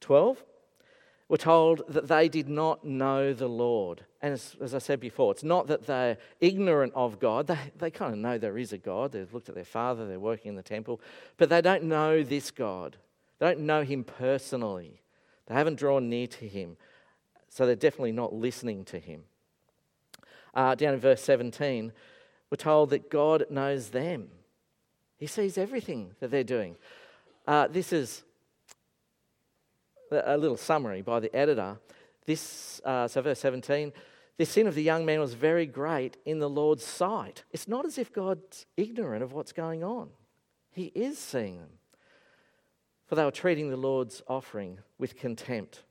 12 0.00 0.44
we're 1.28 1.36
told 1.36 1.82
that 1.88 2.08
they 2.08 2.28
did 2.28 2.48
not 2.48 2.84
know 2.84 3.34
the 3.34 3.48
Lord. 3.48 4.04
And 4.22 4.32
as, 4.32 4.56
as, 4.62 4.74
I 4.74 4.78
said 4.78 4.98
before, 4.98 5.32
it's 5.32 5.44
not 5.44 5.66
that 5.66 5.86
they're 5.86 6.16
ignorant 6.40 6.94
of 6.94 7.20
God. 7.20 7.46
They, 7.46 7.58
they 7.76 7.90
kind 7.90 8.14
of 8.14 8.18
know 8.18 8.38
there 8.38 8.56
is 8.56 8.72
a 8.72 8.78
God. 8.78 9.12
They've 9.12 9.32
looked 9.32 9.50
at 9.50 9.54
their 9.54 9.64
father, 9.64 10.06
they're 10.06 10.18
working 10.18 10.50
in 10.50 10.56
the 10.56 10.62
temple, 10.62 11.00
but 11.36 11.50
they 11.50 11.60
don't 11.60 11.84
know 11.84 12.22
this 12.22 12.50
God. 12.50 12.96
They 13.38 13.46
don't 13.46 13.60
know 13.60 13.82
him 13.82 14.04
personally. 14.04 15.02
They 15.46 15.54
haven't 15.54 15.78
drawn 15.78 16.08
near 16.08 16.26
to 16.26 16.48
him. 16.48 16.76
So 17.50 17.66
they're 17.66 17.76
definitely 17.76 18.12
not 18.12 18.34
listening 18.34 18.84
to 18.86 18.98
him. 18.98 19.24
Uh, 20.54 20.74
down 20.74 20.94
in 20.94 21.00
verse 21.00 21.22
17, 21.22 21.92
we're 22.50 22.56
told 22.56 22.90
that 22.90 23.10
God 23.10 23.44
knows 23.50 23.90
them, 23.90 24.28
He 25.16 25.26
sees 25.26 25.58
everything 25.58 26.12
that 26.20 26.30
they're 26.30 26.42
doing. 26.42 26.76
Uh, 27.46 27.68
this 27.68 27.92
is 27.92 28.24
a 30.10 30.36
little 30.36 30.56
summary 30.56 31.02
by 31.02 31.20
the 31.20 31.34
editor. 31.34 31.78
This, 32.26 32.80
uh, 32.84 33.08
so 33.08 33.22
verse 33.22 33.40
17, 33.40 33.92
the 34.36 34.46
sin 34.46 34.66
of 34.66 34.74
the 34.74 34.82
young 34.82 35.04
man 35.04 35.20
was 35.20 35.34
very 35.34 35.66
great 35.66 36.16
in 36.24 36.38
the 36.38 36.48
Lord's 36.48 36.84
sight. 36.84 37.44
It's 37.50 37.68
not 37.68 37.84
as 37.84 37.98
if 37.98 38.12
God's 38.12 38.66
ignorant 38.76 39.22
of 39.22 39.32
what's 39.32 39.52
going 39.52 39.82
on, 39.82 40.10
He 40.70 40.92
is 40.94 41.18
seeing 41.18 41.58
them. 41.58 41.70
For 43.06 43.14
they 43.14 43.24
were 43.24 43.30
treating 43.30 43.70
the 43.70 43.76
Lord's 43.76 44.22
offering 44.28 44.78
with 44.98 45.16
contempt. 45.16 45.82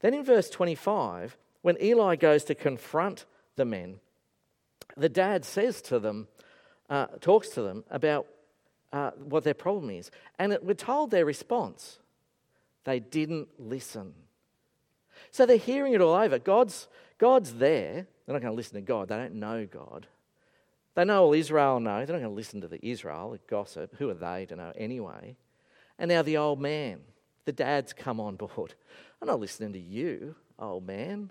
Then 0.00 0.14
in 0.14 0.22
verse 0.24 0.50
25, 0.50 1.36
when 1.62 1.82
Eli 1.82 2.16
goes 2.16 2.44
to 2.44 2.54
confront 2.54 3.24
the 3.56 3.64
men, 3.64 4.00
the 4.96 5.08
dad 5.08 5.44
says 5.44 5.80
to 5.82 5.98
them, 5.98 6.28
uh, 6.90 7.06
talks 7.20 7.48
to 7.50 7.62
them 7.62 7.84
about 7.90 8.26
uh, 8.92 9.10
what 9.16 9.44
their 9.44 9.54
problem 9.54 9.90
is. 9.90 10.10
And 10.38 10.52
it, 10.52 10.64
we're 10.64 10.74
told 10.74 11.10
their 11.10 11.24
response 11.24 11.98
they 12.88 13.00
didn't 13.00 13.48
listen. 13.58 14.14
So 15.30 15.46
they're 15.46 15.56
hearing 15.56 15.92
it 15.92 16.00
all 16.00 16.14
over. 16.14 16.38
God's, 16.38 16.88
God's 17.18 17.54
there. 17.54 18.06
They're 18.26 18.32
not 18.34 18.42
going 18.42 18.52
to 18.52 18.56
listen 18.56 18.74
to 18.74 18.80
God. 18.80 19.08
They 19.08 19.16
don't 19.16 19.34
know 19.34 19.66
God. 19.66 20.06
They 20.94 21.04
know 21.04 21.24
all 21.24 21.34
Israel 21.34 21.80
know. 21.80 22.04
They're 22.04 22.16
not 22.16 22.22
going 22.22 22.30
to 22.30 22.36
listen 22.36 22.60
to 22.62 22.68
the 22.68 22.84
Israel, 22.84 23.30
the 23.30 23.40
gossip. 23.48 23.96
Who 23.98 24.08
are 24.10 24.14
they 24.14 24.46
to 24.46 24.56
know 24.56 24.72
anyway? 24.76 25.36
And 25.98 26.08
now 26.08 26.22
the 26.22 26.36
old 26.38 26.60
man, 26.60 27.00
the 27.44 27.52
dad's 27.52 27.92
come 27.92 28.20
on 28.20 28.36
board. 28.36 28.74
I'm 29.22 29.28
not 29.28 29.40
listening 29.40 29.72
to 29.74 29.78
you, 29.78 30.34
old 30.58 30.86
man. 30.86 31.30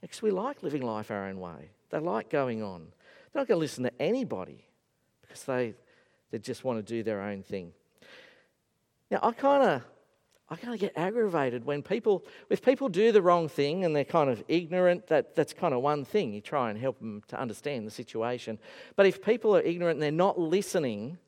Because 0.00 0.22
we 0.22 0.30
like 0.30 0.62
living 0.62 0.82
life 0.82 1.10
our 1.10 1.26
own 1.26 1.40
way. 1.40 1.70
They 1.90 1.98
like 1.98 2.30
going 2.30 2.62
on. 2.62 2.86
They're 3.32 3.40
not 3.40 3.48
going 3.48 3.58
to 3.58 3.60
listen 3.60 3.84
to 3.84 4.02
anybody 4.02 4.64
because 5.22 5.44
they, 5.44 5.74
they 6.30 6.38
just 6.38 6.64
want 6.64 6.78
to 6.78 6.82
do 6.82 7.02
their 7.02 7.20
own 7.20 7.42
thing. 7.42 7.72
Now, 9.10 9.20
I 9.22 9.32
kind 9.32 9.62
of 9.62 9.82
I 10.48 10.54
kind 10.54 10.74
of 10.74 10.80
get 10.80 10.92
aggravated 10.96 11.64
when 11.64 11.82
people, 11.82 12.24
if 12.50 12.62
people 12.62 12.88
do 12.88 13.10
the 13.10 13.20
wrong 13.20 13.48
thing 13.48 13.84
and 13.84 13.96
they're 13.96 14.04
kind 14.04 14.30
of 14.30 14.44
ignorant, 14.46 15.08
that, 15.08 15.34
that's 15.34 15.52
kind 15.52 15.74
of 15.74 15.82
one 15.82 16.04
thing. 16.04 16.32
You 16.32 16.40
try 16.40 16.70
and 16.70 16.78
help 16.78 16.98
them 17.00 17.22
to 17.28 17.40
understand 17.40 17.84
the 17.84 17.90
situation. 17.90 18.58
But 18.94 19.06
if 19.06 19.22
people 19.22 19.56
are 19.56 19.60
ignorant 19.60 19.96
and 19.96 20.02
they're 20.02 20.12
not 20.12 20.38
listening, 20.38 21.18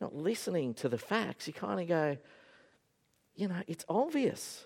not 0.00 0.16
listening 0.16 0.74
to 0.74 0.88
the 0.88 0.98
facts, 0.98 1.46
you 1.46 1.52
kind 1.52 1.80
of 1.80 1.86
go, 1.86 2.16
you 3.36 3.46
know, 3.46 3.62
it's 3.68 3.84
obvious. 3.88 4.64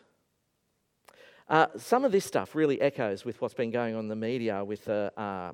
Uh, 1.47 1.67
some 1.77 2.05
of 2.05 2.13
this 2.13 2.25
stuff 2.25 2.55
really 2.55 2.81
echoes 2.81 3.27
with 3.27 3.39
what's 3.43 3.55
been 3.55 3.71
going 3.71 3.95
on 3.95 4.05
in 4.05 4.09
the 4.09 4.17
media 4.17 4.65
with 4.65 4.87
the 4.87 5.13
uh, 5.17 5.53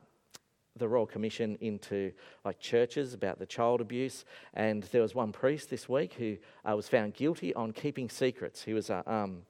the 0.76 0.88
Royal 0.88 1.06
Commission 1.06 1.56
into 1.60 2.12
like 2.44 2.58
churches 2.58 3.14
about 3.14 3.38
the 3.38 3.46
child 3.46 3.80
abuse. 3.80 4.24
And 4.54 4.82
there 4.84 5.02
was 5.02 5.14
one 5.14 5.32
priest 5.32 5.70
this 5.70 5.88
week 5.88 6.14
who 6.14 6.36
uh, 6.68 6.76
was 6.76 6.88
found 6.88 7.14
guilty 7.14 7.54
on 7.54 7.72
keeping 7.72 8.08
secrets. 8.08 8.62
He 8.62 8.72
was 8.72 8.90
a 8.90 9.02
um, 9.10 9.42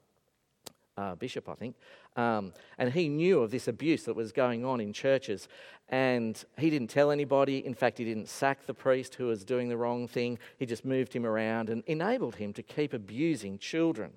bishop, 1.18 1.48
I 1.48 1.54
think, 1.54 1.76
um, 2.16 2.52
and 2.78 2.92
he 2.92 3.08
knew 3.08 3.40
of 3.40 3.50
this 3.50 3.68
abuse 3.68 4.04
that 4.04 4.16
was 4.16 4.32
going 4.32 4.64
on 4.64 4.80
in 4.80 4.92
churches. 4.92 5.48
And 5.88 6.42
he 6.58 6.70
didn't 6.70 6.88
tell 6.88 7.10
anybody. 7.10 7.64
In 7.64 7.74
fact, 7.74 7.98
he 7.98 8.04
didn't 8.04 8.28
sack 8.28 8.66
the 8.66 8.74
priest 8.74 9.14
who 9.14 9.26
was 9.26 9.44
doing 9.44 9.68
the 9.68 9.76
wrong 9.76 10.08
thing. 10.08 10.38
He 10.58 10.66
just 10.66 10.84
moved 10.84 11.12
him 11.12 11.26
around 11.26 11.68
and 11.68 11.84
enabled 11.86 12.36
him 12.36 12.52
to 12.54 12.62
keep 12.62 12.92
abusing 12.92 13.58
children. 13.58 14.12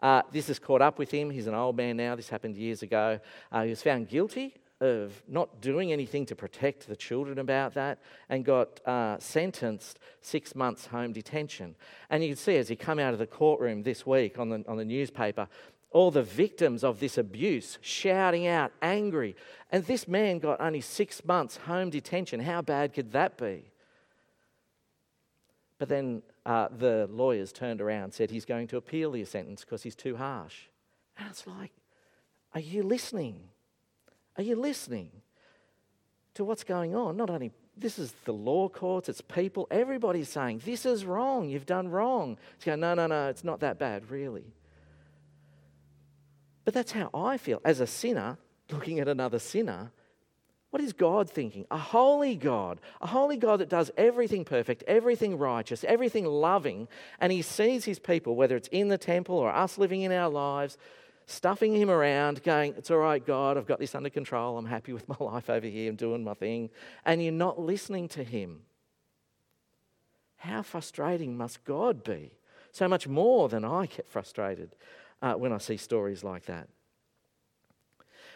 Uh, 0.00 0.22
this 0.32 0.46
has 0.48 0.58
caught 0.58 0.80
up 0.80 0.98
with 0.98 1.10
him. 1.10 1.30
He's 1.30 1.46
an 1.46 1.54
old 1.54 1.76
man 1.76 1.96
now. 1.96 2.14
This 2.16 2.28
happened 2.28 2.56
years 2.56 2.82
ago. 2.82 3.20
Uh, 3.52 3.62
he 3.64 3.70
was 3.70 3.82
found 3.82 4.08
guilty 4.08 4.54
of 4.80 5.22
not 5.26 5.60
doing 5.60 5.92
anything 5.92 6.24
to 6.26 6.36
protect 6.36 6.86
the 6.86 6.94
children 6.94 7.38
about 7.38 7.74
that 7.74 7.98
and 8.28 8.44
got 8.44 8.80
uh, 8.86 9.18
sentenced 9.18 9.98
six 10.20 10.54
months 10.54 10.86
home 10.86 11.12
detention. 11.12 11.74
And 12.10 12.22
you 12.22 12.30
can 12.30 12.36
see 12.36 12.56
as 12.56 12.68
he 12.68 12.76
come 12.76 12.98
out 12.98 13.12
of 13.12 13.18
the 13.18 13.26
courtroom 13.26 13.82
this 13.82 14.06
week 14.06 14.38
on 14.38 14.48
the, 14.50 14.64
on 14.68 14.76
the 14.76 14.84
newspaper, 14.84 15.48
all 15.90 16.10
the 16.10 16.22
victims 16.22 16.84
of 16.84 17.00
this 17.00 17.18
abuse 17.18 17.78
shouting 17.80 18.46
out, 18.46 18.72
angry. 18.82 19.34
And 19.72 19.84
this 19.84 20.06
man 20.06 20.38
got 20.38 20.60
only 20.60 20.80
six 20.80 21.24
months 21.24 21.56
home 21.56 21.90
detention. 21.90 22.40
How 22.40 22.62
bad 22.62 22.92
could 22.92 23.12
that 23.12 23.36
be? 23.36 23.72
But 25.78 25.88
then 25.88 26.22
uh, 26.44 26.68
the 26.76 27.08
lawyers 27.10 27.52
turned 27.52 27.80
around 27.80 28.04
and 28.04 28.14
said 28.14 28.30
he's 28.30 28.44
going 28.44 28.68
to 28.68 28.76
appeal 28.76 29.12
the 29.12 29.24
sentence 29.24 29.62
because 29.62 29.82
he's 29.82 29.94
too 29.94 30.16
harsh. 30.16 30.54
And 31.16 31.28
it's 31.28 31.46
like, 31.46 31.72
Are 32.54 32.60
you 32.60 32.82
listening? 32.82 33.48
Are 34.38 34.42
you 34.42 34.54
listening 34.54 35.10
to 36.34 36.44
what's 36.44 36.64
going 36.64 36.94
on? 36.94 37.16
Not 37.16 37.28
only 37.28 37.50
this 37.76 37.98
is 37.98 38.12
the 38.24 38.32
law 38.32 38.68
courts, 38.68 39.08
it's 39.08 39.20
people, 39.20 39.66
everybody's 39.70 40.28
saying, 40.28 40.62
This 40.64 40.86
is 40.86 41.04
wrong, 41.04 41.48
you've 41.48 41.66
done 41.66 41.88
wrong. 41.88 42.38
It's 42.54 42.64
going, 42.64 42.80
No, 42.80 42.94
no, 42.94 43.08
no, 43.08 43.28
it's 43.28 43.44
not 43.44 43.60
that 43.60 43.78
bad, 43.78 44.10
really. 44.10 44.54
But 46.64 46.74
that's 46.74 46.92
how 46.92 47.10
I 47.12 47.36
feel 47.36 47.60
as 47.64 47.80
a 47.80 47.86
sinner 47.86 48.38
looking 48.70 49.00
at 49.00 49.08
another 49.08 49.38
sinner. 49.38 49.90
What 50.70 50.82
is 50.82 50.92
God 50.92 51.30
thinking? 51.30 51.64
A 51.70 51.78
holy 51.78 52.36
God, 52.36 52.80
a 53.00 53.06
holy 53.06 53.38
God 53.38 53.60
that 53.60 53.70
does 53.70 53.90
everything 53.96 54.44
perfect, 54.44 54.84
everything 54.86 55.38
righteous, 55.38 55.82
everything 55.84 56.26
loving, 56.26 56.86
and 57.20 57.32
He 57.32 57.42
sees 57.42 57.86
His 57.86 57.98
people, 57.98 58.36
whether 58.36 58.54
it's 58.54 58.68
in 58.68 58.88
the 58.88 58.98
temple 58.98 59.36
or 59.36 59.50
us 59.50 59.78
living 59.78 60.02
in 60.02 60.12
our 60.12 60.28
lives, 60.28 60.76
stuffing 61.28 61.74
Him 61.74 61.90
around, 61.90 62.42
going, 62.42 62.74
It's 62.76 62.90
all 62.90 62.98
right, 62.98 63.24
God, 63.24 63.56
I've 63.56 63.66
got 63.66 63.78
this 63.78 63.94
under 63.94 64.10
control, 64.10 64.58
I'm 64.58 64.66
happy 64.66 64.92
with 64.92 65.08
my 65.08 65.16
life 65.20 65.50
over 65.50 65.66
here, 65.66 65.90
I'm 65.90 65.96
doing 65.96 66.24
my 66.24 66.34
thing, 66.34 66.70
and 67.04 67.22
you're 67.22 67.32
not 67.32 67.60
listening 67.60 68.08
to 68.08 68.24
Him. 68.24 68.62
How 70.38 70.62
frustrating 70.62 71.36
must 71.36 71.64
God 71.64 72.02
be? 72.02 72.32
So 72.72 72.88
much 72.88 73.06
more 73.08 73.48
than 73.48 73.64
I 73.64 73.86
get 73.86 74.08
frustrated 74.08 74.74
uh, 75.20 75.34
when 75.34 75.52
I 75.52 75.58
see 75.58 75.76
stories 75.76 76.22
like 76.22 76.46
that. 76.46 76.68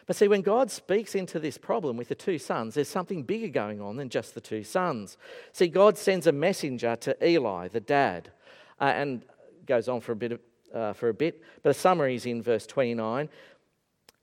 But 0.06 0.16
see, 0.16 0.26
when 0.26 0.42
God 0.42 0.70
speaks 0.70 1.14
into 1.14 1.38
this 1.38 1.56
problem 1.56 1.96
with 1.96 2.08
the 2.08 2.16
two 2.16 2.38
sons, 2.38 2.74
there's 2.74 2.88
something 2.88 3.22
bigger 3.22 3.48
going 3.48 3.80
on 3.80 3.96
than 3.96 4.08
just 4.08 4.34
the 4.34 4.40
two 4.40 4.64
sons. 4.64 5.16
See, 5.52 5.68
God 5.68 5.96
sends 5.96 6.26
a 6.26 6.32
messenger 6.32 6.96
to 6.96 7.26
Eli, 7.26 7.68
the 7.68 7.80
dad, 7.80 8.32
uh, 8.80 8.92
and 8.96 9.24
goes 9.64 9.88
on 9.88 10.00
for 10.00 10.12
a 10.12 10.16
bit. 10.16 10.40
Uh, 10.74 10.94
for 10.94 11.10
a 11.10 11.14
bit, 11.14 11.42
but 11.62 11.68
a 11.68 11.74
summary 11.74 12.14
is 12.14 12.24
in 12.24 12.40
verse 12.40 12.66
29, 12.66 13.28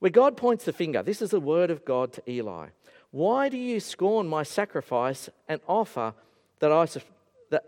where 0.00 0.10
God 0.10 0.36
points 0.36 0.64
the 0.64 0.72
finger. 0.72 1.00
This 1.00 1.22
is 1.22 1.30
the 1.30 1.38
word 1.38 1.70
of 1.70 1.84
God 1.84 2.12
to 2.14 2.22
Eli. 2.28 2.70
Why 3.12 3.48
do 3.48 3.56
you 3.56 3.78
scorn 3.78 4.26
my 4.26 4.42
sacrifice 4.42 5.28
and 5.48 5.60
offer 5.68 6.14
that 6.58 6.72
I 6.72 6.86
that 7.50 7.64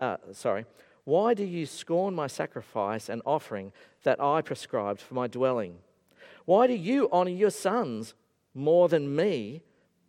uh, 0.00 0.16
sorry? 0.32 0.64
Why 1.04 1.32
do 1.32 1.44
you 1.44 1.64
scorn 1.64 2.14
my 2.14 2.26
sacrifice 2.26 3.08
and 3.08 3.22
offering 3.24 3.72
that 4.02 4.20
I 4.20 4.42
prescribed 4.42 5.00
for 5.00 5.14
my 5.14 5.26
dwelling? 5.26 5.78
Why 6.44 6.66
do 6.66 6.74
you 6.74 7.08
honor 7.10 7.30
your 7.30 7.50
sons 7.50 8.14
more 8.54 8.88
than 8.88 9.16
me 9.16 9.62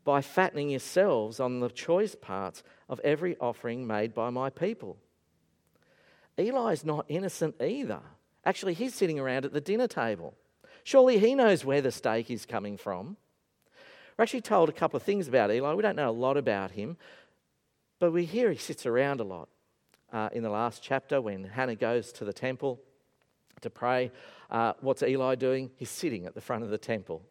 by 0.03 0.21
fattening 0.21 0.71
yourselves 0.71 1.39
on 1.39 1.59
the 1.59 1.69
choice 1.69 2.15
parts 2.15 2.63
of 2.89 2.99
every 3.01 3.37
offering 3.39 3.87
made 3.87 4.13
by 4.13 4.29
my 4.29 4.49
people? 4.49 4.97
Eli 6.39 6.71
is 6.71 6.85
not 6.85 7.05
innocent 7.09 7.61
either. 7.61 7.99
Actually, 8.45 8.73
he's 8.73 8.95
sitting 8.95 9.19
around 9.19 9.45
at 9.45 9.53
the 9.53 9.61
dinner 9.61 9.87
table. 9.87 10.33
Surely 10.83 11.19
he 11.19 11.35
knows 11.35 11.65
where 11.65 11.81
the 11.81 11.91
steak 11.91 12.31
is 12.31 12.45
coming 12.45 12.77
from. 12.77 13.17
We're 14.17 14.23
actually 14.23 14.41
told 14.41 14.69
a 14.69 14.73
couple 14.73 14.97
of 14.97 15.03
things 15.03 15.27
about 15.27 15.51
Eli. 15.51 15.73
We 15.73 15.81
don't 15.81 15.95
know 15.95 16.09
a 16.09 16.11
lot 16.11 16.37
about 16.37 16.71
him, 16.71 16.97
but 17.99 18.11
we 18.11 18.25
hear 18.25 18.51
he 18.51 18.57
sits 18.57 18.85
around 18.85 19.19
a 19.19 19.23
lot 19.23 19.49
uh, 20.11 20.29
in 20.31 20.43
the 20.43 20.49
last 20.49 20.81
chapter 20.81 21.21
when 21.21 21.43
Hannah 21.43 21.75
goes 21.75 22.11
to 22.13 22.25
the 22.25 22.33
temple 22.33 22.79
to 23.61 23.69
pray. 23.69 24.11
Uh, 24.49 24.73
what's 24.81 25.03
Eli 25.03 25.35
doing? 25.35 25.69
He's 25.75 25.89
sitting 25.89 26.25
at 26.25 26.33
the 26.33 26.41
front 26.41 26.63
of 26.63 26.69
the 26.69 26.77
temple. 26.77 27.21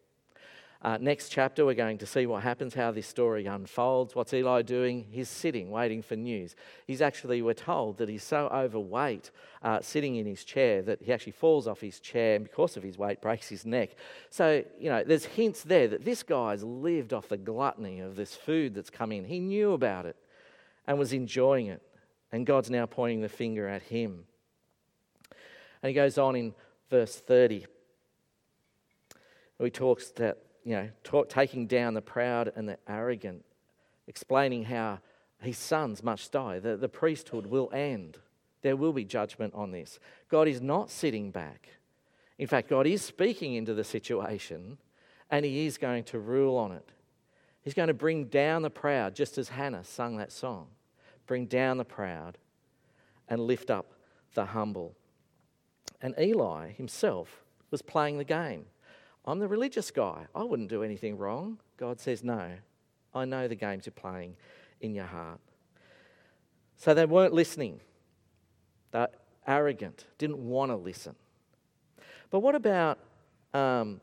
Uh, 0.81 0.97
next 1.01 1.31
chapter, 1.31 1.67
we're 1.67 1.75
going 1.75 1.99
to 1.99 2.07
see 2.07 2.25
what 2.25 2.41
happens, 2.45 2.73
how 2.73 2.93
this 2.93 3.09
story 3.09 3.47
unfolds. 3.47 4.15
What's 4.15 4.33
Eli 4.33 4.63
doing? 4.63 5.07
He's 5.11 5.29
sitting, 5.29 5.71
waiting 5.71 6.03
for 6.03 6.15
news. 6.15 6.55
He's 6.87 7.03
actually, 7.03 7.43
we're 7.43 7.55
told 7.55 7.99
that 7.99 8.09
he's 8.09 8.23
so 8.23 8.47
overweight, 8.47 9.33
uh, 9.63 9.81
sitting 9.81 10.15
in 10.15 10.25
his 10.25 10.45
chair, 10.45 10.83
that 10.83 11.03
he 11.03 11.13
actually 11.13 11.33
falls 11.33 11.67
off 11.67 11.81
his 11.81 11.99
chair 11.99 12.37
and 12.37 12.45
because 12.45 12.77
of 12.77 12.85
his 12.85 12.97
weight 12.97 13.21
breaks 13.21 13.49
his 13.49 13.67
neck. 13.67 13.97
So, 14.31 14.63
you 14.79 14.89
know, 14.89 15.03
there's 15.03 15.25
hints 15.25 15.65
there 15.65 15.89
that 15.89 16.05
this 16.05 16.23
guy's 16.23 16.63
lived 16.63 17.13
off 17.13 17.29
the 17.29 17.39
gluttony 17.39 17.99
of 17.99 18.15
this 18.15 18.37
food 18.37 18.77
that's 18.77 18.91
come 18.91 19.11
in. 19.11 19.25
He 19.25 19.41
knew 19.41 19.73
about 19.73 20.07
it 20.07 20.15
and 20.87 20.97
was 20.97 21.13
enjoying 21.13 21.67
it. 21.67 21.83
And 22.31 22.47
God's 22.47 22.71
now 22.71 22.87
pointing 22.87 23.21
the 23.21 23.29
finger 23.29 23.67
at 23.67 23.83
him. 23.83 24.27
And 25.83 25.89
he 25.89 25.95
goes 25.95 26.19
on 26.19 26.37
in 26.37 26.55
verse 26.89 27.17
30. 27.17 27.67
He 29.61 29.71
talks 29.71 30.11
that, 30.11 30.39
you 30.69 30.75
know, 30.75 31.25
taking 31.25 31.67
down 31.67 31.95
the 31.95 32.03
proud 32.03 32.53
and 32.55 32.69
the 32.69 32.79
arrogant, 32.87 33.45
explaining 34.07 34.65
how 34.65 34.99
his 35.41 35.57
sons 35.57 36.03
must 36.03 36.31
die. 36.33 36.59
The, 36.59 36.77
the 36.77 36.89
priesthood 36.89 37.47
will 37.47 37.71
end. 37.73 38.19
There 38.63 38.77
will 38.77 38.93
be 38.93 39.05
judgment 39.05 39.55
on 39.55 39.71
this. 39.71 39.99
God 40.29 40.49
is 40.49 40.61
not 40.61 40.91
sitting 40.91 41.31
back. 41.31 41.69
In 42.39 42.47
fact, 42.47 42.69
God 42.69 42.87
is 42.87 43.03
speaking 43.03 43.55
into 43.55 43.73
the 43.73 43.85
situation 43.85 44.79
and 45.31 45.45
he 45.45 45.67
is 45.67 45.79
going 45.79 46.05
to 46.05 46.19
rule 46.19 46.57
on 46.57 46.73
it. 46.73 46.89
He's 47.63 47.75
going 47.75 47.89
to 47.89 47.95
bring 47.95 48.27
down 48.27 48.63
the 48.63 48.71
proud, 48.71 49.15
just 49.15 49.39
as 49.39 49.51
Hannah 49.51 49.85
sung 49.85 50.17
that 50.17 50.33
song 50.33 50.69
bring 51.29 51.47
down 51.47 51.77
the 51.77 51.85
proud, 51.85 52.39
and 53.29 53.41
lift 53.41 53.71
up 53.71 53.93
the 54.35 54.47
humble. 54.47 54.97
And 56.03 56.15
Eli 56.19 56.73
himself 56.73 57.45
was 57.71 57.83
playing 57.83 58.19
the 58.19 58.25
game. 58.25 58.65
I'm 59.29 59.39
the 59.39 59.49
religious 59.49 59.91
guy. 59.91 60.27
I 60.35 60.43
wouldn't 60.43 60.71
do 60.71 60.83
anything 60.83 61.19
wrong. 61.19 61.59
God 61.77 62.01
says, 62.01 62.25
No, 62.25 62.51
I 63.15 63.25
know 63.25 63.47
the 63.47 63.55
games 63.55 63.87
you're 63.87 63.93
playing 63.93 64.37
in 64.81 64.95
your 64.95 65.05
heart. 65.05 65.41
So 66.79 66.95
they 66.95 67.05
weren't 67.05 67.35
listening. 67.35 67.81
They're 68.91 69.09
arrogant, 69.47 70.07
didn't 70.17 70.39
want 70.39 70.71
to 70.71 70.77
listen. 70.77 71.15
But 72.31 72.41
what 72.41 72.55
about 72.55 72.99
um, 73.53 74.01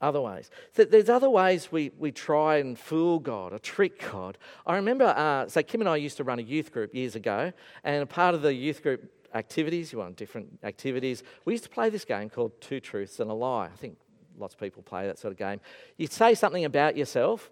other 0.00 0.20
ways. 0.20 0.50
So 0.72 0.84
there's 0.84 1.08
other 1.08 1.28
ways 1.28 1.72
we, 1.72 1.90
we 1.98 2.12
try 2.12 2.58
and 2.58 2.78
fool 2.78 3.18
God 3.18 3.52
or 3.52 3.58
trick 3.58 4.00
God. 4.12 4.38
I 4.66 4.76
remember, 4.76 5.06
uh, 5.06 5.48
so 5.48 5.62
Kim 5.62 5.80
and 5.80 5.90
I 5.90 5.96
used 5.96 6.16
to 6.18 6.24
run 6.24 6.38
a 6.38 6.42
youth 6.42 6.72
group 6.72 6.94
years 6.94 7.16
ago, 7.16 7.52
and 7.82 8.08
part 8.08 8.34
of 8.34 8.42
the 8.42 8.54
youth 8.54 8.82
group 8.82 9.10
activities, 9.34 9.92
you 9.92 9.98
want 9.98 10.16
different 10.16 10.58
activities, 10.62 11.22
we 11.44 11.52
used 11.52 11.64
to 11.64 11.70
play 11.70 11.90
this 11.90 12.04
game 12.04 12.30
called 12.30 12.60
Two 12.60 12.80
Truths 12.80 13.18
and 13.18 13.30
a 13.30 13.34
Lie. 13.34 13.66
I 13.66 13.76
think 13.76 13.98
lots 14.38 14.54
of 14.54 14.60
people 14.60 14.82
play 14.82 15.06
that 15.06 15.18
sort 15.18 15.32
of 15.32 15.38
game. 15.38 15.60
You 15.96 16.06
say 16.06 16.34
something 16.34 16.64
about 16.64 16.96
yourself, 16.96 17.50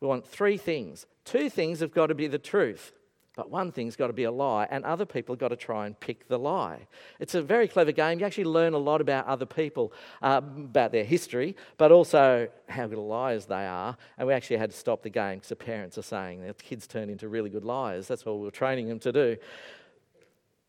we 0.00 0.08
want 0.08 0.26
three 0.26 0.56
things. 0.56 1.06
Two 1.24 1.50
things 1.50 1.80
have 1.80 1.92
got 1.92 2.06
to 2.06 2.14
be 2.14 2.26
the 2.26 2.38
truth. 2.38 2.92
But 3.38 3.52
one 3.52 3.70
thing's 3.70 3.94
got 3.94 4.08
to 4.08 4.12
be 4.12 4.24
a 4.24 4.32
lie, 4.32 4.66
and 4.68 4.84
other 4.84 5.06
people 5.06 5.32
have 5.32 5.38
got 5.38 5.48
to 5.50 5.56
try 5.56 5.86
and 5.86 5.98
pick 6.00 6.26
the 6.26 6.36
lie. 6.36 6.88
It's 7.20 7.36
a 7.36 7.40
very 7.42 7.68
clever 7.68 7.92
game. 7.92 8.18
You 8.18 8.26
actually 8.26 8.46
learn 8.46 8.74
a 8.74 8.78
lot 8.78 9.00
about 9.00 9.26
other 9.28 9.46
people, 9.46 9.92
uh, 10.22 10.40
about 10.44 10.90
their 10.90 11.04
history, 11.04 11.54
but 11.76 11.92
also 11.92 12.48
how 12.68 12.88
good 12.88 12.98
liars 12.98 13.46
they 13.46 13.64
are. 13.64 13.96
And 14.16 14.26
we 14.26 14.34
actually 14.34 14.56
had 14.56 14.72
to 14.72 14.76
stop 14.76 15.04
the 15.04 15.10
game 15.10 15.36
because 15.36 15.50
the 15.50 15.54
parents 15.54 15.96
are 15.96 16.02
saying 16.02 16.40
their 16.40 16.52
kids 16.52 16.88
turn 16.88 17.08
into 17.08 17.28
really 17.28 17.48
good 17.48 17.64
liars. 17.64 18.08
That's 18.08 18.26
what 18.26 18.38
we 18.38 18.44
were 18.44 18.50
training 18.50 18.88
them 18.88 18.98
to 18.98 19.12
do. 19.12 19.36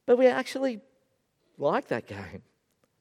But 0.05 0.19
we 0.19 0.27
actually 0.27 0.79
like 1.57 1.87
that 1.87 2.05
game. 2.05 2.43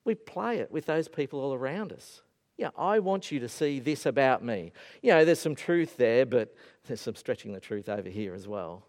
We 0.07 0.14
play 0.14 0.61
it 0.61 0.72
with 0.72 0.87
those 0.87 1.09
people 1.09 1.40
all 1.40 1.53
around 1.53 1.92
us. 1.92 2.22
Yeah, 2.59 2.71
I 2.77 2.99
want 2.99 3.33
you 3.33 3.40
to 3.40 3.49
see 3.49 3.81
this 3.81 4.05
about 4.05 4.44
me. 4.44 4.73
You 5.01 5.12
know, 5.12 5.25
there's 5.25 5.40
some 5.40 5.55
truth 5.55 5.97
there, 5.97 6.27
but 6.27 6.55
there's 6.87 7.01
some 7.01 7.14
stretching 7.14 7.53
the 7.53 7.61
truth 7.61 7.88
over 7.88 8.11
here 8.11 8.35
as 8.35 8.47
well 8.47 8.85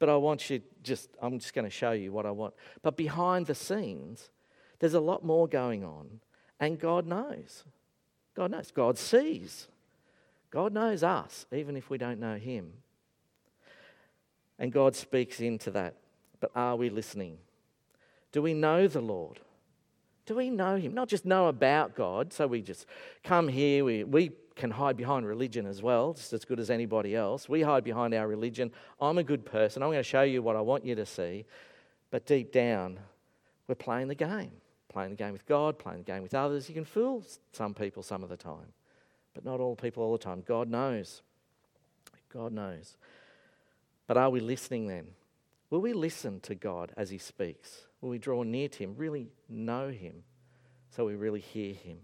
but 0.00 0.08
I 0.08 0.16
want 0.16 0.50
you 0.50 0.62
just, 0.82 1.10
I'm 1.22 1.38
just 1.38 1.54
going 1.54 1.66
to 1.66 1.70
show 1.70 1.92
you 1.92 2.10
what 2.10 2.26
I 2.26 2.30
want. 2.32 2.54
But 2.82 2.96
behind 2.96 3.46
the 3.46 3.54
scenes, 3.54 4.30
there's 4.80 4.94
a 4.94 5.00
lot 5.00 5.24
more 5.24 5.46
going 5.46 5.84
on, 5.84 6.20
and 6.58 6.80
God 6.80 7.06
knows. 7.06 7.64
God 8.34 8.50
knows. 8.50 8.72
God 8.72 8.98
sees. 8.98 9.68
God 10.50 10.72
knows 10.72 11.04
us, 11.04 11.46
even 11.52 11.76
if 11.76 11.90
we 11.90 11.98
don't 11.98 12.18
know 12.18 12.36
Him. 12.36 12.72
And 14.58 14.72
God 14.72 14.96
speaks 14.96 15.38
into 15.38 15.70
that. 15.72 15.94
But 16.40 16.50
are 16.56 16.76
we 16.76 16.88
listening? 16.88 17.36
Do 18.32 18.40
we 18.40 18.54
know 18.54 18.88
the 18.88 19.02
Lord? 19.02 19.40
Do 20.30 20.36
we 20.36 20.48
know 20.48 20.76
Him? 20.76 20.94
Not 20.94 21.08
just 21.08 21.24
know 21.24 21.48
about 21.48 21.96
God, 21.96 22.32
so 22.32 22.46
we 22.46 22.62
just 22.62 22.86
come 23.24 23.48
here, 23.48 23.84
we, 23.84 24.04
we 24.04 24.30
can 24.54 24.70
hide 24.70 24.96
behind 24.96 25.26
religion 25.26 25.66
as 25.66 25.82
well, 25.82 26.12
just 26.12 26.32
as 26.32 26.44
good 26.44 26.60
as 26.60 26.70
anybody 26.70 27.16
else. 27.16 27.48
We 27.48 27.62
hide 27.62 27.82
behind 27.82 28.14
our 28.14 28.28
religion. 28.28 28.70
I'm 29.00 29.18
a 29.18 29.24
good 29.24 29.44
person. 29.44 29.82
I'm 29.82 29.88
going 29.88 29.98
to 29.98 30.04
show 30.04 30.22
you 30.22 30.40
what 30.40 30.54
I 30.54 30.60
want 30.60 30.84
you 30.84 30.94
to 30.94 31.04
see. 31.04 31.46
But 32.12 32.26
deep 32.26 32.52
down, 32.52 33.00
we're 33.66 33.74
playing 33.74 34.06
the 34.06 34.14
game. 34.14 34.52
Playing 34.88 35.10
the 35.10 35.16
game 35.16 35.32
with 35.32 35.46
God, 35.46 35.80
playing 35.80 36.04
the 36.04 36.12
game 36.12 36.22
with 36.22 36.32
others. 36.32 36.68
You 36.68 36.76
can 36.76 36.84
fool 36.84 37.24
some 37.52 37.74
people 37.74 38.04
some 38.04 38.22
of 38.22 38.28
the 38.28 38.36
time, 38.36 38.72
but 39.34 39.44
not 39.44 39.58
all 39.58 39.74
people 39.74 40.04
all 40.04 40.12
the 40.12 40.18
time. 40.18 40.44
God 40.46 40.70
knows. 40.70 41.22
God 42.32 42.52
knows. 42.52 42.96
But 44.06 44.16
are 44.16 44.30
we 44.30 44.38
listening 44.38 44.86
then? 44.86 45.08
Will 45.70 45.80
we 45.80 45.92
listen 45.92 46.38
to 46.42 46.54
God 46.54 46.92
as 46.96 47.10
He 47.10 47.18
speaks? 47.18 47.88
Will 48.00 48.10
we 48.10 48.18
draw 48.18 48.42
near 48.42 48.68
to 48.68 48.78
Him, 48.78 48.94
really 48.96 49.28
know 49.48 49.90
Him, 49.90 50.22
so 50.90 51.04
we 51.04 51.14
really 51.14 51.40
hear 51.40 51.74
Him? 51.74 51.98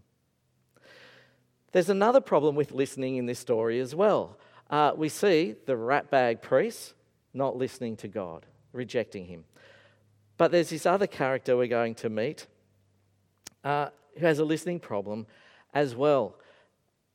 There's 1.73 1.91
another 1.91 2.21
problem 2.21 2.55
with 2.55 2.73
listening 2.73 3.17
in 3.17 3.27
this 3.27 3.39
story 3.39 3.81
as 3.81 3.95
well. 3.95 4.39
Uh, 4.71 4.93
we 4.97 5.09
see 5.09 5.55
the 5.67 5.75
ratbag 5.75 6.43
priest 6.43 6.95
not 7.35 7.57
listening 7.57 7.97
to 7.99 8.09
God, 8.09 8.47
rejecting 8.73 9.27
him. 9.27 9.45
But 10.39 10.53
there's 10.53 10.71
this 10.71 10.87
other 10.87 11.07
character 11.07 11.57
we're 11.57 11.67
going 11.67 11.95
to 11.97 12.09
meet 12.09 12.47
uh, 13.63 13.89
who 14.19 14.25
has 14.25 14.39
a 14.39 14.45
listening 14.45 14.81
problem, 14.81 15.27
as 15.75 15.95
well. 15.95 16.37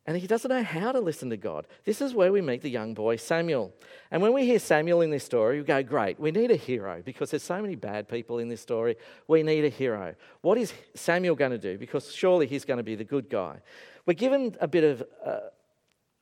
And 0.08 0.18
he 0.18 0.26
doesn't 0.26 0.50
know 0.50 0.64
how 0.64 0.92
to 0.92 1.00
listen 1.00 1.30
to 1.30 1.38
God. 1.38 1.68
This 1.86 2.02
is 2.02 2.16
where 2.16 2.32
we 2.32 2.42
meet 2.42 2.62
the 2.62 2.70
young 2.70 2.96
boy 2.96 3.18
Samuel. 3.18 3.72
And 4.10 4.22
when 4.22 4.34
we 4.34 4.46
hear 4.46 4.58
Samuel 4.58 5.02
in 5.02 5.12
this 5.12 5.24
story, 5.24 5.60
we 5.60 5.64
go, 5.64 5.84
Great, 5.84 6.20
we 6.20 6.32
need 6.32 6.50
a 6.50 6.56
hero 6.56 7.04
because 7.06 7.30
there's 7.30 7.44
so 7.44 7.62
many 7.62 7.76
bad 7.76 8.10
people 8.10 8.40
in 8.40 8.50
this 8.50 8.62
story. 8.62 8.96
We 9.28 9.44
need 9.44 9.64
a 9.64 9.70
hero. 9.70 10.16
What 10.42 10.58
is 10.58 10.74
Samuel 10.96 11.36
going 11.36 11.52
to 11.52 11.60
do? 11.60 11.78
Because 11.78 12.12
surely 12.14 12.48
he's 12.48 12.66
going 12.66 12.78
to 12.78 12.84
be 12.84 12.96
the 12.96 13.04
good 13.04 13.30
guy. 13.30 13.62
We're 14.08 14.14
given 14.14 14.56
a 14.60 14.68
bit 14.68 14.84
of 14.84 15.04
uh, 15.24 15.40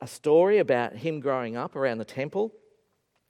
a 0.01 0.07
story 0.07 0.59
about 0.59 0.93
him 0.97 1.21
growing 1.21 1.55
up 1.55 1.77
around 1.77 1.99
the 1.99 2.05
temple. 2.05 2.53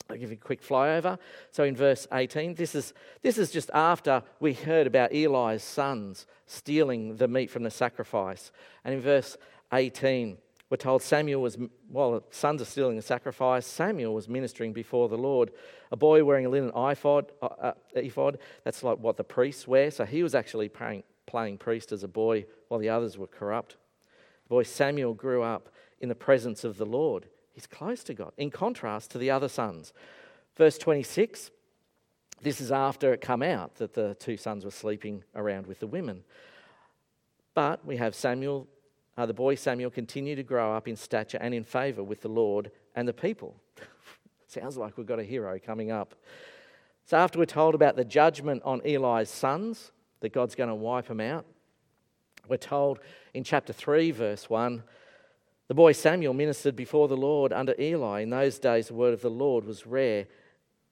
I'll 0.10 0.18
give 0.18 0.32
you 0.32 0.38
a 0.42 0.46
quick 0.46 0.64
flyover. 0.64 1.20
So 1.52 1.64
in 1.64 1.76
verse 1.76 2.08
18, 2.12 2.56
this 2.56 2.74
is, 2.74 2.96
this 3.22 3.38
is 3.38 3.52
just 3.52 3.70
after 3.76 4.24
we 4.40 4.54
heard 4.54 4.88
about 4.88 5.14
Eli's 5.14 5.62
sons 5.62 6.26
stealing 6.48 7.18
the 7.18 7.28
meat 7.28 7.52
from 7.52 7.62
the 7.62 7.70
sacrifice. 7.70 8.52
And 8.84 8.96
in 8.96 9.02
verse 9.02 9.38
18, 9.72 10.38
we're 10.70 10.78
told 10.78 11.02
Samuel 11.02 11.42
was, 11.42 11.58
while 11.88 12.12
the 12.12 12.24
sons 12.30 12.62
are 12.62 12.66
stealing 12.66 12.96
the 12.96 13.02
sacrifice, 13.02 13.66
Samuel 13.66 14.14
was 14.14 14.30
ministering 14.30 14.72
before 14.72 15.10
the 15.10 15.18
Lord. 15.18 15.52
A 15.92 15.98
boy 15.98 16.24
wearing 16.24 16.46
a 16.46 16.50
linen 16.50 16.72
ephod, 16.76 17.32
uh, 17.42 17.46
uh, 17.46 17.74
ephod 17.94 18.38
that's 18.64 18.84
like 18.84 19.00
what 19.00 19.18
the 19.18 19.24
priests 19.24 19.68
wear. 19.68 19.90
So 19.90 20.06
he 20.06 20.22
was 20.22 20.36
actually 20.36 20.70
playing, 20.70 21.04
playing 21.26 21.58
priest 21.58 21.92
as 21.92 22.04
a 22.04 22.08
boy 22.08 22.46
while 22.68 22.80
the 22.80 22.90
others 22.90 23.18
were 23.18 23.28
corrupt. 23.28 23.78
The 24.44 24.50
boy 24.50 24.64
Samuel 24.64 25.16
grew 25.16 25.42
up 25.42 25.70
in 26.00 26.08
the 26.08 26.16
presence 26.16 26.64
of 26.64 26.78
the 26.78 26.86
Lord. 26.86 27.26
He's 27.52 27.68
close 27.68 28.04
to 28.04 28.14
God, 28.14 28.32
in 28.38 28.52
contrast 28.52 29.12
to 29.12 29.18
the 29.18 29.32
other 29.32 29.50
sons. 29.50 29.92
Verse 30.56 30.78
26, 30.78 31.50
this 32.42 32.62
is 32.62 32.72
after 32.72 33.12
it 33.12 33.22
come 33.22 33.42
out 33.42 33.76
that 33.76 33.96
the 33.96 34.16
two 34.16 34.38
sons 34.38 34.66
were 34.66 34.72
sleeping 34.72 35.24
around 35.36 35.66
with 35.66 35.80
the 35.80 35.88
women. 35.88 36.24
But 37.56 37.84
we 37.86 37.98
have 37.98 38.14
Samuel 38.14 38.68
uh, 39.18 39.26
the 39.26 39.34
boy 39.34 39.56
Samuel 39.56 39.92
continued 39.92 40.38
to 40.38 40.44
grow 40.44 40.74
up 40.74 40.88
in 40.88 40.96
stature 40.96 41.38
and 41.42 41.54
in 41.54 41.64
favour 41.64 42.04
with 42.04 42.22
the 42.22 42.30
Lord 42.30 42.72
and 42.96 43.08
the 43.08 43.14
people. 43.14 43.56
Sounds 44.48 44.78
like 44.78 44.98
we've 44.98 45.06
got 45.08 45.20
a 45.20 45.24
hero 45.24 45.60
coming 45.64 45.92
up. 45.92 46.16
So, 47.06 47.18
after 47.18 47.40
we're 47.40 47.46
told 47.46 47.76
about 47.76 47.96
the 47.96 48.06
judgment 48.06 48.62
on 48.64 48.82
Eli's 48.86 49.30
sons, 49.30 49.92
that 50.22 50.34
God's 50.34 50.56
going 50.56 50.70
to 50.70 50.76
wipe 50.76 51.08
them 51.08 51.22
out, 51.22 51.46
we're 52.48 52.58
told 52.58 53.00
in 53.34 53.44
chapter 53.44 53.74
3, 53.74 54.12
verse 54.12 54.50
1 54.50 54.84
the 55.70 55.76
boy 55.76 55.92
Samuel 55.92 56.34
ministered 56.34 56.76
before 56.76 57.08
the 57.08 57.16
Lord 57.16 57.54
under 57.54 57.76
Eli. 57.80 58.22
In 58.22 58.32
those 58.32 58.58
days, 58.58 58.88
the 58.88 58.96
word 58.96 59.14
of 59.14 59.22
the 59.22 59.30
Lord 59.30 59.66
was 59.66 59.86
rare 59.86 60.26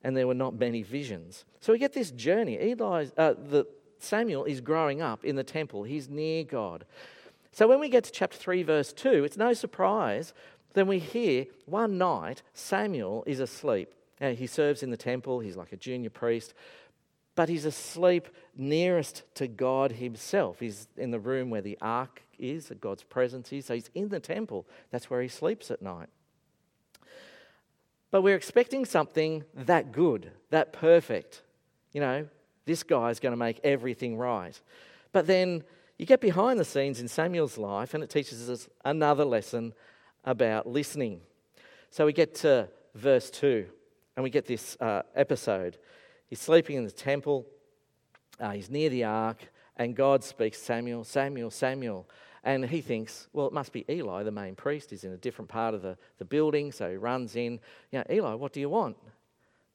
and 0.04 0.16
there 0.16 0.28
were 0.28 0.36
not 0.36 0.54
many 0.54 0.84
visions. 0.84 1.46
So 1.60 1.74
we 1.74 1.80
get 1.80 1.94
this 1.94 2.12
journey. 2.12 2.60
Eli, 2.62 3.08
uh, 3.18 3.34
the, 3.34 3.66
Samuel 3.98 4.46
is 4.46 4.62
growing 4.62 5.02
up 5.02 5.26
in 5.26 5.36
the 5.36 5.44
temple, 5.44 5.84
he's 5.84 6.08
near 6.08 6.44
God. 6.44 6.86
So 7.58 7.68
when 7.68 7.80
we 7.80 7.90
get 7.90 8.04
to 8.04 8.12
chapter 8.12 8.38
3, 8.38 8.62
verse 8.62 8.94
2, 8.94 9.24
it's 9.24 9.36
no 9.36 9.52
surprise 9.54 10.32
then 10.74 10.86
we 10.86 11.00
hear 11.00 11.48
one 11.66 11.98
night 11.98 12.44
Samuel 12.54 13.24
is 13.26 13.40
asleep. 13.40 13.96
Now, 14.22 14.34
he 14.34 14.46
serves 14.46 14.84
in 14.84 14.92
the 14.92 14.96
temple, 14.96 15.40
he's 15.40 15.56
like 15.56 15.72
a 15.72 15.76
junior 15.76 16.12
priest, 16.12 16.54
but 17.34 17.50
he's 17.50 17.66
asleep 17.66 18.28
nearest 18.56 19.24
to 19.34 19.48
God 19.48 19.94
himself. 19.94 20.60
He's 20.60 20.88
in 20.96 21.10
the 21.10 21.18
room 21.18 21.50
where 21.50 21.64
the 21.64 21.80
ark 21.82 22.22
is, 22.38 22.72
God's 22.80 23.02
presence 23.02 23.52
is. 23.52 23.66
So 23.66 23.74
he's 23.74 23.90
in 23.96 24.10
the 24.10 24.20
temple. 24.20 24.68
That's 24.92 25.10
where 25.10 25.24
he 25.24 25.28
sleeps 25.28 25.72
at 25.72 25.82
night. 25.82 26.10
But 28.12 28.22
we're 28.22 28.36
expecting 28.36 28.86
something 28.86 29.46
that 29.56 29.92
good, 29.92 30.30
that 30.52 30.74
perfect. 30.74 31.42
You 31.92 32.02
know, 32.02 32.28
this 32.66 32.84
guy's 32.84 33.20
going 33.20 33.34
to 33.34 33.36
make 33.36 33.60
everything 33.64 34.16
right. 34.16 34.62
But 35.12 35.26
then 35.26 35.64
you 35.98 36.06
get 36.06 36.22
behind 36.22 36.60
the 36.60 36.66
scenes 36.66 37.00
in 37.00 37.08
Samuel's 37.08 37.58
life, 37.58 37.94
and 37.94 38.04
it 38.04 38.10
teaches 38.10 38.50
us 38.50 38.70
another 38.86 39.26
lesson 39.26 39.74
about 40.24 40.68
listening. 40.68 41.22
So 41.90 42.06
we 42.06 42.14
get 42.14 42.36
to 42.36 42.70
verse 42.94 43.30
2, 43.32 43.66
and 44.16 44.24
we 44.24 44.30
get 44.30 44.46
this 44.46 44.78
uh, 44.80 45.02
episode. 45.16 45.78
He's 46.28 46.40
sleeping 46.40 46.76
in 46.76 46.84
the 46.84 46.92
temple, 46.92 47.46
uh, 48.40 48.52
he's 48.52 48.70
near 48.70 48.90
the 48.90 49.06
ark, 49.06 49.50
and 49.78 49.96
God 49.96 50.24
speaks, 50.24 50.60
Samuel, 50.60 51.04
Samuel, 51.04 51.50
Samuel. 51.50 52.08
And 52.44 52.66
he 52.66 52.82
thinks, 52.82 53.28
well, 53.34 53.48
it 53.48 53.54
must 53.54 53.74
be 53.74 53.84
Eli, 53.90 54.24
the 54.24 54.32
main 54.32 54.56
priest. 54.56 54.92
He's 54.92 55.04
in 55.04 55.12
a 55.12 55.18
different 55.18 55.50
part 55.50 55.74
of 55.74 55.82
the, 55.82 55.98
the 56.18 56.26
building, 56.26 56.72
so 56.72 56.90
he 56.90 56.96
runs 56.96 57.36
in. 57.36 57.60
You 57.92 58.00
know, 58.00 58.04
Eli, 58.10 58.34
what 58.36 58.54
do 58.54 58.60
you 58.60 58.70
want? 58.70 58.96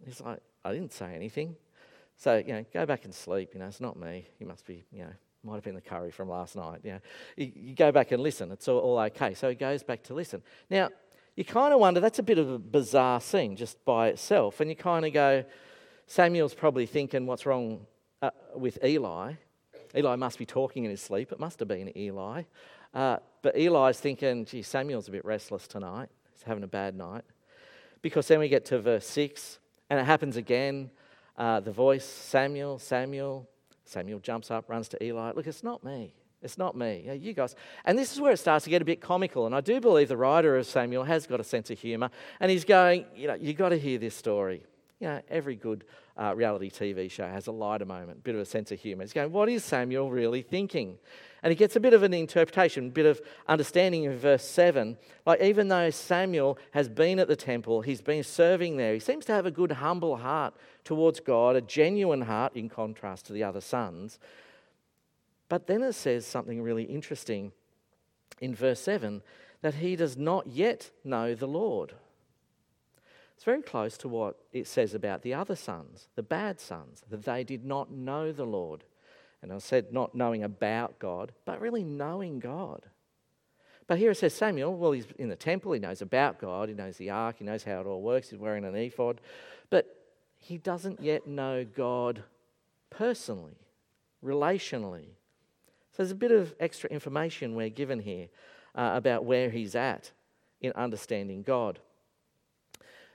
He's 0.04 0.20
like, 0.20 0.40
I 0.64 0.72
didn't 0.72 0.92
say 0.92 1.14
anything. 1.14 1.56
So, 2.16 2.36
you 2.36 2.52
know, 2.52 2.64
go 2.72 2.86
back 2.86 3.04
and 3.04 3.14
sleep. 3.14 3.50
You 3.52 3.60
know, 3.60 3.66
it's 3.66 3.80
not 3.80 3.98
me. 3.98 4.28
You 4.38 4.46
must 4.46 4.64
be, 4.64 4.84
you 4.92 5.04
know, 5.04 5.12
might 5.44 5.54
have 5.54 5.64
been 5.64 5.74
the 5.74 5.80
curry 5.80 6.10
from 6.10 6.28
last 6.28 6.54
night. 6.56 6.80
You, 6.84 6.92
know, 6.92 7.00
you, 7.36 7.74
go 7.74 7.90
back 7.90 8.12
and 8.12 8.22
listen. 8.22 8.52
It's 8.52 8.68
all, 8.68 8.78
all 8.78 8.98
okay. 9.00 9.34
So 9.34 9.48
he 9.48 9.54
goes 9.54 9.82
back 9.82 10.02
to 10.04 10.14
listen. 10.14 10.42
Now, 10.70 10.90
you 11.34 11.44
kind 11.44 11.72
of 11.72 11.80
wonder, 11.80 12.00
that's 12.00 12.18
a 12.18 12.22
bit 12.22 12.38
of 12.38 12.48
a 12.48 12.58
bizarre 12.58 13.20
scene 13.20 13.56
just 13.56 13.84
by 13.84 14.08
itself. 14.08 14.60
And 14.60 14.70
you 14.70 14.76
kind 14.76 15.04
of 15.04 15.12
go, 15.12 15.44
Samuel's 16.06 16.54
probably 16.54 16.86
thinking, 16.86 17.26
what's 17.26 17.46
wrong 17.46 17.86
uh, 18.20 18.30
with 18.54 18.78
Eli? 18.84 19.34
Eli 19.96 20.16
must 20.16 20.38
be 20.38 20.46
talking 20.46 20.84
in 20.84 20.90
his 20.90 21.00
sleep. 21.00 21.32
It 21.32 21.40
must 21.40 21.58
have 21.58 21.68
been 21.68 21.96
Eli. 21.96 22.42
Uh, 22.94 23.16
but 23.42 23.56
Eli's 23.56 23.98
thinking, 23.98 24.44
gee, 24.44 24.62
Samuel's 24.62 25.08
a 25.08 25.10
bit 25.10 25.24
restless 25.24 25.66
tonight. 25.66 26.08
He's 26.32 26.42
having 26.42 26.62
a 26.62 26.68
bad 26.68 26.94
night. 26.94 27.24
Because 28.00 28.28
then 28.28 28.38
we 28.38 28.48
get 28.48 28.64
to 28.66 28.80
verse 28.80 29.06
6, 29.06 29.58
and 29.88 29.98
it 29.98 30.04
happens 30.04 30.36
again. 30.36 30.90
Uh, 31.36 31.60
the 31.60 31.72
voice, 31.72 32.04
Samuel, 32.04 32.78
Samuel, 32.78 33.48
Samuel 33.84 34.20
jumps 34.20 34.50
up, 34.50 34.68
runs 34.68 34.88
to 34.88 35.04
Eli. 35.04 35.32
Look, 35.32 35.46
it's 35.46 35.62
not 35.62 35.82
me. 35.84 36.14
It's 36.42 36.58
not 36.58 36.76
me. 36.76 37.08
You 37.20 37.32
guys. 37.32 37.54
And 37.84 37.96
this 37.96 38.12
is 38.12 38.20
where 38.20 38.32
it 38.32 38.38
starts 38.38 38.64
to 38.64 38.70
get 38.70 38.82
a 38.82 38.84
bit 38.84 39.00
comical. 39.00 39.46
And 39.46 39.54
I 39.54 39.60
do 39.60 39.80
believe 39.80 40.08
the 40.08 40.16
writer 40.16 40.56
of 40.56 40.66
Samuel 40.66 41.04
has 41.04 41.26
got 41.26 41.40
a 41.40 41.44
sense 41.44 41.70
of 41.70 41.78
humour. 41.78 42.10
And 42.40 42.50
he's 42.50 42.64
going, 42.64 43.06
you 43.14 43.28
know, 43.28 43.34
you've 43.34 43.56
got 43.56 43.68
to 43.68 43.78
hear 43.78 43.98
this 43.98 44.14
story. 44.14 44.62
You 45.02 45.08
know, 45.08 45.20
every 45.28 45.56
good 45.56 45.82
uh, 46.16 46.32
reality 46.36 46.70
TV 46.70 47.10
show 47.10 47.26
has 47.26 47.48
a 47.48 47.50
lighter 47.50 47.84
moment, 47.84 48.18
a 48.18 48.22
bit 48.22 48.36
of 48.36 48.40
a 48.40 48.44
sense 48.44 48.70
of 48.70 48.78
humour. 48.78 49.02
He's 49.02 49.12
going, 49.12 49.32
what 49.32 49.48
is 49.48 49.64
Samuel 49.64 50.12
really 50.12 50.42
thinking? 50.42 50.96
And 51.42 51.50
he 51.50 51.56
gets 51.56 51.74
a 51.74 51.80
bit 51.80 51.92
of 51.92 52.04
an 52.04 52.14
interpretation, 52.14 52.86
a 52.86 52.90
bit 52.90 53.06
of 53.06 53.20
understanding 53.48 54.04
in 54.04 54.16
verse 54.16 54.44
7. 54.44 54.96
Like, 55.26 55.42
even 55.42 55.66
though 55.66 55.90
Samuel 55.90 56.56
has 56.70 56.88
been 56.88 57.18
at 57.18 57.26
the 57.26 57.34
temple, 57.34 57.80
he's 57.80 58.00
been 58.00 58.22
serving 58.22 58.76
there, 58.76 58.94
he 58.94 59.00
seems 59.00 59.24
to 59.24 59.32
have 59.32 59.44
a 59.44 59.50
good, 59.50 59.72
humble 59.72 60.18
heart 60.18 60.54
towards 60.84 61.18
God, 61.18 61.56
a 61.56 61.60
genuine 61.60 62.22
heart 62.22 62.54
in 62.54 62.68
contrast 62.68 63.26
to 63.26 63.32
the 63.32 63.42
other 63.42 63.60
sons. 63.60 64.20
But 65.48 65.66
then 65.66 65.82
it 65.82 65.94
says 65.94 66.24
something 66.24 66.62
really 66.62 66.84
interesting 66.84 67.50
in 68.40 68.54
verse 68.54 68.78
7 68.78 69.20
that 69.62 69.74
he 69.74 69.96
does 69.96 70.16
not 70.16 70.46
yet 70.46 70.92
know 71.02 71.34
the 71.34 71.48
Lord. 71.48 71.94
It's 73.42 73.44
very 73.44 73.62
close 73.62 73.98
to 73.98 74.08
what 74.08 74.36
it 74.52 74.68
says 74.68 74.94
about 74.94 75.22
the 75.22 75.34
other 75.34 75.56
sons, 75.56 76.06
the 76.14 76.22
bad 76.22 76.60
sons, 76.60 77.02
that 77.10 77.24
they 77.24 77.42
did 77.42 77.64
not 77.64 77.90
know 77.90 78.30
the 78.30 78.46
Lord. 78.46 78.84
And 79.42 79.52
I 79.52 79.58
said 79.58 79.92
not 79.92 80.14
knowing 80.14 80.44
about 80.44 81.00
God, 81.00 81.32
but 81.44 81.60
really 81.60 81.82
knowing 81.82 82.38
God. 82.38 82.86
But 83.88 83.98
here 83.98 84.12
it 84.12 84.18
says 84.18 84.32
Samuel, 84.32 84.76
well, 84.76 84.92
he's 84.92 85.08
in 85.18 85.28
the 85.28 85.34
temple, 85.34 85.72
he 85.72 85.80
knows 85.80 86.02
about 86.02 86.38
God, 86.38 86.68
he 86.68 86.76
knows 86.76 86.98
the 86.98 87.10
ark, 87.10 87.38
he 87.38 87.44
knows 87.44 87.64
how 87.64 87.80
it 87.80 87.86
all 87.88 88.00
works, 88.00 88.30
he's 88.30 88.38
wearing 88.38 88.64
an 88.64 88.76
ephod, 88.76 89.20
but 89.70 89.92
he 90.38 90.56
doesn't 90.56 91.00
yet 91.00 91.26
know 91.26 91.64
God 91.64 92.22
personally, 92.90 93.58
relationally. 94.24 95.16
So 95.90 96.04
there's 96.04 96.12
a 96.12 96.14
bit 96.14 96.30
of 96.30 96.54
extra 96.60 96.88
information 96.90 97.56
we're 97.56 97.70
given 97.70 97.98
here 97.98 98.28
uh, 98.76 98.92
about 98.94 99.24
where 99.24 99.50
he's 99.50 99.74
at 99.74 100.12
in 100.60 100.70
understanding 100.74 101.42
God. 101.42 101.80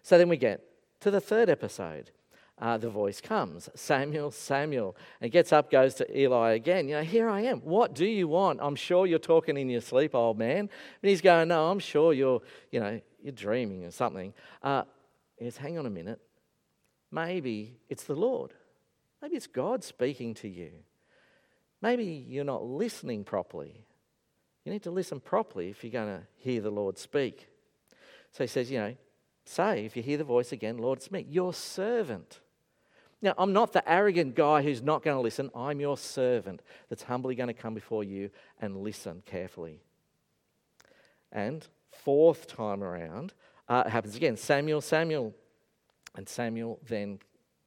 So 0.07 0.17
then 0.17 0.29
we 0.29 0.37
get 0.37 0.61
to 1.01 1.11
the 1.11 1.19
third 1.19 1.49
episode 1.49 2.11
uh, 2.59 2.77
the 2.77 2.89
voice 2.89 3.19
comes 3.19 3.67
Samuel, 3.75 4.31
Samuel. 4.31 4.95
And 5.19 5.29
gets 5.33 5.51
up, 5.51 5.69
goes 5.69 5.95
to 5.95 6.17
Eli 6.17 6.53
again. 6.53 6.87
You 6.87 6.95
know, 6.95 7.03
here 7.03 7.27
I 7.27 7.41
am. 7.41 7.59
What 7.59 7.93
do 7.93 8.05
you 8.05 8.29
want? 8.29 8.59
I'm 8.61 8.77
sure 8.77 9.05
you're 9.05 9.19
talking 9.19 9.57
in 9.57 9.69
your 9.69 9.81
sleep, 9.81 10.15
old 10.15 10.37
man. 10.37 10.59
And 10.59 10.69
he's 11.01 11.19
going, 11.19 11.49
No, 11.49 11.69
I'm 11.69 11.79
sure 11.79 12.13
you're, 12.13 12.39
you 12.71 12.79
know, 12.79 13.01
you're 13.21 13.33
dreaming 13.33 13.83
or 13.83 13.91
something. 13.91 14.33
Uh, 14.63 14.83
he 15.35 15.43
goes, 15.43 15.57
Hang 15.57 15.77
on 15.77 15.85
a 15.85 15.89
minute. 15.89 16.21
Maybe 17.11 17.77
it's 17.89 18.05
the 18.05 18.15
Lord. 18.15 18.53
Maybe 19.21 19.35
it's 19.35 19.47
God 19.47 19.83
speaking 19.83 20.35
to 20.35 20.47
you. 20.47 20.71
Maybe 21.81 22.05
you're 22.05 22.45
not 22.45 22.63
listening 22.63 23.25
properly. 23.25 23.85
You 24.63 24.71
need 24.71 24.83
to 24.83 24.91
listen 24.91 25.19
properly 25.19 25.69
if 25.69 25.83
you're 25.83 25.91
going 25.91 26.21
to 26.21 26.23
hear 26.37 26.61
the 26.61 26.71
Lord 26.71 26.97
speak. 26.97 27.49
So 28.31 28.45
he 28.45 28.47
says, 28.47 28.71
you 28.71 28.79
know, 28.79 28.95
say, 29.47 29.85
if 29.85 29.95
you 29.95 30.03
hear 30.03 30.17
the 30.17 30.23
voice 30.23 30.51
again, 30.51 30.77
Lord, 30.77 30.99
it's 30.99 31.11
me, 31.11 31.25
your 31.29 31.53
servant. 31.53 32.39
Now, 33.21 33.33
I'm 33.37 33.53
not 33.53 33.73
the 33.73 33.89
arrogant 33.89 34.35
guy 34.35 34.61
who's 34.61 34.81
not 34.81 35.03
going 35.03 35.17
to 35.17 35.21
listen. 35.21 35.49
I'm 35.55 35.79
your 35.79 35.97
servant 35.97 36.61
that's 36.89 37.03
humbly 37.03 37.35
going 37.35 37.47
to 37.47 37.53
come 37.53 37.73
before 37.73 38.03
you 38.03 38.29
and 38.61 38.77
listen 38.77 39.23
carefully. 39.25 39.81
And 41.31 41.67
fourth 41.91 42.47
time 42.47 42.83
around, 42.83 43.33
uh, 43.67 43.83
it 43.87 43.89
happens 43.89 44.15
again 44.15 44.37
Samuel, 44.37 44.81
Samuel. 44.81 45.33
And 46.15 46.27
Samuel 46.29 46.79
then 46.87 47.19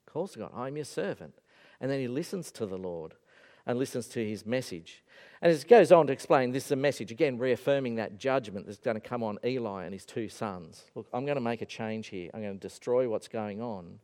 calls 0.06 0.32
to 0.32 0.40
God, 0.40 0.50
I'm 0.54 0.76
your 0.76 0.84
servant. 0.84 1.34
And 1.80 1.90
then 1.90 2.00
he 2.00 2.08
listens 2.08 2.50
to 2.52 2.66
the 2.66 2.78
Lord. 2.78 3.14
and 3.66 3.78
listens 3.78 4.06
to 4.08 4.26
his 4.26 4.44
message. 4.44 5.04
And 5.42 5.52
it 5.52 5.66
goes 5.68 5.90
on 5.90 6.06
to 6.08 6.12
explain 6.12 6.52
this 6.52 6.66
is 6.66 6.72
a 6.72 6.76
message, 6.76 7.10
again, 7.10 7.38
reaffirming 7.38 7.94
that 7.94 8.18
judgment 8.18 8.66
that's 8.66 8.78
going 8.78 8.96
to 8.96 9.00
come 9.00 9.22
on 9.22 9.38
Eli 9.44 9.84
and 9.84 9.92
his 9.94 10.04
two 10.04 10.28
sons. 10.28 10.84
Look, 10.94 11.06
I'm 11.14 11.24
going 11.24 11.36
to 11.36 11.40
make 11.40 11.62
a 11.62 11.66
change 11.66 12.08
here. 12.08 12.30
I'm 12.34 12.42
going 12.42 12.58
to 12.58 12.60
destroy 12.60 13.08
what's 13.08 13.28
going 13.28 13.62
on 13.62 14.00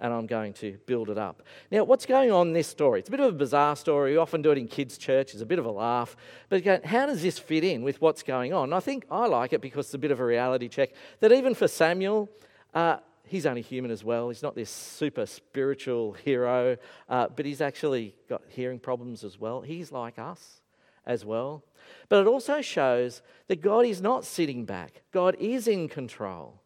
and 0.00 0.12
I'm 0.12 0.26
going 0.26 0.52
to 0.54 0.76
build 0.86 1.10
it 1.10 1.18
up. 1.18 1.42
Now, 1.70 1.84
what's 1.84 2.06
going 2.06 2.32
on 2.32 2.48
in 2.48 2.52
this 2.52 2.66
story? 2.66 2.98
It's 2.98 3.08
a 3.08 3.12
bit 3.12 3.20
of 3.20 3.32
a 3.32 3.36
bizarre 3.36 3.76
story. 3.76 4.12
We 4.12 4.16
often 4.16 4.42
do 4.42 4.50
it 4.50 4.58
in 4.58 4.66
kids' 4.66 4.98
church. 4.98 5.32
It's 5.32 5.42
a 5.42 5.46
bit 5.46 5.60
of 5.60 5.66
a 5.66 5.70
laugh. 5.70 6.16
But 6.48 6.56
again, 6.56 6.80
how 6.82 7.06
does 7.06 7.22
this 7.22 7.38
fit 7.38 7.62
in 7.62 7.82
with 7.82 8.00
what's 8.00 8.24
going 8.24 8.52
on? 8.52 8.72
I 8.72 8.80
think 8.80 9.06
I 9.12 9.26
like 9.28 9.52
it 9.52 9.60
because 9.60 9.86
it's 9.86 9.94
a 9.94 9.98
bit 9.98 10.10
of 10.10 10.18
a 10.18 10.24
reality 10.24 10.68
check 10.68 10.90
that 11.20 11.30
even 11.30 11.54
for 11.54 11.68
Samuel, 11.68 12.28
uh, 12.74 12.96
he's 13.22 13.46
only 13.46 13.62
human 13.62 13.92
as 13.92 14.02
well. 14.02 14.28
He's 14.28 14.42
not 14.42 14.56
this 14.56 14.70
super 14.70 15.26
spiritual 15.26 16.14
hero, 16.14 16.76
uh, 17.08 17.28
but 17.28 17.46
he's 17.46 17.60
actually 17.60 18.16
got 18.28 18.42
hearing 18.48 18.80
problems 18.80 19.22
as 19.22 19.38
well. 19.38 19.60
He's 19.60 19.92
like 19.92 20.18
us 20.18 20.60
as 21.06 21.24
well. 21.24 21.62
But 22.08 22.20
it 22.20 22.26
also 22.26 22.60
shows 22.60 23.22
that 23.48 23.60
God 23.60 23.86
is 23.86 24.00
not 24.00 24.24
sitting 24.24 24.64
back, 24.64 25.02
God 25.12 25.36
is 25.38 25.68
in 25.68 25.88
control. 25.88 26.60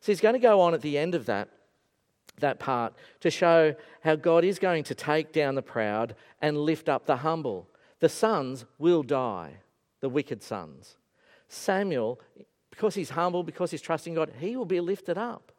So 0.00 0.12
he's 0.12 0.20
going 0.20 0.34
to 0.34 0.38
go 0.38 0.60
on 0.60 0.74
at 0.74 0.80
the 0.80 0.96
end 0.96 1.14
of 1.14 1.26
that 1.26 1.48
that 2.40 2.58
part 2.58 2.94
to 3.20 3.30
show 3.30 3.74
how 4.02 4.16
God 4.16 4.44
is 4.44 4.58
going 4.58 4.84
to 4.84 4.94
take 4.94 5.32
down 5.32 5.54
the 5.54 5.62
proud 5.62 6.14
and 6.40 6.56
lift 6.56 6.88
up 6.88 7.06
the 7.06 7.16
humble. 7.16 7.68
The 8.00 8.08
sons 8.08 8.64
will 8.78 9.02
die, 9.02 9.54
the 10.00 10.08
wicked 10.08 10.42
sons. 10.42 10.96
Samuel, 11.48 12.20
because 12.70 12.94
he's 12.94 13.10
humble, 13.10 13.42
because 13.42 13.70
he's 13.70 13.82
trusting 13.82 14.14
God, 14.14 14.32
he 14.38 14.56
will 14.56 14.64
be 14.64 14.80
lifted 14.80 15.18
up. 15.18 15.52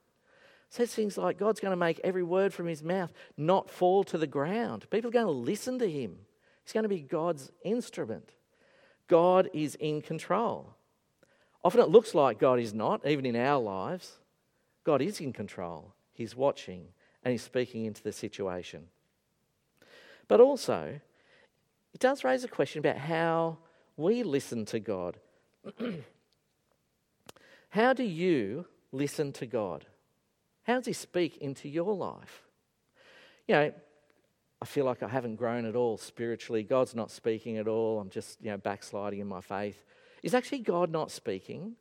Says 0.69 0.93
things 0.93 1.17
like 1.17 1.39
God's 1.39 1.59
going 1.59 1.71
to 1.71 1.75
make 1.75 1.99
every 2.03 2.23
word 2.23 2.53
from 2.53 2.67
his 2.67 2.83
mouth 2.83 3.11
not 3.35 3.69
fall 3.69 4.03
to 4.05 4.17
the 4.17 4.27
ground. 4.27 4.85
People 4.91 5.09
are 5.09 5.13
going 5.13 5.25
to 5.25 5.31
listen 5.31 5.79
to 5.79 5.89
him. 5.89 6.19
He's 6.69 6.73
going 6.75 6.83
to 6.83 6.87
be 6.87 7.01
God's 7.01 7.51
instrument. 7.63 8.29
God 9.07 9.49
is 9.55 9.73
in 9.73 10.03
control. 10.03 10.75
Often 11.63 11.81
it 11.81 11.89
looks 11.89 12.13
like 12.13 12.37
God 12.37 12.59
is 12.59 12.75
not, 12.75 13.07
even 13.07 13.25
in 13.25 13.35
our 13.35 13.59
lives. 13.59 14.19
God 14.83 15.01
is 15.01 15.19
in 15.19 15.33
control. 15.33 15.95
He's 16.13 16.35
watching 16.35 16.89
and 17.23 17.31
he's 17.31 17.41
speaking 17.41 17.85
into 17.85 18.03
the 18.03 18.11
situation. 18.11 18.83
But 20.27 20.41
also, 20.41 20.99
it 21.91 21.99
does 21.99 22.23
raise 22.23 22.43
a 22.43 22.47
question 22.47 22.77
about 22.77 22.97
how 22.97 23.57
we 23.97 24.21
listen 24.21 24.63
to 24.65 24.79
God. 24.79 25.17
how 27.71 27.93
do 27.93 28.03
you 28.03 28.67
listen 28.91 29.33
to 29.33 29.47
God? 29.47 29.87
How 30.65 30.75
does 30.75 30.85
He 30.85 30.93
speak 30.93 31.37
into 31.37 31.67
your 31.67 31.95
life? 31.95 32.43
You 33.47 33.55
know, 33.55 33.73
I 34.61 34.65
feel 34.65 34.85
like 34.85 35.01
I 35.01 35.07
haven't 35.07 35.35
grown 35.35 35.65
at 35.65 35.75
all 35.75 35.97
spiritually. 35.97 36.63
God's 36.63 36.93
not 36.93 37.11
speaking 37.11 37.57
at 37.57 37.67
all. 37.67 37.99
I'm 37.99 38.09
just, 38.09 38.41
you 38.41 38.51
know, 38.51 38.57
backsliding 38.57 39.19
in 39.19 39.27
my 39.27 39.41
faith. 39.41 39.83
Is 40.21 40.33
actually 40.33 40.59
God 40.59 40.91
not 40.91 41.11
speaking? 41.11 41.75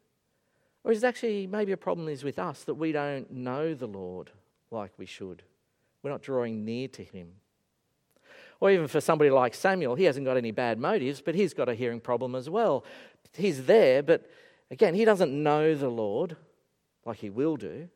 Or 0.84 0.92
is 0.92 1.02
it 1.02 1.06
actually 1.06 1.46
maybe 1.46 1.72
a 1.72 1.76
problem 1.76 2.08
is 2.08 2.22
with 2.22 2.38
us 2.38 2.64
that 2.64 2.74
we 2.74 2.92
don't 2.92 3.30
know 3.32 3.74
the 3.74 3.88
Lord 3.88 4.30
like 4.70 4.92
we 4.96 5.06
should? 5.06 5.42
We're 6.02 6.10
not 6.10 6.22
drawing 6.22 6.64
near 6.64 6.86
to 6.88 7.02
Him. 7.02 7.32
Or 8.60 8.70
even 8.70 8.86
for 8.88 9.00
somebody 9.00 9.30
like 9.30 9.54
Samuel, 9.54 9.94
he 9.94 10.04
hasn't 10.04 10.26
got 10.26 10.36
any 10.36 10.50
bad 10.50 10.78
motives, 10.78 11.20
but 11.20 11.34
he's 11.34 11.54
got 11.54 11.68
a 11.68 11.74
hearing 11.74 12.00
problem 12.00 12.34
as 12.34 12.48
well. 12.48 12.84
He's 13.34 13.66
there, 13.66 14.02
but 14.02 14.28
again, 14.70 14.94
he 14.94 15.04
doesn't 15.04 15.30
know 15.30 15.74
the 15.74 15.88
Lord 15.88 16.36
like 17.04 17.18
he 17.18 17.30
will 17.30 17.56
do. 17.56 17.88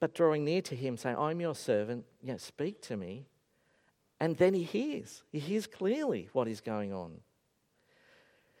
But 0.00 0.14
drawing 0.14 0.44
near 0.44 0.62
to 0.62 0.74
him, 0.74 0.96
saying, 0.96 1.16
I'm 1.16 1.40
your 1.40 1.54
servant, 1.54 2.04
know, 2.22 2.36
speak 2.36 2.80
to 2.82 2.96
me. 2.96 3.26
And 4.22 4.36
then 4.36 4.54
he 4.54 4.62
hears. 4.62 5.24
He 5.32 5.40
hears 5.40 5.66
clearly 5.66 6.28
what 6.32 6.46
is 6.46 6.60
going 6.60 6.92
on. 6.92 7.10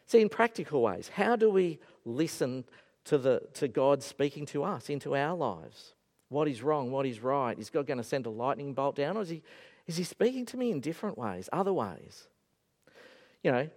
See, 0.06 0.20
in 0.20 0.28
practical 0.28 0.82
ways, 0.82 1.08
how 1.08 1.36
do 1.36 1.48
we 1.48 1.78
listen 2.04 2.64
to, 3.04 3.18
the, 3.18 3.42
to 3.54 3.68
God 3.68 4.02
speaking 4.02 4.46
to 4.46 4.64
us 4.64 4.88
into 4.88 5.14
our 5.14 5.36
lives. 5.36 5.94
What 6.28 6.48
is 6.48 6.62
wrong? 6.62 6.90
What 6.90 7.06
is 7.06 7.20
right? 7.20 7.58
Is 7.58 7.70
God 7.70 7.86
going 7.86 7.98
to 7.98 8.04
send 8.04 8.26
a 8.26 8.30
lightning 8.30 8.74
bolt 8.74 8.96
down? 8.96 9.16
Or 9.16 9.22
is 9.22 9.28
he, 9.28 9.42
is 9.86 9.96
he 9.96 10.04
speaking 10.04 10.46
to 10.46 10.56
me 10.56 10.70
in 10.70 10.80
different 10.80 11.18
ways, 11.18 11.48
other 11.52 11.72
ways? 11.72 12.28
You 13.42 13.52
know, 13.52 13.68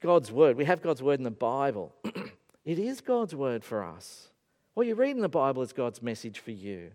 God's 0.00 0.30
word. 0.30 0.56
We 0.56 0.64
have 0.64 0.80
God's 0.80 1.02
word 1.02 1.18
in 1.18 1.24
the 1.24 1.30
Bible. 1.30 1.92
it 2.64 2.78
is 2.78 3.00
God's 3.00 3.34
word 3.34 3.64
for 3.64 3.84
us. 3.84 4.28
What 4.74 4.86
you 4.86 4.94
read 4.94 5.16
in 5.16 5.22
the 5.22 5.28
Bible 5.28 5.62
is 5.62 5.72
God's 5.72 6.00
message 6.00 6.38
for 6.38 6.52
you 6.52 6.92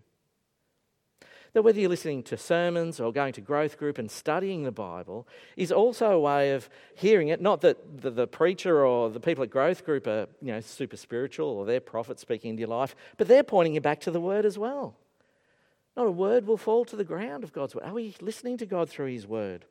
that 1.54 1.62
whether 1.62 1.80
you're 1.80 1.88
listening 1.88 2.22
to 2.24 2.36
sermons 2.36 3.00
or 3.00 3.12
going 3.12 3.32
to 3.32 3.40
growth 3.40 3.78
group 3.78 3.96
and 3.96 4.10
studying 4.10 4.64
the 4.64 4.72
Bible 4.72 5.26
is 5.56 5.72
also 5.72 6.10
a 6.10 6.20
way 6.20 6.50
of 6.50 6.68
hearing 6.94 7.28
it. 7.28 7.40
Not 7.40 7.62
that 7.62 8.02
the, 8.02 8.10
the 8.10 8.26
preacher 8.26 8.84
or 8.84 9.08
the 9.08 9.20
people 9.20 9.44
at 9.44 9.50
growth 9.50 9.84
group 9.84 10.06
are 10.06 10.26
you 10.42 10.52
know, 10.52 10.60
super 10.60 10.96
spiritual 10.96 11.48
or 11.48 11.64
they're 11.64 11.80
prophets 11.80 12.20
speaking 12.20 12.50
into 12.50 12.60
your 12.60 12.68
life, 12.68 12.94
but 13.16 13.28
they're 13.28 13.44
pointing 13.44 13.74
you 13.74 13.80
back 13.80 14.00
to 14.00 14.10
the 14.10 14.20
Word 14.20 14.44
as 14.44 14.58
well. 14.58 14.96
Not 15.96 16.08
a 16.08 16.10
word 16.10 16.46
will 16.46 16.56
fall 16.56 16.84
to 16.86 16.96
the 16.96 17.04
ground 17.04 17.44
of 17.44 17.52
God's 17.52 17.74
Word. 17.74 17.84
Are 17.84 17.94
we 17.94 18.16
listening 18.20 18.58
to 18.58 18.66
God 18.66 18.90
through 18.90 19.12
His 19.12 19.26
Word? 19.26 19.64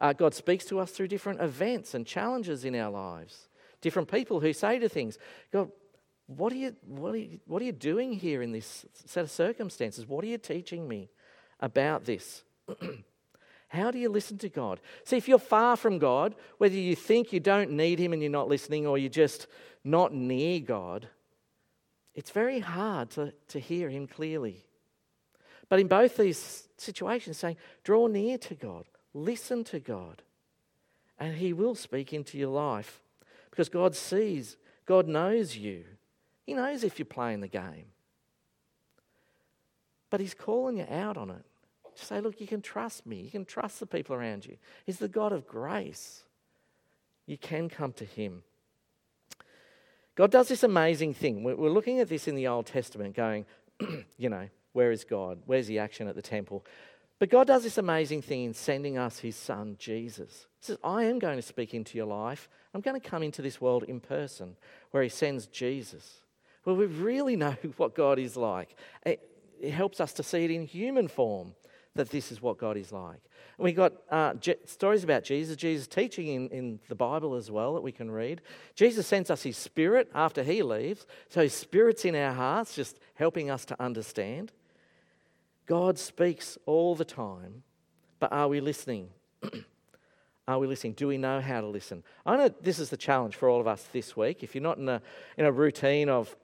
Uh, 0.00 0.14
God 0.14 0.34
speaks 0.34 0.64
to 0.66 0.78
us 0.78 0.90
through 0.90 1.08
different 1.08 1.40
events 1.40 1.94
and 1.94 2.06
challenges 2.06 2.64
in 2.64 2.74
our 2.74 2.90
lives. 2.90 3.48
Different 3.82 4.10
people 4.10 4.40
who 4.40 4.54
say 4.54 4.78
to 4.78 4.88
things, 4.88 5.18
God, 5.52 5.70
what 6.26 6.52
are, 6.52 6.56
you, 6.56 6.74
what, 6.84 7.14
are 7.14 7.18
you, 7.18 7.40
what 7.46 7.62
are 7.62 7.64
you 7.64 7.72
doing 7.72 8.12
here 8.12 8.42
in 8.42 8.52
this 8.52 8.84
set 9.04 9.22
of 9.22 9.30
circumstances? 9.30 10.06
What 10.06 10.24
are 10.24 10.28
you 10.28 10.38
teaching 10.38 10.88
me 10.88 11.08
about 11.60 12.04
this? 12.04 12.42
How 13.68 13.90
do 13.90 13.98
you 13.98 14.08
listen 14.08 14.38
to 14.38 14.48
God? 14.48 14.80
See, 15.04 15.16
if 15.16 15.28
you're 15.28 15.38
far 15.38 15.76
from 15.76 15.98
God, 15.98 16.34
whether 16.58 16.74
you 16.74 16.96
think 16.96 17.32
you 17.32 17.40
don't 17.40 17.72
need 17.72 17.98
Him 17.98 18.12
and 18.12 18.22
you're 18.22 18.30
not 18.30 18.48
listening, 18.48 18.86
or 18.86 18.98
you're 18.98 19.08
just 19.08 19.46
not 19.84 20.12
near 20.12 20.60
God, 20.60 21.08
it's 22.14 22.30
very 22.30 22.60
hard 22.60 23.10
to, 23.10 23.32
to 23.48 23.60
hear 23.60 23.88
Him 23.88 24.06
clearly. 24.06 24.64
But 25.68 25.80
in 25.80 25.88
both 25.88 26.16
these 26.16 26.68
situations, 26.76 27.38
saying, 27.38 27.56
draw 27.84 28.06
near 28.06 28.38
to 28.38 28.54
God, 28.54 28.84
listen 29.14 29.64
to 29.64 29.80
God, 29.80 30.22
and 31.18 31.36
He 31.36 31.52
will 31.52 31.74
speak 31.74 32.12
into 32.12 32.38
your 32.38 32.50
life 32.50 33.00
because 33.50 33.68
God 33.68 33.94
sees, 33.94 34.56
God 34.86 35.08
knows 35.08 35.56
you. 35.56 35.84
He 36.46 36.54
knows 36.54 36.84
if 36.84 36.98
you're 36.98 37.06
playing 37.06 37.40
the 37.40 37.48
game. 37.48 37.86
But 40.08 40.20
He's 40.20 40.34
calling 40.34 40.78
you 40.78 40.86
out 40.88 41.16
on 41.16 41.30
it. 41.30 41.44
To 41.96 42.04
say, 42.04 42.20
look, 42.20 42.40
you 42.40 42.46
can 42.46 42.60
trust 42.60 43.06
me. 43.06 43.20
You 43.20 43.30
can 43.30 43.44
trust 43.44 43.80
the 43.80 43.86
people 43.86 44.14
around 44.14 44.46
you. 44.46 44.56
He's 44.84 44.98
the 44.98 45.08
God 45.08 45.32
of 45.32 45.46
grace. 45.46 46.22
You 47.26 47.38
can 47.38 47.68
come 47.68 47.92
to 47.94 48.04
Him. 48.04 48.42
God 50.14 50.30
does 50.30 50.48
this 50.48 50.62
amazing 50.62 51.14
thing. 51.14 51.42
We're 51.42 51.70
looking 51.70 52.00
at 52.00 52.08
this 52.08 52.28
in 52.28 52.36
the 52.36 52.48
Old 52.48 52.66
Testament, 52.66 53.14
going, 53.14 53.44
you 54.16 54.28
know, 54.28 54.48
where 54.72 54.90
is 54.90 55.04
God? 55.04 55.40
Where's 55.46 55.66
the 55.66 55.78
action 55.78 56.06
at 56.06 56.14
the 56.14 56.22
temple? 56.22 56.64
But 57.18 57.30
God 57.30 57.46
does 57.46 57.62
this 57.62 57.78
amazing 57.78 58.22
thing 58.22 58.44
in 58.44 58.54
sending 58.54 58.98
us 58.98 59.18
His 59.18 59.36
Son, 59.36 59.76
Jesus. 59.78 60.46
He 60.60 60.66
says, 60.66 60.78
I 60.84 61.04
am 61.04 61.18
going 61.18 61.36
to 61.36 61.42
speak 61.42 61.74
into 61.74 61.96
your 61.96 62.06
life. 62.06 62.48
I'm 62.74 62.82
going 62.82 62.98
to 62.98 63.08
come 63.08 63.22
into 63.22 63.42
this 63.42 63.60
world 63.60 63.84
in 63.84 64.00
person, 64.00 64.56
where 64.90 65.02
He 65.02 65.08
sends 65.08 65.46
Jesus. 65.46 66.20
Well, 66.66 66.76
we 66.76 66.84
really 66.84 67.36
know 67.36 67.56
what 67.78 67.94
God 67.94 68.18
is 68.18 68.36
like. 68.36 68.76
It, 69.06 69.26
it 69.58 69.70
helps 69.70 70.00
us 70.02 70.12
to 70.14 70.22
see 70.22 70.44
it 70.44 70.50
in 70.50 70.66
human 70.66 71.08
form 71.08 71.54
that 71.94 72.10
this 72.10 72.30
is 72.30 72.42
what 72.42 72.58
God 72.58 72.76
is 72.76 72.92
like. 72.92 73.22
And 73.56 73.64
we 73.64 73.72
got 73.72 73.94
uh, 74.10 74.34
stories 74.66 75.02
about 75.02 75.24
Jesus, 75.24 75.56
Jesus 75.56 75.86
teaching 75.86 76.26
in, 76.26 76.48
in 76.50 76.80
the 76.90 76.94
Bible 76.94 77.34
as 77.34 77.50
well 77.50 77.72
that 77.72 77.82
we 77.82 77.92
can 77.92 78.10
read. 78.10 78.42
Jesus 78.74 79.06
sends 79.06 79.30
us 79.30 79.42
his 79.42 79.56
spirit 79.56 80.10
after 80.14 80.42
he 80.42 80.62
leaves, 80.62 81.06
so 81.30 81.40
his 81.40 81.54
spirit's 81.54 82.04
in 82.04 82.14
our 82.14 82.34
hearts, 82.34 82.74
just 82.74 82.98
helping 83.14 83.48
us 83.48 83.64
to 83.64 83.82
understand. 83.82 84.52
God 85.64 85.98
speaks 85.98 86.58
all 86.66 86.94
the 86.94 87.04
time, 87.04 87.62
but 88.20 88.30
are 88.30 88.48
we 88.48 88.60
listening? 88.60 89.08
Are 90.48 90.60
we 90.60 90.68
listening? 90.68 90.92
Do 90.92 91.08
we 91.08 91.18
know 91.18 91.40
how 91.40 91.60
to 91.60 91.66
listen? 91.66 92.04
I 92.24 92.36
know 92.36 92.48
this 92.48 92.78
is 92.78 92.88
the 92.88 92.96
challenge 92.96 93.34
for 93.34 93.48
all 93.48 93.60
of 93.60 93.66
us 93.66 93.88
this 93.92 94.16
week. 94.16 94.44
If 94.44 94.54
you're 94.54 94.62
not 94.62 94.78
in 94.78 94.88
a, 94.88 95.02
in 95.36 95.44
a 95.44 95.50
routine 95.50 96.08
of 96.08 96.36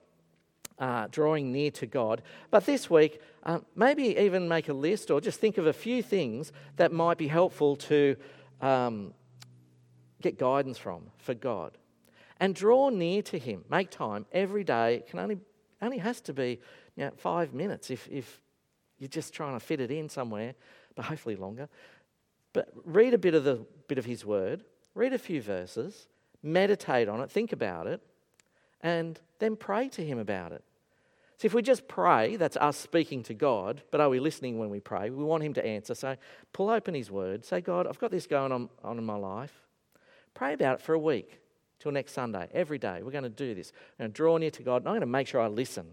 uh, 0.79 1.07
drawing 1.11 1.51
near 1.51 1.71
to 1.71 1.85
God. 1.85 2.21
But 2.51 2.65
this 2.65 2.89
week, 2.89 3.21
uh, 3.43 3.59
maybe 3.75 4.17
even 4.17 4.47
make 4.47 4.69
a 4.69 4.73
list 4.73 5.11
or 5.11 5.21
just 5.21 5.39
think 5.39 5.57
of 5.57 5.67
a 5.67 5.73
few 5.73 6.01
things 6.01 6.51
that 6.77 6.91
might 6.91 7.17
be 7.17 7.27
helpful 7.27 7.75
to 7.75 8.15
um, 8.61 9.13
get 10.21 10.37
guidance 10.37 10.77
from 10.77 11.03
for 11.17 11.33
God. 11.33 11.77
And 12.39 12.55
draw 12.55 12.89
near 12.89 13.21
to 13.23 13.37
Him. 13.37 13.63
Make 13.69 13.89
time 13.89 14.25
every 14.31 14.63
day. 14.63 14.95
It 14.95 15.07
can 15.07 15.19
only, 15.19 15.39
only 15.81 15.99
has 15.99 16.19
to 16.21 16.33
be 16.33 16.59
you 16.95 17.05
know, 17.05 17.11
five 17.15 17.53
minutes 17.53 17.89
if, 17.89 18.07
if 18.11 18.41
you're 18.99 19.07
just 19.07 19.33
trying 19.33 19.53
to 19.53 19.59
fit 19.59 19.79
it 19.79 19.91
in 19.91 20.09
somewhere, 20.09 20.55
but 20.95 21.05
hopefully 21.05 21.35
longer. 21.35 21.69
But 22.51 22.69
read 22.85 23.13
a 23.13 23.17
bit 23.17 23.33
of, 23.33 23.43
the, 23.43 23.65
bit 23.87 23.97
of 23.97 24.05
His 24.05 24.25
Word, 24.25 24.63
read 24.95 25.13
a 25.13 25.17
few 25.17 25.41
verses, 25.41 26.07
meditate 26.41 27.07
on 27.07 27.21
it, 27.21 27.31
think 27.31 27.51
about 27.51 27.87
it, 27.87 28.01
and 28.83 29.19
then 29.39 29.55
pray 29.55 29.89
to 29.89 30.05
Him 30.05 30.19
about 30.19 30.51
it. 30.51 30.63
So 31.37 31.47
if 31.47 31.53
we 31.53 31.63
just 31.63 31.87
pray, 31.87 32.35
that's 32.35 32.57
us 32.57 32.77
speaking 32.77 33.23
to 33.23 33.33
God, 33.33 33.81
but 33.89 33.99
are 33.99 34.09
we 34.09 34.19
listening 34.19 34.59
when 34.59 34.69
we 34.69 34.79
pray? 34.79 35.09
We 35.09 35.23
want 35.23 35.43
Him 35.43 35.53
to 35.55 35.65
answer. 35.65 35.95
So 35.95 36.15
pull 36.51 36.69
open 36.69 36.93
His 36.93 37.09
Word. 37.09 37.43
Say, 37.43 37.61
God, 37.61 37.87
I've 37.87 37.99
got 37.99 38.11
this 38.11 38.27
going 38.27 38.51
on, 38.51 38.69
on 38.83 38.99
in 38.99 39.03
my 39.03 39.15
life. 39.15 39.53
Pray 40.35 40.53
about 40.53 40.75
it 40.75 40.81
for 40.81 40.93
a 40.93 40.99
week 40.99 41.39
till 41.79 41.91
next 41.91 42.13
Sunday, 42.13 42.47
every 42.53 42.77
day. 42.77 43.01
We're 43.01 43.11
going 43.11 43.23
to 43.23 43.29
do 43.29 43.55
this. 43.55 43.71
I'm 43.99 44.03
going 44.03 44.11
to 44.11 44.15
draw 44.15 44.37
near 44.37 44.51
to 44.51 44.63
God, 44.63 44.77
and 44.77 44.87
I'm 44.87 44.93
going 44.93 45.01
to 45.01 45.07
make 45.07 45.27
sure 45.27 45.41
I 45.41 45.47
listen. 45.47 45.87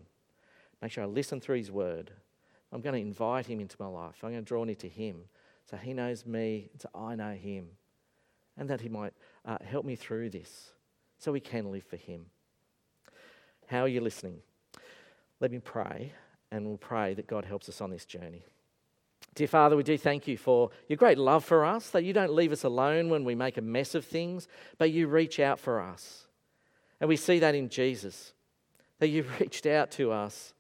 Make 0.83 0.93
sure 0.93 1.05
I 1.05 1.07
listen 1.07 1.41
through 1.41 1.59
His 1.59 1.71
Word. 1.71 2.11
I'm 2.73 2.81
going 2.81 2.95
to 2.95 3.01
invite 3.01 3.47
Him 3.47 3.61
into 3.61 3.77
my 3.81 3.89
life. 3.89 4.17
I'm 4.23 4.31
going 4.31 4.45
to 4.45 4.49
draw 4.49 4.65
near 4.65 4.77
to 4.77 4.89
Him 4.89 5.25
so 5.71 5.77
He 5.77 5.95
knows 5.95 6.27
me, 6.27 6.69
so 6.79 6.89
I 6.95 7.15
know 7.15 7.33
Him, 7.33 7.69
and 8.57 8.69
that 8.71 8.81
He 8.81 8.89
might 8.89 9.13
uh, 9.45 9.59
help 9.65 9.85
me 9.85 9.97
through 9.97 10.31
this 10.31 10.71
so 11.19 11.33
we 11.33 11.41
can 11.41 11.71
live 11.71 11.85
for 11.85 11.97
Him. 11.97 12.27
How 13.71 13.83
are 13.83 13.89
you 13.89 14.01
listening? 14.01 14.41
Let 15.39 15.53
me 15.53 15.61
pray, 15.61 16.13
and 16.51 16.67
we'll 16.67 16.77
pray 16.77 17.15
that 17.15 17.29
God 17.29 17.45
helps 17.45 17.69
us 17.69 17.81
on 17.81 17.91
this 17.91 18.05
journey. 18.05 18.43
Dear 19.37 19.47
Father, 19.47 19.77
we 19.77 19.85
do 19.85 19.97
thank 19.97 20.27
you 20.27 20.37
for 20.37 20.71
your 20.89 20.97
great 20.97 21.19
love 21.19 21.45
for 21.45 21.65
us, 21.65 21.89
that 21.91 22.03
you 22.03 22.13
don't 22.13 22.35
leave 22.35 22.51
us 22.51 22.65
alone 22.65 23.11
when 23.11 23.25
we 23.25 23.37
make 23.37 23.59
a 23.59 23.63
mess 23.63 23.95
of 23.95 24.05
things, 24.05 24.49
but 24.77 24.91
you 24.91 25.07
reach 25.07 25.39
out 25.39 25.61
for 25.61 25.81
us. 25.81 26.27
And 27.01 27.09
we 27.09 27.15
see 27.15 27.39
that 27.39 27.55
in 27.55 27.69
Jesus, 27.69 28.33
that 28.99 29.07
you 29.07 29.25
reached 29.39 29.67
out 29.67 29.93
to 29.93 30.11
us 30.11 30.53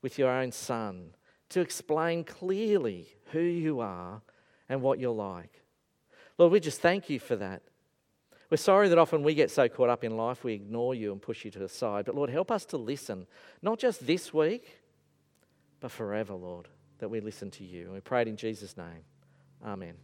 with 0.00 0.16
your 0.16 0.30
own 0.30 0.52
Son 0.52 1.16
to 1.48 1.60
explain 1.60 2.22
clearly 2.22 3.08
who 3.32 3.40
you 3.40 3.80
are 3.80 4.22
and 4.68 4.80
what 4.80 5.00
you're 5.00 5.10
like. 5.10 5.64
Lord, 6.38 6.52
we 6.52 6.60
just 6.60 6.80
thank 6.80 7.10
you 7.10 7.18
for 7.18 7.34
that. 7.34 7.62
We're 8.54 8.58
sorry 8.58 8.88
that 8.90 8.98
often 8.98 9.24
we 9.24 9.34
get 9.34 9.50
so 9.50 9.68
caught 9.68 9.88
up 9.88 10.04
in 10.04 10.16
life 10.16 10.44
we 10.44 10.52
ignore 10.52 10.94
you 10.94 11.10
and 11.10 11.20
push 11.20 11.44
you 11.44 11.50
to 11.50 11.58
the 11.58 11.68
side. 11.68 12.04
But 12.04 12.14
Lord, 12.14 12.30
help 12.30 12.52
us 12.52 12.64
to 12.66 12.76
listen, 12.76 13.26
not 13.62 13.80
just 13.80 14.06
this 14.06 14.32
week, 14.32 14.78
but 15.80 15.90
forever, 15.90 16.34
Lord, 16.34 16.68
that 17.00 17.08
we 17.08 17.18
listen 17.18 17.50
to 17.50 17.64
you. 17.64 17.86
And 17.86 17.94
we 17.94 17.98
pray 17.98 18.22
it 18.22 18.28
in 18.28 18.36
Jesus' 18.36 18.76
name. 18.76 19.02
Amen. 19.66 19.94